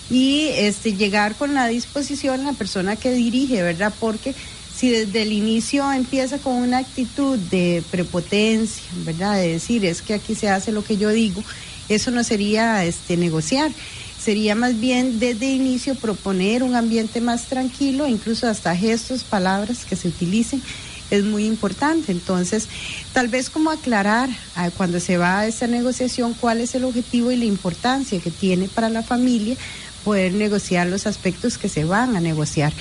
y 0.09 0.47
este, 0.53 0.93
llegar 0.93 1.35
con 1.35 1.53
la 1.53 1.67
disposición 1.67 2.43
la 2.43 2.53
persona 2.53 2.95
que 2.95 3.11
dirige, 3.11 3.61
¿verdad? 3.61 3.93
Porque 3.99 4.33
si 4.75 4.89
desde 4.89 5.23
el 5.23 5.33
inicio 5.33 5.91
empieza 5.91 6.37
con 6.37 6.53
una 6.53 6.79
actitud 6.79 7.37
de 7.37 7.83
prepotencia, 7.91 8.83
¿verdad? 9.03 9.35
De 9.35 9.49
decir, 9.49 9.85
es 9.85 10.01
que 10.01 10.13
aquí 10.13 10.35
se 10.35 10.49
hace 10.49 10.71
lo 10.71 10.83
que 10.83 10.97
yo 10.97 11.09
digo, 11.09 11.43
eso 11.89 12.11
no 12.11 12.23
sería 12.23 12.83
este 12.85 13.17
negociar. 13.17 13.71
Sería 14.19 14.53
más 14.53 14.79
bien 14.79 15.19
desde 15.19 15.51
inicio 15.51 15.95
proponer 15.95 16.61
un 16.61 16.75
ambiente 16.75 17.21
más 17.21 17.45
tranquilo, 17.47 18.05
incluso 18.07 18.47
hasta 18.47 18.75
gestos, 18.75 19.23
palabras 19.23 19.85
que 19.85 19.95
se 19.95 20.09
utilicen 20.09 20.61
es 21.09 21.23
muy 21.23 21.45
importante. 21.45 22.11
Entonces, 22.11 22.67
tal 23.13 23.27
vez 23.27 23.49
como 23.49 23.71
aclarar 23.71 24.29
ah, 24.55 24.69
cuando 24.71 24.99
se 24.99 25.17
va 25.17 25.39
a 25.39 25.47
esa 25.47 25.67
negociación 25.67 26.33
cuál 26.33 26.61
es 26.61 26.75
el 26.75 26.83
objetivo 26.83 27.31
y 27.31 27.37
la 27.37 27.45
importancia 27.45 28.19
que 28.19 28.31
tiene 28.31 28.67
para 28.67 28.89
la 28.89 29.03
familia 29.03 29.55
poder 30.03 30.33
negociar 30.33 30.87
los 30.87 31.07
aspectos 31.07 31.57
que 31.57 31.69
se 31.69 31.85
van 31.85 32.15
a 32.15 32.21
negociar. 32.21 32.73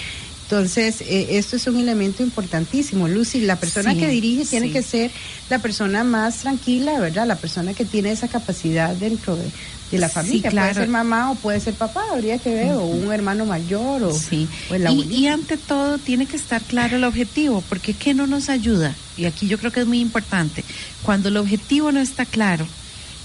Entonces, 0.51 1.03
eh, 1.03 1.37
esto 1.37 1.57
es 1.57 1.67
un 1.67 1.79
elemento 1.79 2.23
importantísimo. 2.23 3.07
Lucy, 3.07 3.41
la 3.41 3.57
persona 3.57 3.95
que 3.95 4.09
dirige 4.09 4.47
tiene 4.47 4.71
que 4.71 4.83
ser 4.83 5.11
la 5.51 5.59
persona 5.59 6.05
más 6.05 6.39
tranquila, 6.39 6.99
¿verdad? 6.99 7.27
La 7.27 7.37
persona 7.37 7.75
que 7.75 7.85
tiene 7.85 8.13
esa 8.13 8.29
capacidad 8.29 8.97
dentro 8.97 9.37
de, 9.37 9.99
la 9.99 10.09
familia. 10.09 10.51
Puede 10.51 10.73
ser 10.73 10.89
mamá 10.89 11.33
o 11.33 11.35
puede 11.35 11.61
ser 11.61 11.75
papá, 11.75 12.03
habría 12.13 12.39
que 12.39 12.55
ver, 12.55 12.73
o 12.73 12.85
un 12.85 13.13
hermano 13.13 13.45
mayor, 13.45 14.03
o, 14.05 14.13
sí. 14.13 14.49
y, 14.71 15.15
y, 15.15 15.27
ante 15.27 15.59
todo, 15.59 15.99
tiene 15.99 16.25
que 16.25 16.37
estar 16.37 16.63
claro 16.63 16.97
el 16.97 17.05
objetivo, 17.05 17.63
porque 17.69 17.93
¿qué 17.93 18.15
no 18.15 18.27
nos 18.27 18.49
ayuda? 18.49 18.95
Y 19.19 19.27
aquí 19.27 19.49
yo 19.49 19.59
creo 19.59 19.71
que 19.71 19.81
es 19.81 19.87
muy 19.87 20.01
importante. 20.01 20.65
Cuando 21.03 21.29
el 21.29 21.37
objetivo 21.37 21.93
no 21.93 22.01
está 22.01 22.25
claro, 22.25 22.67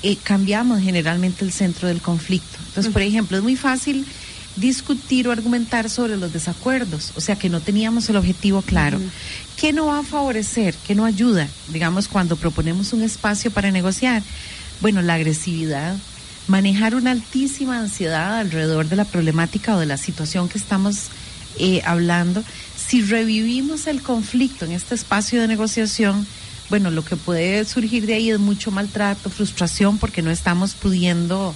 eh, 0.03 0.17
cambiamos 0.21 0.81
generalmente 0.81 1.45
el 1.45 1.51
centro 1.51 1.87
del 1.87 2.01
conflicto. 2.01 2.57
Entonces, 2.67 2.91
por 2.91 3.01
ejemplo, 3.01 3.37
es 3.37 3.43
muy 3.43 3.55
fácil 3.55 4.05
discutir 4.55 5.27
o 5.27 5.31
argumentar 5.31 5.89
sobre 5.89 6.17
los 6.17 6.31
desacuerdos, 6.31 7.11
o 7.15 7.21
sea 7.21 7.35
que 7.35 7.49
no 7.49 7.59
teníamos 7.59 8.09
el 8.09 8.17
objetivo 8.17 8.61
claro. 8.61 8.99
¿Qué 9.57 9.73
no 9.73 9.87
va 9.87 9.99
a 9.99 10.03
favorecer? 10.03 10.75
¿Qué 10.85 10.93
no 10.93 11.05
ayuda? 11.05 11.47
Digamos, 11.69 12.07
cuando 12.07 12.35
proponemos 12.35 12.93
un 12.93 13.01
espacio 13.01 13.49
para 13.49 13.71
negociar. 13.71 14.21
Bueno, 14.81 15.01
la 15.01 15.15
agresividad, 15.15 15.95
manejar 16.47 16.95
una 16.95 17.11
altísima 17.11 17.79
ansiedad 17.79 18.37
alrededor 18.37 18.89
de 18.89 18.95
la 18.95 19.05
problemática 19.05 19.75
o 19.75 19.79
de 19.79 19.85
la 19.85 19.97
situación 19.97 20.49
que 20.49 20.57
estamos 20.57 21.07
eh, 21.57 21.81
hablando. 21.85 22.43
Si 22.75 23.01
revivimos 23.01 23.87
el 23.87 24.01
conflicto 24.01 24.65
en 24.65 24.73
este 24.73 24.95
espacio 24.95 25.39
de 25.41 25.47
negociación, 25.47 26.27
bueno, 26.73 26.89
lo 26.89 27.05
que 27.05 27.17
puede 27.17 27.63
surgir 27.65 28.07
de 28.07 28.15
ahí 28.15 28.31
es 28.31 28.39
mucho 28.39 28.71
maltrato, 28.71 29.29
frustración, 29.29 29.99
porque 29.99 30.23
no 30.23 30.31
estamos 30.31 30.73
pudiendo 30.73 31.53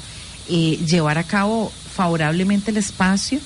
eh, 0.47 0.78
llevar 0.86 1.18
a 1.18 1.24
cabo 1.24 1.72
favorablemente 1.91 2.70
el 2.70 2.78
espacio. 2.78 3.39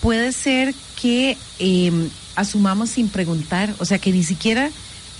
Puede 0.00 0.32
ser 0.32 0.74
que 1.00 1.38
em, 1.60 2.10
asumamos 2.34 2.90
sin 2.90 3.08
preguntar, 3.08 3.72
o 3.78 3.84
sea, 3.84 4.00
que 4.00 4.10
ni 4.10 4.24
siquiera 4.24 4.68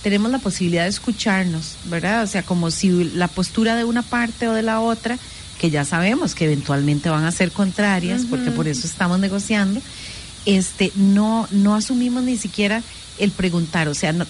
tenemos 0.03 0.29
la 0.29 0.39
posibilidad 0.39 0.83
de 0.83 0.89
escucharnos, 0.89 1.75
¿verdad? 1.85 2.23
O 2.23 2.27
sea, 2.27 2.43
como 2.43 2.69
si 2.69 3.05
la 3.05 3.29
postura 3.29 3.77
de 3.77 3.85
una 3.85 4.01
parte 4.01 4.49
o 4.49 4.53
de 4.53 4.63
la 4.63 4.81
otra, 4.81 5.17
que 5.57 5.69
ya 5.69 5.85
sabemos 5.85 6.35
que 6.35 6.43
eventualmente 6.43 7.09
van 7.09 7.23
a 7.23 7.31
ser 7.31 7.53
contrarias, 7.53 8.23
porque 8.29 8.51
por 8.51 8.67
eso 8.67 8.85
estamos 8.85 9.19
negociando, 9.19 9.79
este, 10.45 10.91
no, 10.95 11.47
no 11.49 11.75
asumimos 11.75 12.23
ni 12.23 12.35
siquiera 12.35 12.83
el 13.19 13.31
preguntar, 13.31 13.87
o 13.87 13.93
sea, 13.93 14.11
no, 14.11 14.25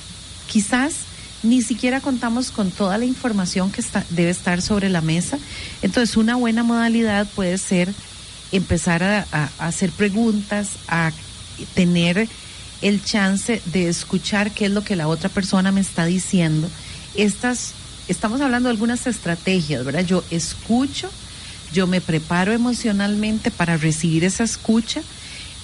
quizás 0.45 1.09
ni 1.43 1.61
siquiera 1.61 2.01
contamos 2.01 2.51
con 2.51 2.71
toda 2.71 2.97
la 2.97 3.05
información 3.05 3.71
que 3.71 3.81
está, 3.81 4.05
debe 4.09 4.29
estar 4.29 4.61
sobre 4.61 4.89
la 4.89 5.01
mesa. 5.01 5.39
Entonces, 5.81 6.17
una 6.17 6.35
buena 6.35 6.63
modalidad 6.63 7.27
puede 7.27 7.57
ser 7.57 7.93
empezar 8.51 9.03
a, 9.03 9.49
hacer 9.59 9.91
preguntas, 9.91 10.71
a 10.87 11.11
tener 11.73 12.27
el 12.81 13.03
chance 13.03 13.61
de 13.65 13.87
escuchar 13.87 14.51
qué 14.51 14.65
es 14.65 14.71
lo 14.71 14.83
que 14.83 14.95
la 14.95 15.07
otra 15.07 15.29
persona 15.29 15.71
me 15.71 15.81
está 15.81 16.05
diciendo. 16.05 16.69
Estas, 17.15 17.73
estamos 18.07 18.41
hablando 18.41 18.69
de 18.69 18.73
algunas 18.73 19.07
estrategias, 19.07 19.85
¿verdad? 19.85 20.05
Yo 20.05 20.23
escucho, 20.31 21.09
yo 21.71 21.87
me 21.87 22.01
preparo 22.01 22.51
emocionalmente 22.51 23.51
para 23.51 23.77
recibir 23.77 24.23
esa 24.23 24.43
escucha 24.43 25.01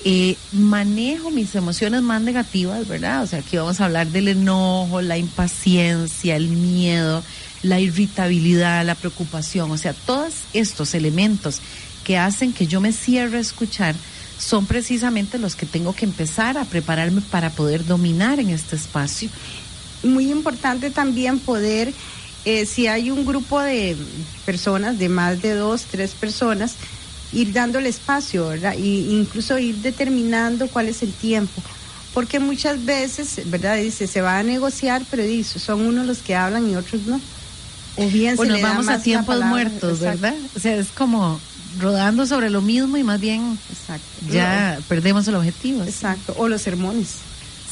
eh, 0.05 0.37
manejo 0.51 1.31
mis 1.31 1.55
emociones 1.55 2.01
más 2.01 2.21
negativas, 2.21 2.87
¿verdad? 2.87 3.23
O 3.23 3.27
sea, 3.27 3.39
aquí 3.39 3.57
vamos 3.57 3.81
a 3.81 3.85
hablar 3.85 4.07
del 4.07 4.27
enojo, 4.27 5.01
la 5.01 5.17
impaciencia, 5.17 6.35
el 6.35 6.49
miedo, 6.49 7.23
la 7.63 7.79
irritabilidad, 7.79 8.85
la 8.85 8.95
preocupación, 8.95 9.71
o 9.71 9.77
sea, 9.77 9.93
todos 9.93 10.33
estos 10.53 10.93
elementos 10.93 11.61
que 12.03 12.17
hacen 12.17 12.53
que 12.53 12.67
yo 12.67 12.79
me 12.79 12.93
cierre 12.93 13.37
a 13.37 13.41
escuchar 13.41 13.95
son 14.39 14.65
precisamente 14.65 15.39
los 15.39 15.55
que 15.55 15.65
tengo 15.65 15.93
que 15.93 16.05
empezar 16.05 16.57
a 16.57 16.65
prepararme 16.65 17.21
para 17.21 17.49
poder 17.49 17.85
dominar 17.85 18.39
en 18.39 18.49
este 18.49 18.75
espacio. 18.75 19.29
Muy 20.03 20.31
importante 20.31 20.91
también 20.91 21.39
poder, 21.39 21.91
eh, 22.45 22.65
si 22.65 22.87
hay 22.87 23.09
un 23.09 23.25
grupo 23.25 23.59
de 23.59 23.97
personas, 24.45 24.99
de 24.99 25.09
más 25.09 25.41
de 25.41 25.55
dos, 25.55 25.85
tres 25.89 26.11
personas, 26.11 26.75
ir 27.33 27.53
dándole 27.53 27.89
espacio, 27.89 28.47
¿verdad? 28.47 28.75
Y 28.77 29.11
incluso 29.11 29.57
ir 29.57 29.77
determinando 29.77 30.67
cuál 30.67 30.87
es 30.87 31.03
el 31.03 31.13
tiempo. 31.13 31.61
Porque 32.13 32.39
muchas 32.39 32.83
veces, 32.83 33.41
¿verdad? 33.45 33.77
Dice, 33.77 34.07
se 34.07 34.21
va 34.21 34.39
a 34.39 34.43
negociar, 34.43 35.03
pero 35.11 35.23
dice, 35.23 35.59
son 35.59 35.81
unos 35.81 36.07
los 36.07 36.19
que 36.19 36.35
hablan 36.35 36.69
y 36.69 36.75
otros 36.75 37.03
no. 37.03 37.21
O 37.95 38.07
bien 38.07 38.37
se 38.37 38.61
vamos 38.61 38.87
a 38.87 39.01
tiempos 39.01 39.43
muertos, 39.43 39.99
¿verdad? 39.99 40.35
O 40.55 40.59
sea, 40.59 40.75
es 40.75 40.87
como 40.89 41.39
rodando 41.79 42.25
sobre 42.25 42.49
lo 42.49 42.61
mismo 42.61 42.97
y 42.97 43.03
más 43.03 43.19
bien 43.19 43.57
ya 44.31 44.79
perdemos 44.87 45.27
el 45.27 45.35
objetivo. 45.35 45.83
Exacto, 45.83 46.33
o 46.37 46.47
los 46.47 46.61
sermones. 46.61 47.17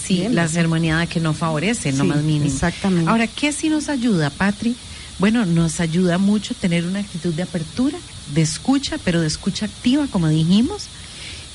Sí, 0.04 0.28
la 0.30 0.48
sermoneada 0.48 1.08
que 1.08 1.20
no 1.20 1.34
favorece, 1.34 1.92
no 1.92 2.06
más 2.06 2.22
mínimo. 2.22 2.46
Exactamente. 2.46 3.10
Ahora, 3.10 3.26
¿qué 3.26 3.52
sí 3.52 3.70
nos 3.70 3.90
ayuda, 3.90 4.30
Patri? 4.30 4.76
Bueno, 5.18 5.46
nos 5.46 5.80
ayuda 5.80 6.20
mucho 6.20 6.54
tener 6.54 6.86
una 6.86 7.00
actitud 7.00 7.34
de 7.34 7.44
apertura 7.44 7.98
de 8.34 8.42
escucha, 8.42 8.98
pero 9.04 9.22
de 9.22 9.28
escucha 9.28 9.66
activa, 9.66 10.08
como 10.12 10.28
dijimos. 10.28 10.88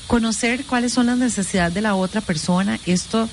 Conocer 0.07 0.65
cuáles 0.65 0.93
son 0.93 1.07
las 1.07 1.17
necesidades 1.17 1.73
de 1.73 1.81
la 1.81 1.95
otra 1.95 2.21
persona. 2.21 2.79
Esto 2.85 3.29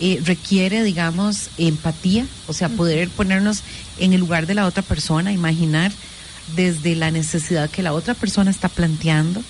eh, 0.00 0.20
requiere, 0.24 0.82
digamos, 0.82 1.50
empatía, 1.58 2.26
o 2.46 2.52
sea, 2.52 2.68
poder 2.68 3.08
ponernos 3.10 3.62
en 3.98 4.12
el 4.12 4.20
lugar 4.20 4.46
de 4.46 4.54
la 4.54 4.66
otra 4.66 4.82
persona, 4.82 5.32
imaginar 5.32 5.92
desde 6.56 6.96
la 6.96 7.10
necesidad 7.10 7.70
que 7.70 7.82
la 7.82 7.92
otra 7.92 8.14
persona 8.14 8.50
está 8.50 8.68
planteando. 8.68 9.42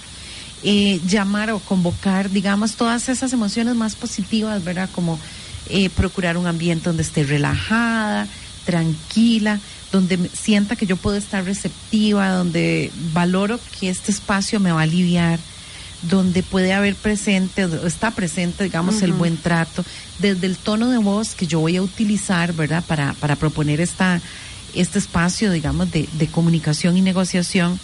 Eh, 0.64 1.00
llamar 1.08 1.50
o 1.50 1.58
convocar, 1.58 2.30
digamos, 2.30 2.74
todas 2.74 3.08
esas 3.08 3.32
emociones 3.32 3.74
más 3.74 3.96
positivas, 3.96 4.62
¿verdad? 4.62 4.88
Como 4.92 5.18
eh, 5.68 5.90
procurar 5.90 6.36
un 6.36 6.46
ambiente 6.46 6.84
donde 6.84 7.02
esté 7.02 7.24
relajada, 7.24 8.28
tranquila, 8.64 9.58
donde 9.92 10.30
sienta 10.32 10.74
que 10.74 10.86
yo 10.86 10.96
puedo 10.96 11.16
estar 11.16 11.44
receptiva, 11.44 12.30
donde 12.30 12.90
valoro 13.12 13.60
que 13.78 13.90
este 13.90 14.10
espacio 14.10 14.58
me 14.58 14.72
va 14.72 14.80
a 14.80 14.84
aliviar, 14.84 15.38
donde 16.02 16.42
puede 16.42 16.72
haber 16.72 16.96
presente, 16.96 17.68
está 17.86 18.10
presente, 18.10 18.64
digamos, 18.64 19.02
el 19.02 19.12
buen 19.12 19.36
trato, 19.36 19.84
desde 20.18 20.46
el 20.46 20.56
tono 20.56 20.90
de 20.90 20.98
voz 20.98 21.34
que 21.34 21.46
yo 21.46 21.60
voy 21.60 21.76
a 21.76 21.82
utilizar, 21.82 22.52
¿verdad?, 22.54 22.82
para, 22.84 23.12
para 23.14 23.36
proponer 23.36 23.80
esta, 23.80 24.20
este 24.74 24.98
espacio, 24.98 25.52
digamos, 25.52 25.92
de, 25.92 26.08
de 26.14 26.26
comunicación 26.26 26.96
y 26.96 27.02
negociación, 27.02 27.78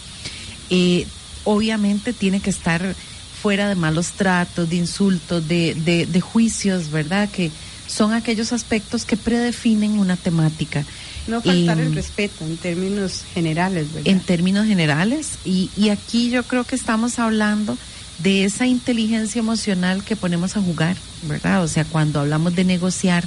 eh, 0.69 1.05
obviamente 1.45 2.11
tiene 2.11 2.41
que 2.41 2.49
estar 2.49 2.95
fuera 3.41 3.69
de 3.69 3.75
malos 3.75 4.11
tratos, 4.11 4.69
de 4.69 4.75
insultos, 4.75 5.47
de, 5.47 5.75
de, 5.75 6.05
de 6.05 6.21
juicios, 6.21 6.89
¿verdad?, 6.91 7.29
que 7.29 7.51
son 7.87 8.13
aquellos 8.13 8.51
aspectos 8.51 9.05
que 9.05 9.15
predefinen 9.15 9.97
una 9.97 10.17
temática. 10.17 10.83
No 11.29 11.41
faltar 11.41 11.79
el 11.79 11.93
respeto 11.93 12.43
en 12.45 12.57
términos 12.57 13.23
generales, 13.33 13.93
¿verdad? 13.93 14.11
En 14.11 14.19
términos 14.19 14.65
generales. 14.65 15.37
Y, 15.45 15.69
y 15.77 15.89
aquí 15.89 16.29
yo 16.29 16.43
creo 16.43 16.63
que 16.63 16.75
estamos 16.75 17.19
hablando 17.19 17.77
de 18.19 18.43
esa 18.43 18.65
inteligencia 18.65 19.39
emocional 19.39 20.03
que 20.03 20.15
ponemos 20.15 20.57
a 20.57 20.61
jugar, 20.61 20.97
¿verdad? 21.23 21.63
O 21.63 21.67
sea, 21.67 21.85
cuando 21.85 22.19
hablamos 22.19 22.55
de 22.55 22.63
negociar, 22.65 23.23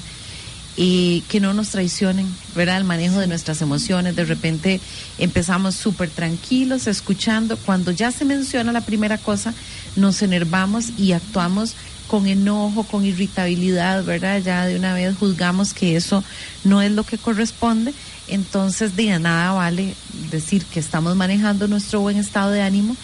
y 0.77 1.23
que 1.29 1.41
no 1.41 1.53
nos 1.53 1.71
traicionen, 1.71 2.27
¿verdad? 2.55 2.79
El 2.79 2.85
manejo 2.85 3.19
de 3.19 3.27
nuestras 3.27 3.61
emociones. 3.61 4.17
De 4.17 4.25
repente 4.25 4.81
empezamos 5.19 5.75
súper 5.75 6.09
tranquilos, 6.09 6.87
escuchando. 6.87 7.57
Cuando 7.59 7.91
ya 7.91 8.11
se 8.11 8.25
menciona 8.25 8.73
la 8.73 8.81
primera 8.81 9.19
cosa, 9.19 9.53
nos 9.97 10.23
enervamos 10.23 10.87
y 10.99 11.13
actuamos 11.13 11.75
con 12.13 12.27
enojo, 12.27 12.85
con 12.85 13.07
irritabilidad, 13.07 14.05
¿verdad? 14.05 14.43
Ya 14.43 14.67
de 14.67 14.77
una 14.77 14.93
vez 14.93 15.17
juzgamos 15.17 15.73
que 15.73 15.97
eso 15.97 16.23
no 16.63 16.83
es 16.83 16.93
lo 16.93 17.05
que 17.05 17.17
corresponde, 17.17 17.95
entonces 18.29 18.97
de 18.97 19.19
nada 19.19 19.53
vale 19.53 19.95
decir 20.31 20.67
que 20.67 20.79
estamos 20.79 21.17
manejando 21.17 21.69
nuestro 21.69 22.01
buen 22.01 22.19
estado 22.19 22.51
de 22.51 22.61
ánimo 22.61 22.99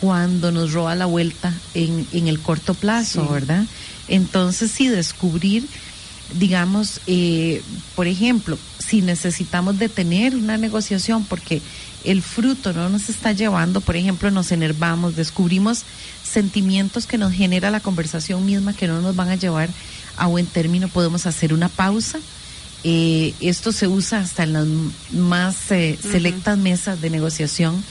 cuando 0.00 0.52
nos 0.52 0.72
roba 0.72 0.94
la 0.94 1.06
vuelta 1.06 1.52
en, 1.74 2.06
en 2.12 2.28
el 2.28 2.38
corto 2.38 2.74
plazo, 2.74 3.26
¿verdad? 3.26 3.64
Entonces 4.06 4.70
sí, 4.70 4.86
descubrir, 4.86 5.66
digamos, 6.38 7.00
eh, 7.08 7.62
por 7.96 8.06
ejemplo, 8.06 8.56
si 8.78 9.02
necesitamos 9.02 9.80
detener 9.80 10.36
una 10.36 10.56
negociación 10.56 11.24
porque 11.24 11.60
el 12.04 12.22
fruto 12.22 12.72
no 12.72 12.88
nos 12.88 13.08
está 13.08 13.32
llevando, 13.32 13.80
por 13.80 13.96
ejemplo, 13.96 14.30
nos 14.30 14.52
enervamos, 14.52 15.16
descubrimos 15.16 15.82
sentimientos 16.22 17.06
que 17.06 17.18
nos 17.18 17.32
genera 17.32 17.70
la 17.70 17.80
conversación 17.80 18.44
misma 18.44 18.72
que 18.72 18.88
no 18.88 19.00
nos 19.00 19.14
van 19.16 19.28
a 19.28 19.36
llevar 19.36 19.68
a 20.16 20.26
buen 20.26 20.46
término, 20.46 20.88
podemos 20.88 21.26
hacer 21.26 21.52
una 21.52 21.68
pausa. 21.68 22.18
Eh, 22.84 23.34
esto 23.40 23.70
se 23.70 23.86
usa 23.86 24.20
hasta 24.20 24.42
en 24.42 24.52
las 24.52 24.66
más 25.12 25.70
eh, 25.70 25.98
selectas 26.00 26.58
mesas 26.58 27.00
de 27.00 27.10
negociación. 27.10 27.82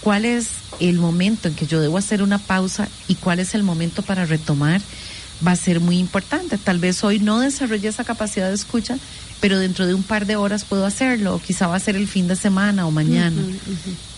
¿Cuál 0.00 0.24
es 0.24 0.48
el 0.80 0.98
momento 0.98 1.48
en 1.48 1.54
que 1.54 1.66
yo 1.66 1.80
debo 1.80 1.98
hacer 1.98 2.22
una 2.22 2.38
pausa 2.38 2.88
y 3.08 3.16
cuál 3.16 3.40
es 3.40 3.54
el 3.54 3.62
momento 3.62 4.02
para 4.02 4.24
retomar? 4.24 4.80
Va 5.46 5.52
a 5.52 5.56
ser 5.56 5.80
muy 5.80 5.98
importante. 5.98 6.58
Tal 6.58 6.78
vez 6.78 7.04
hoy 7.04 7.20
no 7.20 7.40
desarrolle 7.40 7.88
esa 7.88 8.04
capacidad 8.04 8.48
de 8.48 8.54
escucha, 8.54 8.98
pero 9.40 9.58
dentro 9.58 9.86
de 9.86 9.94
un 9.94 10.02
par 10.02 10.26
de 10.26 10.36
horas 10.36 10.64
puedo 10.64 10.84
hacerlo, 10.84 11.34
o 11.36 11.40
quizá 11.40 11.66
va 11.68 11.76
a 11.76 11.80
ser 11.80 11.96
el 11.96 12.08
fin 12.08 12.26
de 12.26 12.36
semana 12.36 12.86
o 12.86 12.90
mañana. 12.90 13.40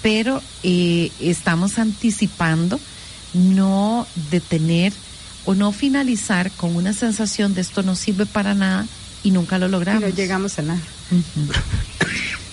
Pero 0.02 0.42
eh, 0.62 1.12
estamos 1.20 1.78
anticipando 1.78 2.80
no 3.34 4.06
detener 4.30 4.92
o 5.44 5.54
no 5.54 5.72
finalizar 5.72 6.50
con 6.52 6.74
una 6.76 6.92
sensación 6.92 7.54
de 7.54 7.60
esto 7.60 7.82
no 7.82 7.94
sirve 7.94 8.26
para 8.26 8.54
nada 8.54 8.86
y 9.22 9.30
nunca 9.30 9.58
lo 9.58 9.68
logramos. 9.68 10.02
no 10.02 10.08
llegamos 10.08 10.58
a 10.58 10.62
nada. 10.62 10.80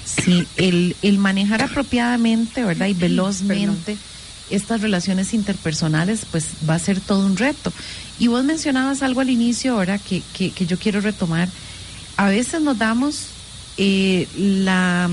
Sí, 0.05 0.47
el, 0.57 0.95
el 1.01 1.17
manejar 1.17 1.61
apropiadamente, 1.61 2.63
¿verdad? 2.63 2.87
Y 2.87 2.93
velozmente 2.93 3.97
estas 4.49 4.81
relaciones 4.81 5.33
interpersonales, 5.33 6.21
pues 6.31 6.45
va 6.67 6.75
a 6.75 6.79
ser 6.79 6.99
todo 6.99 7.25
un 7.25 7.37
reto. 7.37 7.71
Y 8.19 8.27
vos 8.27 8.43
mencionabas 8.43 9.03
algo 9.03 9.21
al 9.21 9.29
inicio, 9.29 9.73
ahora 9.73 9.99
que, 9.99 10.21
que, 10.33 10.65
yo 10.65 10.77
quiero 10.77 11.01
retomar 11.01 11.49
a 12.17 12.29
veces 12.29 12.61
nos 12.61 12.79
damos 12.79 13.27
eh, 13.77 14.27
la, 14.35 15.07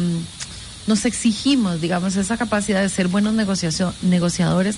nos 0.87 1.05
exigimos, 1.05 1.81
digamos, 1.81 2.17
esa 2.17 2.37
capacidad 2.37 2.83
de 2.83 2.89
ser 2.89 3.09
buenos 3.09 3.35
negociadores 3.35 4.77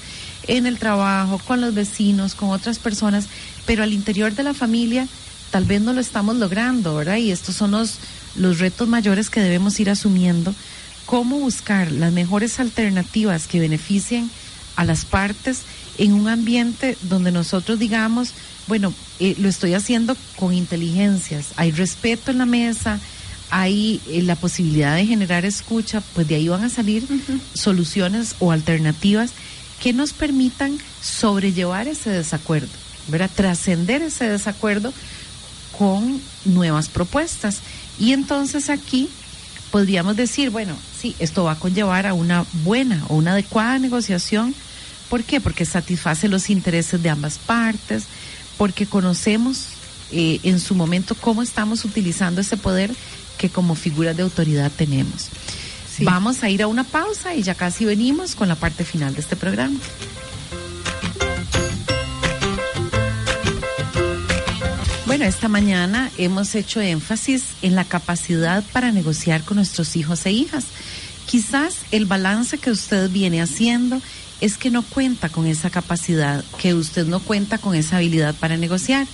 en 0.48 0.66
el 0.66 0.78
trabajo, 0.78 1.40
con 1.46 1.60
los 1.60 1.74
vecinos, 1.74 2.34
con 2.34 2.50
otras 2.50 2.78
personas, 2.78 3.26
pero 3.64 3.82
al 3.82 3.92
interior 3.92 4.34
de 4.34 4.42
la 4.42 4.54
familia 4.54 5.06
tal 5.50 5.64
vez 5.64 5.80
no 5.80 5.92
lo 5.92 6.00
estamos 6.00 6.36
logrando, 6.36 6.96
¿verdad? 6.96 7.16
Y 7.16 7.30
estos 7.30 7.54
son 7.54 7.70
los, 7.70 7.98
los 8.34 8.58
retos 8.58 8.88
mayores 8.88 9.30
que 9.30 9.40
debemos 9.40 9.78
ir 9.80 9.88
asumiendo. 9.88 10.54
Cómo 11.06 11.38
buscar 11.38 11.92
las 11.92 12.12
mejores 12.12 12.58
alternativas 12.58 13.46
que 13.46 13.60
beneficien 13.60 14.28
a 14.74 14.84
las 14.84 15.04
partes 15.04 15.62
en 15.98 16.12
un 16.12 16.28
ambiente 16.28 16.96
donde 17.02 17.32
nosotros 17.32 17.78
digamos, 17.78 18.30
bueno, 18.66 18.92
eh, 19.18 19.34
lo 19.38 19.48
estoy 19.48 19.74
haciendo 19.74 20.16
con 20.36 20.52
inteligencias, 20.52 21.48
hay 21.56 21.70
respeto 21.70 22.30
en 22.30 22.38
la 22.38 22.46
mesa, 22.46 23.00
hay 23.50 24.00
eh, 24.08 24.22
la 24.22 24.36
posibilidad 24.36 24.96
de 24.96 25.06
generar 25.06 25.44
escucha, 25.44 26.02
pues 26.14 26.28
de 26.28 26.36
ahí 26.36 26.48
van 26.48 26.64
a 26.64 26.70
salir 26.70 27.06
soluciones 27.54 28.34
o 28.38 28.52
alternativas 28.52 29.30
que 29.80 29.92
nos 29.92 30.12
permitan 30.12 30.78
sobrellevar 31.02 31.86
ese 31.88 32.10
desacuerdo, 32.10 32.68
¿verdad? 33.08 33.30
Trascender 33.34 34.02
ese 34.02 34.28
desacuerdo 34.28 34.92
con 35.78 36.20
nuevas 36.44 36.88
propuestas. 36.88 37.58
Y 37.98 38.12
entonces 38.12 38.70
aquí 38.70 39.08
podríamos 39.70 40.16
decir, 40.16 40.50
bueno, 40.50 40.76
sí, 40.98 41.14
esto 41.18 41.44
va 41.44 41.52
a 41.52 41.58
conllevar 41.58 42.06
a 42.06 42.14
una 42.14 42.44
buena 42.64 43.04
o 43.08 43.16
una 43.16 43.32
adecuada 43.32 43.78
negociación. 43.78 44.54
¿Por 45.08 45.24
qué? 45.24 45.40
Porque 45.40 45.64
satisface 45.64 46.28
los 46.28 46.50
intereses 46.50 47.02
de 47.02 47.10
ambas 47.10 47.38
partes, 47.38 48.04
porque 48.58 48.86
conocemos 48.86 49.66
eh, 50.12 50.40
en 50.42 50.60
su 50.60 50.74
momento 50.74 51.14
cómo 51.14 51.42
estamos 51.42 51.84
utilizando 51.84 52.40
ese 52.40 52.56
poder 52.56 52.92
que 53.38 53.50
como 53.50 53.74
figuras 53.74 54.16
de 54.16 54.22
autoridad 54.22 54.70
tenemos. 54.76 55.28
Vamos 56.00 56.42
a 56.42 56.50
ir 56.50 56.62
a 56.62 56.66
una 56.66 56.84
pausa 56.84 57.34
y 57.34 57.42
ya 57.42 57.54
casi 57.54 57.84
venimos 57.84 58.34
con 58.34 58.48
la 58.48 58.54
parte 58.54 58.84
final 58.84 59.14
de 59.14 59.20
este 59.20 59.34
programa. 59.34 59.78
Bueno, 65.06 65.24
esta 65.24 65.48
mañana 65.48 66.10
hemos 66.18 66.54
hecho 66.54 66.82
énfasis 66.82 67.54
en 67.62 67.74
la 67.74 67.84
capacidad 67.84 68.62
para 68.72 68.92
negociar 68.92 69.44
con 69.44 69.56
nuestros 69.56 69.96
hijos 69.96 70.26
e 70.26 70.32
hijas. 70.32 70.66
Quizás 71.26 71.76
el 71.90 72.06
balance 72.06 72.58
que 72.58 72.70
usted 72.70 73.10
viene 73.10 73.42
haciendo 73.42 74.00
es 74.40 74.58
que 74.58 74.70
no 74.70 74.82
cuenta 74.82 75.28
con 75.28 75.46
esa 75.46 75.70
capacidad, 75.70 76.44
que 76.58 76.74
usted 76.74 77.06
no 77.06 77.20
cuenta 77.20 77.58
con 77.58 77.74
esa 77.74 77.96
habilidad 77.96 78.34
para 78.34 78.56
negociar. 78.56 79.06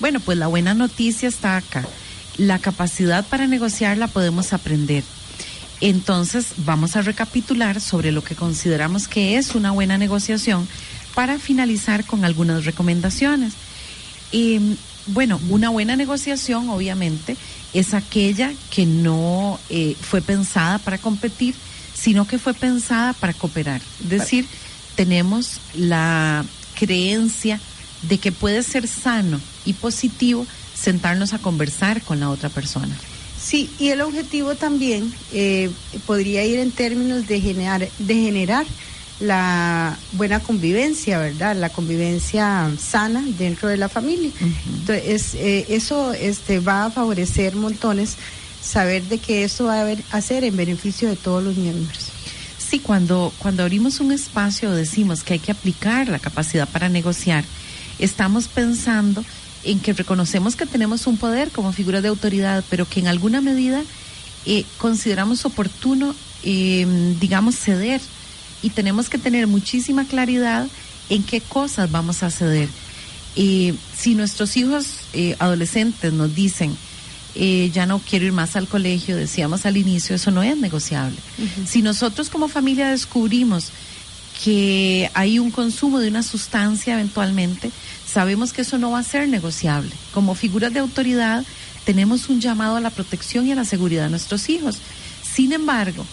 Bueno, 0.00 0.20
pues 0.20 0.36
la 0.36 0.48
buena 0.48 0.74
noticia 0.74 1.28
está 1.28 1.56
acá 1.56 1.86
la 2.38 2.58
capacidad 2.58 3.24
para 3.26 3.46
negociar 3.46 3.96
la 3.98 4.08
podemos 4.08 4.52
aprender. 4.52 5.04
Entonces 5.80 6.48
vamos 6.58 6.96
a 6.96 7.02
recapitular 7.02 7.80
sobre 7.80 8.12
lo 8.12 8.24
que 8.24 8.34
consideramos 8.34 9.08
que 9.08 9.36
es 9.36 9.54
una 9.54 9.70
buena 9.72 9.98
negociación 9.98 10.66
para 11.14 11.38
finalizar 11.38 12.04
con 12.04 12.24
algunas 12.24 12.64
recomendaciones. 12.64 13.54
Y, 14.32 14.76
bueno, 15.06 15.40
una 15.48 15.70
buena 15.70 15.96
negociación 15.96 16.68
obviamente 16.68 17.36
es 17.72 17.94
aquella 17.94 18.52
que 18.70 18.86
no 18.86 19.58
eh, 19.70 19.96
fue 20.00 20.22
pensada 20.22 20.78
para 20.78 20.98
competir, 20.98 21.54
sino 21.94 22.26
que 22.26 22.38
fue 22.38 22.54
pensada 22.54 23.12
para 23.12 23.32
cooperar. 23.32 23.80
Es 24.02 24.08
decir, 24.08 24.46
tenemos 24.94 25.60
la 25.74 26.44
creencia 26.78 27.60
de 28.02 28.18
que 28.18 28.32
puede 28.32 28.62
ser 28.62 28.86
sano 28.88 29.40
y 29.64 29.72
positivo 29.74 30.46
sentarnos 30.74 31.32
a 31.32 31.38
conversar 31.38 32.02
con 32.02 32.20
la 32.20 32.30
otra 32.30 32.48
persona. 32.48 32.96
Sí, 33.40 33.70
y 33.78 33.88
el 33.88 34.00
objetivo 34.00 34.54
también 34.54 35.12
eh, 35.32 35.70
podría 36.06 36.44
ir 36.44 36.58
en 36.58 36.70
términos 36.70 37.26
de 37.26 37.40
generar, 37.40 37.88
de 37.98 38.14
generar 38.14 38.66
la 39.20 39.96
buena 40.12 40.40
convivencia, 40.40 41.18
¿verdad? 41.18 41.56
La 41.56 41.70
convivencia 41.70 42.70
sana 42.78 43.24
dentro 43.38 43.68
de 43.68 43.76
la 43.76 43.88
familia. 43.88 44.30
Entonces, 44.40 45.34
eh, 45.34 45.66
eso 45.70 46.12
este, 46.12 46.60
va 46.60 46.86
a 46.86 46.90
favorecer 46.90 47.56
montones 47.56 48.16
saber 48.62 49.04
de 49.04 49.18
que 49.18 49.44
eso 49.44 49.66
va 49.66 49.82
a 49.82 50.16
hacer 50.16 50.44
en 50.44 50.56
beneficio 50.56 51.08
de 51.08 51.16
todos 51.16 51.42
los 51.42 51.56
miembros. 51.56 52.10
Sí, 52.58 52.80
cuando, 52.80 53.32
cuando 53.38 53.62
abrimos 53.62 54.00
un 54.00 54.10
espacio 54.10 54.72
decimos 54.72 55.22
que 55.22 55.34
hay 55.34 55.38
que 55.38 55.52
aplicar 55.52 56.08
la 56.08 56.18
capacidad 56.18 56.68
para 56.68 56.88
negociar, 56.88 57.44
estamos 57.98 58.48
pensando 58.48 59.24
en 59.62 59.78
que 59.80 59.92
reconocemos 59.92 60.56
que 60.56 60.66
tenemos 60.66 61.06
un 61.06 61.16
poder 61.16 61.50
como 61.50 61.72
figura 61.72 62.00
de 62.00 62.08
autoridad, 62.08 62.64
pero 62.68 62.88
que 62.88 63.00
en 63.00 63.08
alguna 63.08 63.40
medida 63.40 63.82
eh, 64.46 64.64
consideramos 64.78 65.44
oportuno, 65.44 66.14
em, 66.42 67.18
digamos, 67.18 67.56
ceder. 67.56 68.00
Y 68.62 68.70
tenemos 68.70 69.08
que 69.08 69.18
tener 69.18 69.46
muchísima 69.46 70.04
claridad 70.06 70.66
en 71.08 71.22
qué 71.22 71.40
cosas 71.40 71.90
vamos 71.90 72.22
a 72.22 72.30
ceder. 72.30 72.68
Eh, 73.36 73.74
si 73.96 74.14
nuestros 74.14 74.56
hijos 74.56 74.86
eh, 75.12 75.36
adolescentes 75.38 76.12
nos 76.12 76.34
dicen, 76.34 76.76
ya 77.34 77.84
no 77.84 77.98
quiero 77.98 78.24
ir 78.24 78.32
más 78.32 78.56
al 78.56 78.66
colegio, 78.66 79.14
decíamos 79.14 79.66
al 79.66 79.76
inicio, 79.76 80.16
eso 80.16 80.30
no 80.30 80.42
es 80.42 80.56
negociable. 80.56 81.18
Si 81.66 81.82
nosotros 81.82 82.30
como 82.30 82.48
familia 82.48 82.88
descubrimos 82.88 83.72
que 84.42 85.10
hay 85.14 85.38
un 85.38 85.50
consumo 85.50 85.98
de 85.98 86.08
una 86.08 86.22
sustancia 86.22 86.94
eventualmente, 86.94 87.70
sabemos 88.06 88.52
que 88.52 88.62
eso 88.62 88.78
no 88.78 88.90
va 88.90 89.00
a 89.00 89.02
ser 89.02 89.28
negociable. 89.28 89.90
Como 90.12 90.34
figuras 90.34 90.72
de 90.72 90.80
autoridad 90.80 91.44
tenemos 91.84 92.28
un 92.28 92.40
llamado 92.40 92.76
a 92.76 92.80
la 92.80 92.90
protección 92.90 93.46
y 93.46 93.52
a 93.52 93.56
la 93.56 93.64
seguridad 93.64 94.04
de 94.04 94.10
nuestros 94.10 94.48
hijos. 94.48 94.78
Sin 95.22 95.52
embargo, 95.52 96.04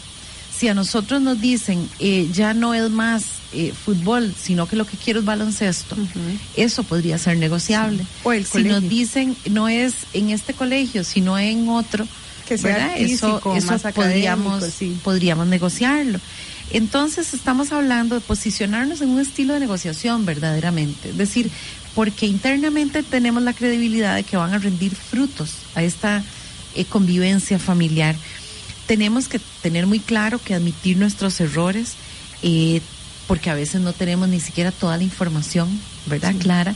si 0.64 0.70
a 0.70 0.74
nosotros 0.74 1.22
nos 1.22 1.42
dicen 1.42 1.90
eh, 2.00 2.30
ya 2.32 2.54
no 2.54 2.74
es 2.74 2.90
más 2.90 3.26
eh, 3.52 3.74
fútbol, 3.74 4.34
sino 4.42 4.66
que 4.66 4.78
lo 4.78 4.86
que 4.86 4.96
quiero 4.96 5.20
es 5.20 5.26
baloncesto, 5.26 5.98
eso 6.56 6.84
podría 6.86 7.18
ser 7.18 7.38
negociable. 7.38 8.06
O 8.24 8.32
el 8.32 8.46
si 8.46 8.64
nos 8.64 8.82
dicen 8.82 9.36
no 9.52 9.68
es 9.68 9.94
en 10.14 10.30
este 10.30 10.54
colegio, 10.54 11.04
sino 11.04 11.38
en 11.38 11.68
otro, 11.68 12.08
que 12.48 12.58
sea 12.58 12.96
eso, 12.96 13.42
eso 13.58 13.78
podríamos, 13.94 14.64
podríamos 15.04 15.48
negociarlo. 15.48 16.22
Entonces 16.72 17.34
estamos 17.34 17.74
hablando 17.74 18.16
de 18.16 18.22
posicionarnos 18.22 19.02
en 19.02 19.10
un 19.10 19.20
estilo 19.20 19.56
de 19.56 19.60
negociación 19.60 20.26
verdaderamente, 20.26 21.10
es 21.10 21.18
decir, 21.18 21.52
porque 21.94 22.26
internamente 22.26 23.04
tenemos 23.04 23.44
la 23.44 23.52
credibilidad 23.52 24.16
de 24.16 24.24
que 24.24 24.38
van 24.38 24.54
a 24.54 24.60
rendir 24.60 24.96
frutos 24.96 25.56
a 25.76 25.84
esta 25.84 26.24
eh, 26.74 26.86
convivencia 26.86 27.60
familiar. 27.60 28.16
Tenemos 28.88 29.28
que 29.28 29.40
tener 29.62 29.88
muy 29.88 30.00
claro 30.00 30.40
que 30.40 30.54
admitir 30.54 30.98
nuestros 30.98 31.40
errores, 31.40 31.94
eh, 32.42 32.82
porque 33.28 33.50
a 33.50 33.56
veces 33.56 33.82
no 33.82 33.94
tenemos 33.94 34.28
ni 34.28 34.40
siquiera 34.40 34.72
toda 34.72 34.98
la 34.98 35.04
información, 35.04 35.70
¿verdad? 36.06 36.34
Clara. 36.40 36.76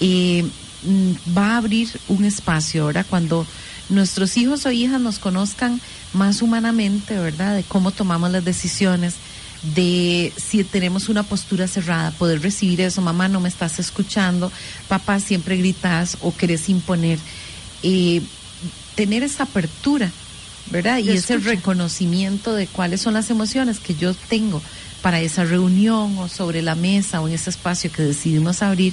Eh, 0.00 0.44
mm, 0.84 1.36
va 1.36 1.54
a 1.54 1.56
abrir 1.58 1.88
un 2.08 2.24
espacio 2.24 2.84
ahora 2.84 3.04
cuando 3.04 3.46
nuestros 3.88 4.36
hijos 4.36 4.66
o 4.66 4.70
hijas 4.70 5.00
nos 5.00 5.18
conozcan 5.18 5.80
más 6.12 6.42
humanamente, 6.42 7.18
¿verdad? 7.18 7.54
De 7.54 7.62
cómo 7.62 7.90
tomamos 7.90 8.30
las 8.30 8.44
decisiones, 8.44 9.14
de 9.74 10.32
si 10.36 10.64
tenemos 10.64 11.08
una 11.08 11.22
postura 11.22 11.66
cerrada, 11.66 12.10
poder 12.12 12.40
recibir 12.40 12.80
eso, 12.80 13.00
mamá 13.00 13.28
no 13.28 13.40
me 13.40 13.48
estás 13.48 13.78
escuchando, 13.78 14.50
papá 14.88 15.20
siempre 15.20 15.56
gritas 15.56 16.18
o 16.20 16.34
querés 16.34 16.68
imponer. 16.68 17.18
Eh, 17.82 18.22
tener 18.94 19.22
esa 19.22 19.44
apertura, 19.44 20.10
¿verdad? 20.70 20.98
Y 20.98 21.10
ese 21.10 21.38
reconocimiento 21.38 22.54
de 22.54 22.66
cuáles 22.66 23.00
son 23.00 23.14
las 23.14 23.30
emociones 23.30 23.78
que 23.78 23.94
yo 23.94 24.14
tengo 24.14 24.62
para 25.02 25.20
esa 25.20 25.44
reunión 25.44 26.18
o 26.18 26.28
sobre 26.28 26.62
la 26.62 26.74
mesa 26.74 27.20
o 27.20 27.28
en 27.28 27.34
ese 27.34 27.50
espacio 27.50 27.92
que 27.92 28.02
decidimos 28.02 28.62
abrir, 28.62 28.92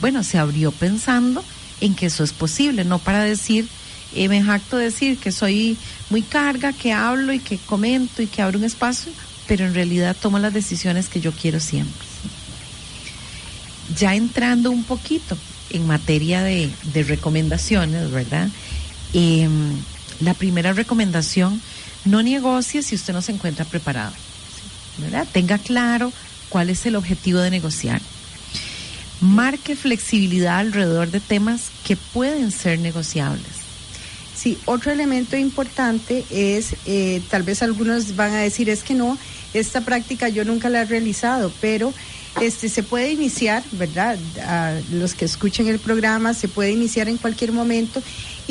bueno, 0.00 0.24
se 0.24 0.38
abrió 0.38 0.72
pensando 0.72 1.44
en 1.80 1.94
que 1.94 2.06
eso 2.06 2.24
es 2.24 2.32
posible, 2.32 2.84
no 2.84 2.98
para 2.98 3.22
decir, 3.22 3.68
eh, 4.14 4.28
me 4.28 4.42
jacto 4.42 4.76
decir 4.76 5.18
que 5.18 5.32
soy 5.32 5.76
muy 6.10 6.22
carga, 6.22 6.72
que 6.72 6.92
hablo 6.92 7.32
y 7.32 7.38
que 7.38 7.58
comento 7.58 8.22
y 8.22 8.26
que 8.26 8.42
abro 8.42 8.58
un 8.58 8.64
espacio, 8.64 9.12
pero 9.46 9.66
en 9.66 9.74
realidad 9.74 10.16
tomo 10.20 10.38
las 10.38 10.52
decisiones 10.52 11.08
que 11.08 11.20
yo 11.20 11.32
quiero 11.32 11.60
siempre. 11.60 12.06
Ya 13.96 14.14
entrando 14.14 14.70
un 14.70 14.84
poquito 14.84 15.36
en 15.70 15.86
materia 15.86 16.42
de, 16.42 16.70
recomendaciones, 17.06 18.10
¿verdad? 18.10 18.48
Em, 19.12 19.76
la 20.22 20.34
primera 20.34 20.72
recomendación, 20.72 21.60
no 22.04 22.22
negocie 22.22 22.82
si 22.82 22.94
usted 22.94 23.12
no 23.12 23.22
se 23.22 23.32
encuentra 23.32 23.64
preparado, 23.64 24.12
¿verdad? 24.98 25.26
Tenga 25.32 25.58
claro 25.58 26.12
cuál 26.48 26.70
es 26.70 26.84
el 26.86 26.96
objetivo 26.96 27.40
de 27.40 27.50
negociar. 27.50 28.00
Marque 29.20 29.76
flexibilidad 29.76 30.58
alrededor 30.58 31.10
de 31.10 31.20
temas 31.20 31.70
que 31.84 31.96
pueden 31.96 32.50
ser 32.50 32.78
negociables. 32.78 33.62
Sí, 34.34 34.58
otro 34.64 34.90
elemento 34.90 35.36
importante 35.36 36.24
es, 36.30 36.74
eh, 36.86 37.22
tal 37.30 37.44
vez 37.44 37.62
algunos 37.62 38.16
van 38.16 38.32
a 38.32 38.38
decir, 38.38 38.68
es 38.68 38.82
que 38.82 38.94
no, 38.94 39.16
esta 39.54 39.82
práctica 39.82 40.28
yo 40.28 40.44
nunca 40.44 40.68
la 40.68 40.82
he 40.82 40.84
realizado, 40.84 41.52
pero 41.60 41.94
este 42.40 42.68
se 42.68 42.82
puede 42.82 43.12
iniciar, 43.12 43.62
¿verdad? 43.72 44.18
A 44.44 44.80
los 44.90 45.14
que 45.14 45.26
escuchen 45.26 45.68
el 45.68 45.78
programa 45.78 46.34
se 46.34 46.48
puede 46.48 46.72
iniciar 46.72 47.08
en 47.08 47.18
cualquier 47.18 47.52
momento 47.52 48.02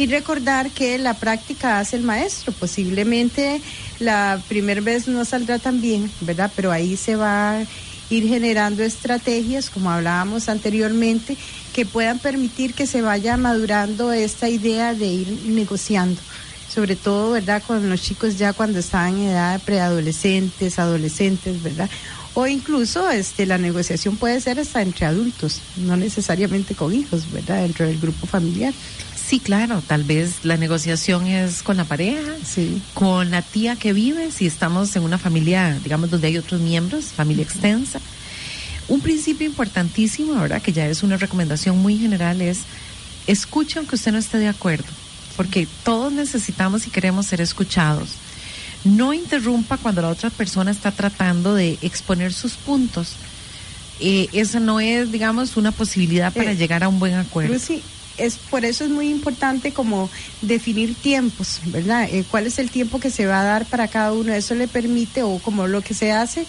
y 0.02 0.08
recordar 0.08 0.72
que 0.72 0.98
la 0.98 1.20
práctica 1.20 1.78
hace 1.78 1.96
el 1.96 2.02
maestro. 2.02 2.52
Posiblemente 2.54 3.62
la 4.00 4.42
primera 4.48 4.82
vez 4.82 5.08
no 5.08 5.24
saldrá 5.26 5.60
tan 5.60 5.80
bien, 5.80 6.12
¿verdad? 6.22 6.52
Pero 6.56 6.72
ahí 6.72 6.98
se 6.98 7.16
va 7.16 7.60
a 7.60 7.66
ir 8.10 8.28
generando 8.28 8.82
estrategias, 8.82 9.70
como 9.70 9.92
hablábamos 9.92 10.50
anteriormente, 10.50 11.38
que 11.72 11.86
puedan 11.86 12.18
permitir 12.18 12.74
que 12.74 12.88
se 12.88 13.04
vaya 13.04 13.38
madurando 13.38 14.12
esta 14.12 14.50
idea 14.50 14.96
de 14.96 15.06
ir 15.06 15.40
negociando 15.46 16.20
sobre 16.68 16.96
todo, 16.96 17.32
¿verdad? 17.32 17.62
Con 17.68 17.90
los 17.90 18.02
chicos 18.02 18.38
ya 18.38 18.54
cuando 18.54 18.80
están 18.80 19.18
en 19.18 19.32
edad 19.32 19.60
de 19.60 19.60
preadolescentes, 19.60 20.80
adolescentes, 20.80 21.62
¿verdad? 21.62 21.90
O 22.34 22.48
incluso 22.48 23.10
este, 23.10 23.46
la 23.46 23.58
negociación 23.58 24.16
puede 24.16 24.40
ser 24.40 24.58
hasta 24.58 24.82
entre 24.82 25.06
adultos, 25.06 25.60
no 25.76 25.98
necesariamente 25.98 26.74
con 26.74 26.94
hijos, 26.94 27.30
¿verdad? 27.30 27.62
Dentro 27.64 27.86
del 27.86 28.00
grupo 28.00 28.26
familiar. 28.26 28.74
Sí, 29.32 29.40
claro, 29.40 29.82
tal 29.88 30.04
vez 30.04 30.44
la 30.44 30.58
negociación 30.58 31.26
es 31.26 31.64
con 31.64 31.78
la 31.78 31.86
pareja, 31.86 32.34
sí. 32.46 32.82
con 32.94 33.32
la 33.32 33.42
tía 33.42 33.78
que 33.78 33.94
vive, 33.94 34.30
si 34.30 34.46
estamos 34.46 34.94
en 34.98 35.04
una 35.04 35.18
familia, 35.18 35.80
digamos, 35.82 36.10
donde 36.10 36.28
hay 36.28 36.38
otros 36.38 36.60
miembros, 36.60 37.06
familia 37.06 37.44
extensa. 37.44 38.02
Un 38.90 39.00
principio 39.00 39.48
importantísimo, 39.48 40.34
¿verdad? 40.34 40.62
Que 40.62 40.74
ya 40.74 40.86
es 40.86 41.02
una 41.02 41.16
recomendación 41.16 41.78
muy 41.78 41.98
general, 41.98 42.42
es 42.42 42.58
escuche 43.26 43.80
aunque 43.80 43.96
usted 43.96 44.12
no 44.12 44.18
esté 44.18 44.38
de 44.38 44.50
acuerdo 44.50 44.84
porque 45.38 45.66
todos 45.86 46.12
necesitamos 46.12 46.86
y 46.86 46.90
queremos 46.90 47.28
ser 47.28 47.40
escuchados. 47.40 48.10
No 48.84 49.14
interrumpa 49.14 49.78
cuando 49.78 50.02
la 50.02 50.10
otra 50.10 50.30
persona 50.30 50.72
está 50.72 50.92
tratando 50.92 51.56
de 51.56 51.78
exponer 51.82 52.34
sus 52.34 52.56
puntos. 52.56 53.14
Eh, 54.02 54.28
esa 54.34 54.60
no 54.60 54.82
es, 54.82 55.10
digamos, 55.10 55.56
una 55.56 55.72
posibilidad 55.72 56.34
para 56.34 56.52
Eh, 56.52 56.58
llegar 56.58 56.84
a 56.84 56.90
un 56.90 57.00
buen 57.00 57.14
acuerdo. 57.14 57.54
Es 58.26 58.36
por 58.38 58.66
eso 58.66 58.84
es 58.84 58.90
muy 58.90 59.10
importante 59.10 59.74
como 59.74 60.10
definir 60.42 60.96
tiempos, 60.96 61.60
¿verdad? 61.66 62.08
Eh, 62.12 62.24
¿Cuál 62.30 62.48
es 62.48 62.60
el 62.60 62.70
tiempo 62.70 63.00
que 63.00 63.10
se 63.10 63.26
va 63.26 63.42
a 63.42 63.44
dar 63.44 63.66
para 63.66 63.88
cada 63.88 64.14
uno? 64.14 64.34
Eso 64.34 64.56
le 64.56 64.68
permite, 64.68 65.24
o 65.24 65.40
como 65.40 65.68
lo 65.68 65.82
que 65.82 65.94
se 65.94 66.12
hace 66.12 66.46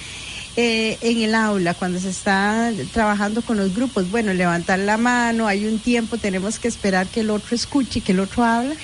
eh, 0.57 0.99
en 1.01 1.23
el 1.23 1.35
aula, 1.35 1.75
cuando 1.75 1.99
se 1.99 2.11
está 2.11 2.71
trabajando 2.93 3.43
con 3.43 3.57
los 3.57 3.75
grupos, 3.75 4.11
bueno, 4.11 4.35
levantar 4.35 4.79
la 4.79 4.99
mano, 4.99 5.47
hay 5.47 5.65
un 5.65 5.79
tiempo, 5.79 6.19
tenemos 6.19 6.59
que 6.59 6.69
esperar 6.69 7.07
que 7.09 7.21
el 7.21 7.31
otro 7.31 7.57
escuche, 7.57 8.03
que 8.03 8.13
el 8.13 8.21
otro 8.21 8.45
habla 8.45 8.75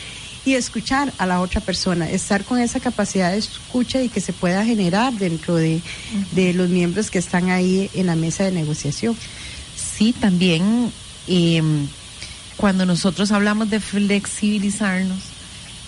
y 0.46 0.54
escuchar 0.54 1.12
a 1.18 1.26
la 1.26 1.40
otra 1.42 1.60
persona, 1.60 2.08
estar 2.08 2.44
con 2.44 2.58
esa 2.58 2.80
capacidad 2.80 3.32
de 3.32 3.38
escucha 3.38 4.00
y 4.00 4.08
que 4.08 4.22
se 4.22 4.32
pueda 4.32 4.64
generar 4.64 5.12
dentro 5.12 5.56
de, 5.56 5.82
de 6.32 6.54
los 6.54 6.70
miembros 6.70 7.10
que 7.10 7.18
están 7.18 7.50
ahí 7.50 7.90
en 7.92 8.06
la 8.06 8.16
mesa 8.16 8.44
de 8.44 8.52
negociación. 8.52 9.14
Sí, 9.76 10.14
también 10.14 10.90
eh, 11.26 11.62
cuando 12.58 12.84
nosotros 12.84 13.30
hablamos 13.30 13.70
de 13.70 13.80
flexibilizarnos, 13.80 15.20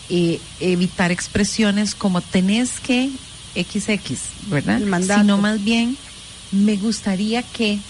eh, 0.09 0.41
evitar 0.61 1.11
expresiones 1.11 1.95
como 1.95 2.21
tenés 2.21 2.79
que 2.81 3.11
XX, 3.55 4.19
¿verdad? 4.49 4.81
Sino 5.19 5.37
más 5.37 5.63
bien, 5.63 5.97
me 6.53 6.77
gustaría 6.77 7.43
que, 7.43 7.81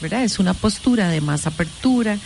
¿verdad? 0.00 0.24
Es 0.24 0.38
una 0.38 0.54
postura 0.54 1.10
de 1.10 1.20
más 1.20 1.46
apertura, 1.46 2.18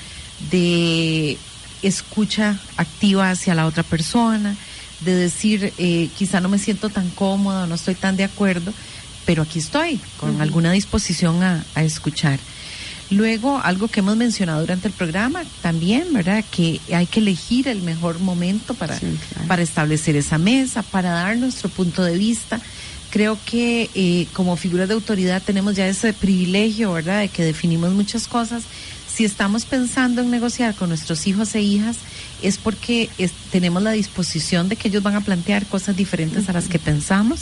de 0.53 1.37
escucha 1.83 2.59
activa 2.77 3.31
hacia 3.31 3.57
la 3.57 3.67
otra 3.67 3.83
persona, 3.83 4.57
de 5.01 5.15
decir, 5.15 5.73
eh, 5.79 6.09
quizá 6.17 6.41
no 6.41 6.49
me 6.49 6.59
siento 6.59 6.91
tan 6.91 7.11
cómodo, 7.11 7.67
no 7.67 7.75
estoy 7.75 7.97
tan 7.97 8.17
de 8.17 8.25
acuerdo, 8.25 8.73
pero 9.27 9.43
aquí 9.43 9.59
estoy, 9.59 10.01
con 10.17 10.41
alguna 10.41 10.71
disposición 10.71 11.43
a, 11.43 11.65
a 11.75 11.83
escuchar. 11.83 12.39
Luego, 13.11 13.59
algo 13.65 13.89
que 13.89 14.01
hemos 14.01 14.17
mencionado 14.17 14.61
durante 14.61 14.89
el 14.89 14.95
programa 14.95 15.43
también, 15.63 16.13
¿verdad? 16.13 16.45
Que 16.51 16.79
hay 16.95 17.07
que 17.07 17.21
elegir 17.21 17.67
el 17.69 17.81
mejor 17.83 18.19
momento 18.19 18.75
para, 18.75 18.99
Sí, 18.99 19.07
claro. 19.33 19.49
para 19.49 19.63
establecer 19.63 20.15
esa 20.17 20.37
mesa, 20.37 20.83
para 20.83 21.11
dar 21.13 21.37
nuestro 21.39 21.71
punto 21.71 22.03
de 22.05 22.19
vista. 22.19 22.61
Creo 23.11 23.39
que 23.47 23.89
eh, 23.95 24.27
como 24.35 24.57
figuras 24.57 24.89
de 24.89 24.95
autoridad 24.95 25.43
tenemos 25.43 25.75
ya 25.75 25.89
ese 25.89 26.13
privilegio, 26.13 26.93
¿verdad? 26.93 27.21
De 27.21 27.29
que 27.29 27.43
definimos 27.43 27.93
muchas 27.93 28.29
cosas. 28.29 28.65
Si 29.11 29.25
estamos 29.25 29.65
pensando 29.65 30.21
en 30.21 30.31
negociar 30.31 30.75
con 30.75 30.91
nuestros 30.91 31.27
hijos 31.27 31.55
e 31.55 31.63
hijas, 31.63 31.97
es 32.43 32.59
porque 32.59 33.09
es- 33.17 33.33
tenemos 33.51 33.83
la 33.83 33.93
disposición 33.93 34.69
de 34.69 34.77
que 34.77 34.89
ellos 34.89 35.03
van 35.03 35.17
a 35.17 35.23
plantear 35.23 35.65
cosas 35.65 35.97
diferentes 35.97 36.47
a 36.51 36.53
las 36.53 36.69
que 36.69 36.79
pensamos 36.79 37.41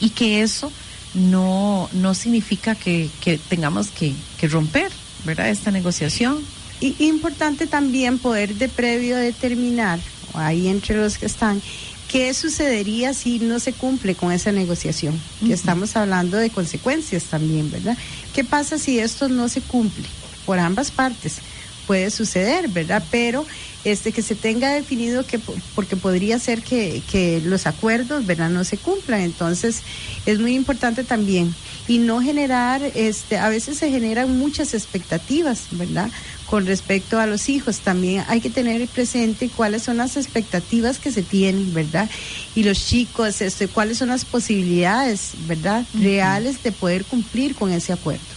y 0.00 0.10
que 0.10 0.42
eso 0.42 0.72
no, 1.14 1.88
no 1.92 2.14
significa 2.14 2.74
que, 2.74 3.08
que 3.20 3.38
tengamos 3.38 3.86
que, 3.88 4.12
que 4.38 4.48
romper, 4.48 4.90
¿verdad? 5.24 5.50
Esta 5.50 5.70
negociación. 5.70 6.38
Y 6.80 6.94
importante 7.04 7.66
también 7.66 8.18
poder 8.18 8.54
de 8.54 8.68
previo 8.68 9.16
determinar, 9.16 10.00
ahí 10.34 10.68
entre 10.68 10.96
los 10.96 11.18
que 11.18 11.26
están, 11.26 11.62
qué 12.10 12.34
sucedería 12.34 13.14
si 13.14 13.38
no 13.38 13.58
se 13.58 13.72
cumple 13.72 14.14
con 14.14 14.32
esa 14.32 14.52
negociación. 14.52 15.18
Que 15.46 15.52
estamos 15.52 15.96
hablando 15.96 16.36
de 16.36 16.50
consecuencias 16.50 17.24
también, 17.24 17.70
¿verdad? 17.70 17.96
¿Qué 18.34 18.44
pasa 18.44 18.78
si 18.78 18.98
esto 18.98 19.28
no 19.28 19.48
se 19.48 19.60
cumple 19.60 20.04
por 20.46 20.58
ambas 20.58 20.90
partes? 20.90 21.38
Puede 21.84 22.10
suceder, 22.10 22.68
¿verdad? 22.68 23.08
Pero 23.10 23.44
este 23.82 24.12
que 24.12 24.22
se 24.22 24.36
tenga 24.36 24.72
definido 24.72 25.26
que 25.26 25.38
po- 25.38 25.56
porque 25.74 25.96
podría 25.96 26.38
ser 26.38 26.62
que, 26.62 27.04
que 27.06 27.40
los 27.42 27.66
acuerdos, 27.66 28.24
¿verdad? 28.24 28.48
No 28.50 28.64
se 28.64 28.78
cumplan. 28.80 29.20
Entonces, 29.20 29.82
es 30.24 30.38
muy 30.40 30.54
importante 30.54 31.04
también 31.04 31.58
y 31.86 31.98
no 31.98 32.20
generar 32.20 32.82
este 32.94 33.36
a 33.38 33.48
veces 33.50 33.78
se 33.78 33.90
generan 33.90 34.36
muchas 34.38 34.72
expectativas, 34.74 35.68
¿verdad? 35.70 36.10
Con 36.44 36.66
respecto 36.66 37.18
a 37.18 37.26
los 37.26 37.48
hijos 37.48 37.82
también 37.82 38.24
hay 38.28 38.40
que 38.40 38.50
tener 38.50 38.88
presente 38.90 39.50
cuáles 39.50 39.82
son 39.84 39.98
las 39.98 40.16
expectativas 40.16 40.98
que 41.00 41.10
se 41.12 41.22
tienen, 41.22 41.72
¿verdad? 41.72 42.10
Y 42.54 42.62
los 42.64 42.78
chicos, 42.78 43.40
este, 43.40 43.68
cuáles 43.68 43.98
son 43.98 44.08
las 44.08 44.24
posibilidades, 44.24 45.32
¿verdad? 45.38 45.88
Reales 45.92 46.62
de 46.62 46.72
poder 46.72 47.06
cumplir 47.06 47.54
con 47.54 47.70
ese 47.72 47.92
acuerdo. 47.92 48.33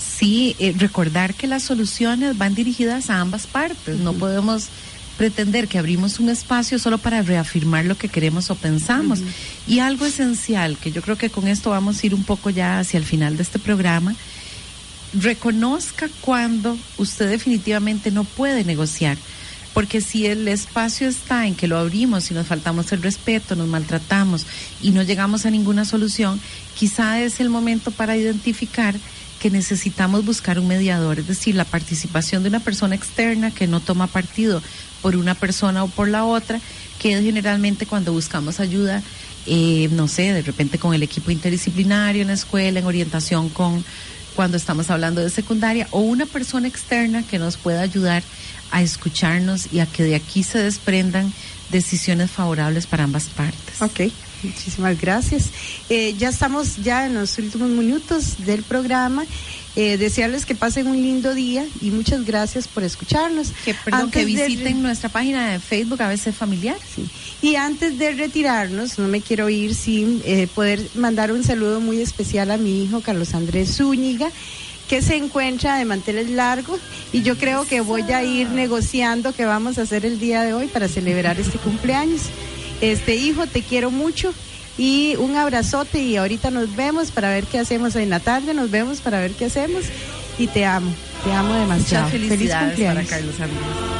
Sí, 0.00 0.56
eh, 0.58 0.74
recordar 0.76 1.34
que 1.34 1.46
las 1.46 1.62
soluciones 1.62 2.38
van 2.38 2.54
dirigidas 2.54 3.10
a 3.10 3.20
ambas 3.20 3.46
partes. 3.46 3.98
No 3.98 4.14
podemos 4.14 4.68
pretender 5.18 5.68
que 5.68 5.78
abrimos 5.78 6.18
un 6.18 6.30
espacio 6.30 6.78
solo 6.78 6.96
para 6.96 7.20
reafirmar 7.20 7.84
lo 7.84 7.98
que 7.98 8.08
queremos 8.08 8.50
o 8.50 8.54
pensamos. 8.54 9.20
Y 9.66 9.80
algo 9.80 10.06
esencial, 10.06 10.78
que 10.78 10.92
yo 10.92 11.02
creo 11.02 11.18
que 11.18 11.28
con 11.28 11.46
esto 11.46 11.70
vamos 11.70 12.02
a 12.02 12.06
ir 12.06 12.14
un 12.14 12.24
poco 12.24 12.48
ya 12.48 12.78
hacia 12.78 12.96
el 12.96 13.04
final 13.04 13.36
de 13.36 13.42
este 13.42 13.58
programa, 13.58 14.14
reconozca 15.12 16.08
cuando 16.22 16.78
usted 16.96 17.28
definitivamente 17.28 18.10
no 18.10 18.24
puede 18.24 18.64
negociar. 18.64 19.18
Porque 19.74 20.00
si 20.00 20.26
el 20.26 20.48
espacio 20.48 21.08
está 21.08 21.46
en 21.46 21.54
que 21.54 21.68
lo 21.68 21.78
abrimos 21.78 22.30
y 22.30 22.34
nos 22.34 22.46
faltamos 22.46 22.90
el 22.92 23.02
respeto, 23.02 23.54
nos 23.54 23.68
maltratamos 23.68 24.46
y 24.80 24.90
no 24.90 25.02
llegamos 25.02 25.46
a 25.46 25.50
ninguna 25.50 25.84
solución, 25.84 26.40
quizá 26.74 27.20
es 27.20 27.40
el 27.40 27.50
momento 27.50 27.90
para 27.90 28.16
identificar 28.16 28.94
que 29.40 29.50
necesitamos 29.50 30.24
buscar 30.24 30.58
un 30.58 30.68
mediador, 30.68 31.18
es 31.18 31.26
decir, 31.26 31.54
la 31.54 31.64
participación 31.64 32.42
de 32.42 32.50
una 32.50 32.60
persona 32.60 32.94
externa 32.94 33.50
que 33.50 33.66
no 33.66 33.80
toma 33.80 34.06
partido 34.06 34.62
por 35.00 35.16
una 35.16 35.34
persona 35.34 35.82
o 35.82 35.88
por 35.88 36.08
la 36.08 36.24
otra, 36.24 36.60
que 36.98 37.14
es 37.14 37.24
generalmente 37.24 37.86
cuando 37.86 38.12
buscamos 38.12 38.60
ayuda, 38.60 39.02
eh, 39.46 39.88
no 39.92 40.08
sé, 40.08 40.34
de 40.34 40.42
repente 40.42 40.78
con 40.78 40.94
el 40.94 41.02
equipo 41.02 41.30
interdisciplinario 41.30 42.20
en 42.20 42.28
la 42.28 42.34
escuela, 42.34 42.80
en 42.80 42.86
orientación 42.86 43.48
con 43.48 43.82
cuando 44.36 44.58
estamos 44.58 44.90
hablando 44.90 45.22
de 45.22 45.30
secundaria, 45.30 45.88
o 45.90 46.00
una 46.00 46.26
persona 46.26 46.68
externa 46.68 47.22
que 47.22 47.38
nos 47.38 47.56
pueda 47.56 47.80
ayudar 47.80 48.22
a 48.70 48.82
escucharnos 48.82 49.72
y 49.72 49.80
a 49.80 49.86
que 49.86 50.04
de 50.04 50.14
aquí 50.14 50.42
se 50.42 50.58
desprendan 50.58 51.32
decisiones 51.70 52.30
favorables 52.30 52.86
para 52.86 53.04
ambas 53.04 53.24
partes. 53.24 53.80
Ok, 53.80 54.12
muchísimas 54.42 55.00
gracias. 55.00 55.50
Eh, 55.88 56.14
ya 56.18 56.28
estamos 56.30 56.76
ya 56.76 57.06
en 57.06 57.14
los 57.14 57.36
últimos 57.38 57.68
minutos 57.70 58.44
del 58.46 58.62
programa. 58.62 59.24
Eh, 59.76 59.96
desearles 59.98 60.46
que 60.46 60.56
pasen 60.56 60.88
un 60.88 60.96
lindo 61.00 61.32
día 61.32 61.64
y 61.80 61.90
muchas 61.90 62.24
gracias 62.24 62.66
por 62.66 62.82
escucharnos. 62.82 63.52
Que, 63.64 63.72
perdón, 63.72 64.10
que 64.10 64.20
de- 64.20 64.24
visiten 64.26 64.82
nuestra 64.82 65.08
página 65.08 65.52
de 65.52 65.60
Facebook, 65.60 66.02
a 66.02 66.08
veces 66.08 66.34
familiar. 66.34 66.76
Sí. 66.94 67.08
Y 67.40 67.54
antes 67.54 67.96
de 67.98 68.10
retirarnos, 68.12 68.98
no 68.98 69.06
me 69.06 69.20
quiero 69.20 69.48
ir 69.48 69.74
sin 69.76 70.20
eh, 70.24 70.48
poder 70.52 70.84
mandar 70.96 71.30
un 71.30 71.44
saludo 71.44 71.80
muy 71.80 72.00
especial 72.00 72.50
a 72.50 72.56
mi 72.56 72.82
hijo 72.84 73.00
Carlos 73.00 73.32
Andrés 73.34 73.76
Zúñiga, 73.76 74.28
que 74.88 75.02
se 75.02 75.14
encuentra 75.14 75.76
de 75.76 75.84
manteles 75.84 76.28
largos 76.30 76.80
y 77.12 77.22
yo 77.22 77.38
creo 77.38 77.64
que 77.64 77.80
voy 77.80 78.02
a 78.10 78.24
ir 78.24 78.48
negociando 78.48 79.32
qué 79.32 79.44
vamos 79.44 79.78
a 79.78 79.82
hacer 79.82 80.04
el 80.04 80.18
día 80.18 80.42
de 80.42 80.52
hoy 80.52 80.66
para 80.66 80.88
celebrar 80.88 81.38
este 81.38 81.58
cumpleaños. 81.58 82.22
Este 82.80 83.16
hijo, 83.16 83.46
te 83.46 83.62
quiero 83.62 83.90
mucho 83.90 84.32
y 84.78 85.14
un 85.16 85.36
abrazote 85.36 86.02
y 86.02 86.16
ahorita 86.16 86.50
nos 86.50 86.74
vemos 86.74 87.10
para 87.10 87.28
ver 87.30 87.44
qué 87.44 87.58
hacemos 87.58 87.96
en 87.96 88.10
la 88.10 88.20
tarde, 88.20 88.54
nos 88.54 88.70
vemos 88.70 89.00
para 89.00 89.20
ver 89.20 89.32
qué 89.32 89.46
hacemos 89.46 89.84
y 90.38 90.46
te 90.46 90.64
amo, 90.64 90.92
te 91.24 91.32
amo 91.32 91.54
demasiado. 91.54 92.06
Muchas 92.06 92.28
Feliz 92.28 92.50
para 92.50 92.66
cumpleaños. 92.66 93.08
Carlos 93.08 93.40
Andrés. 93.40 93.99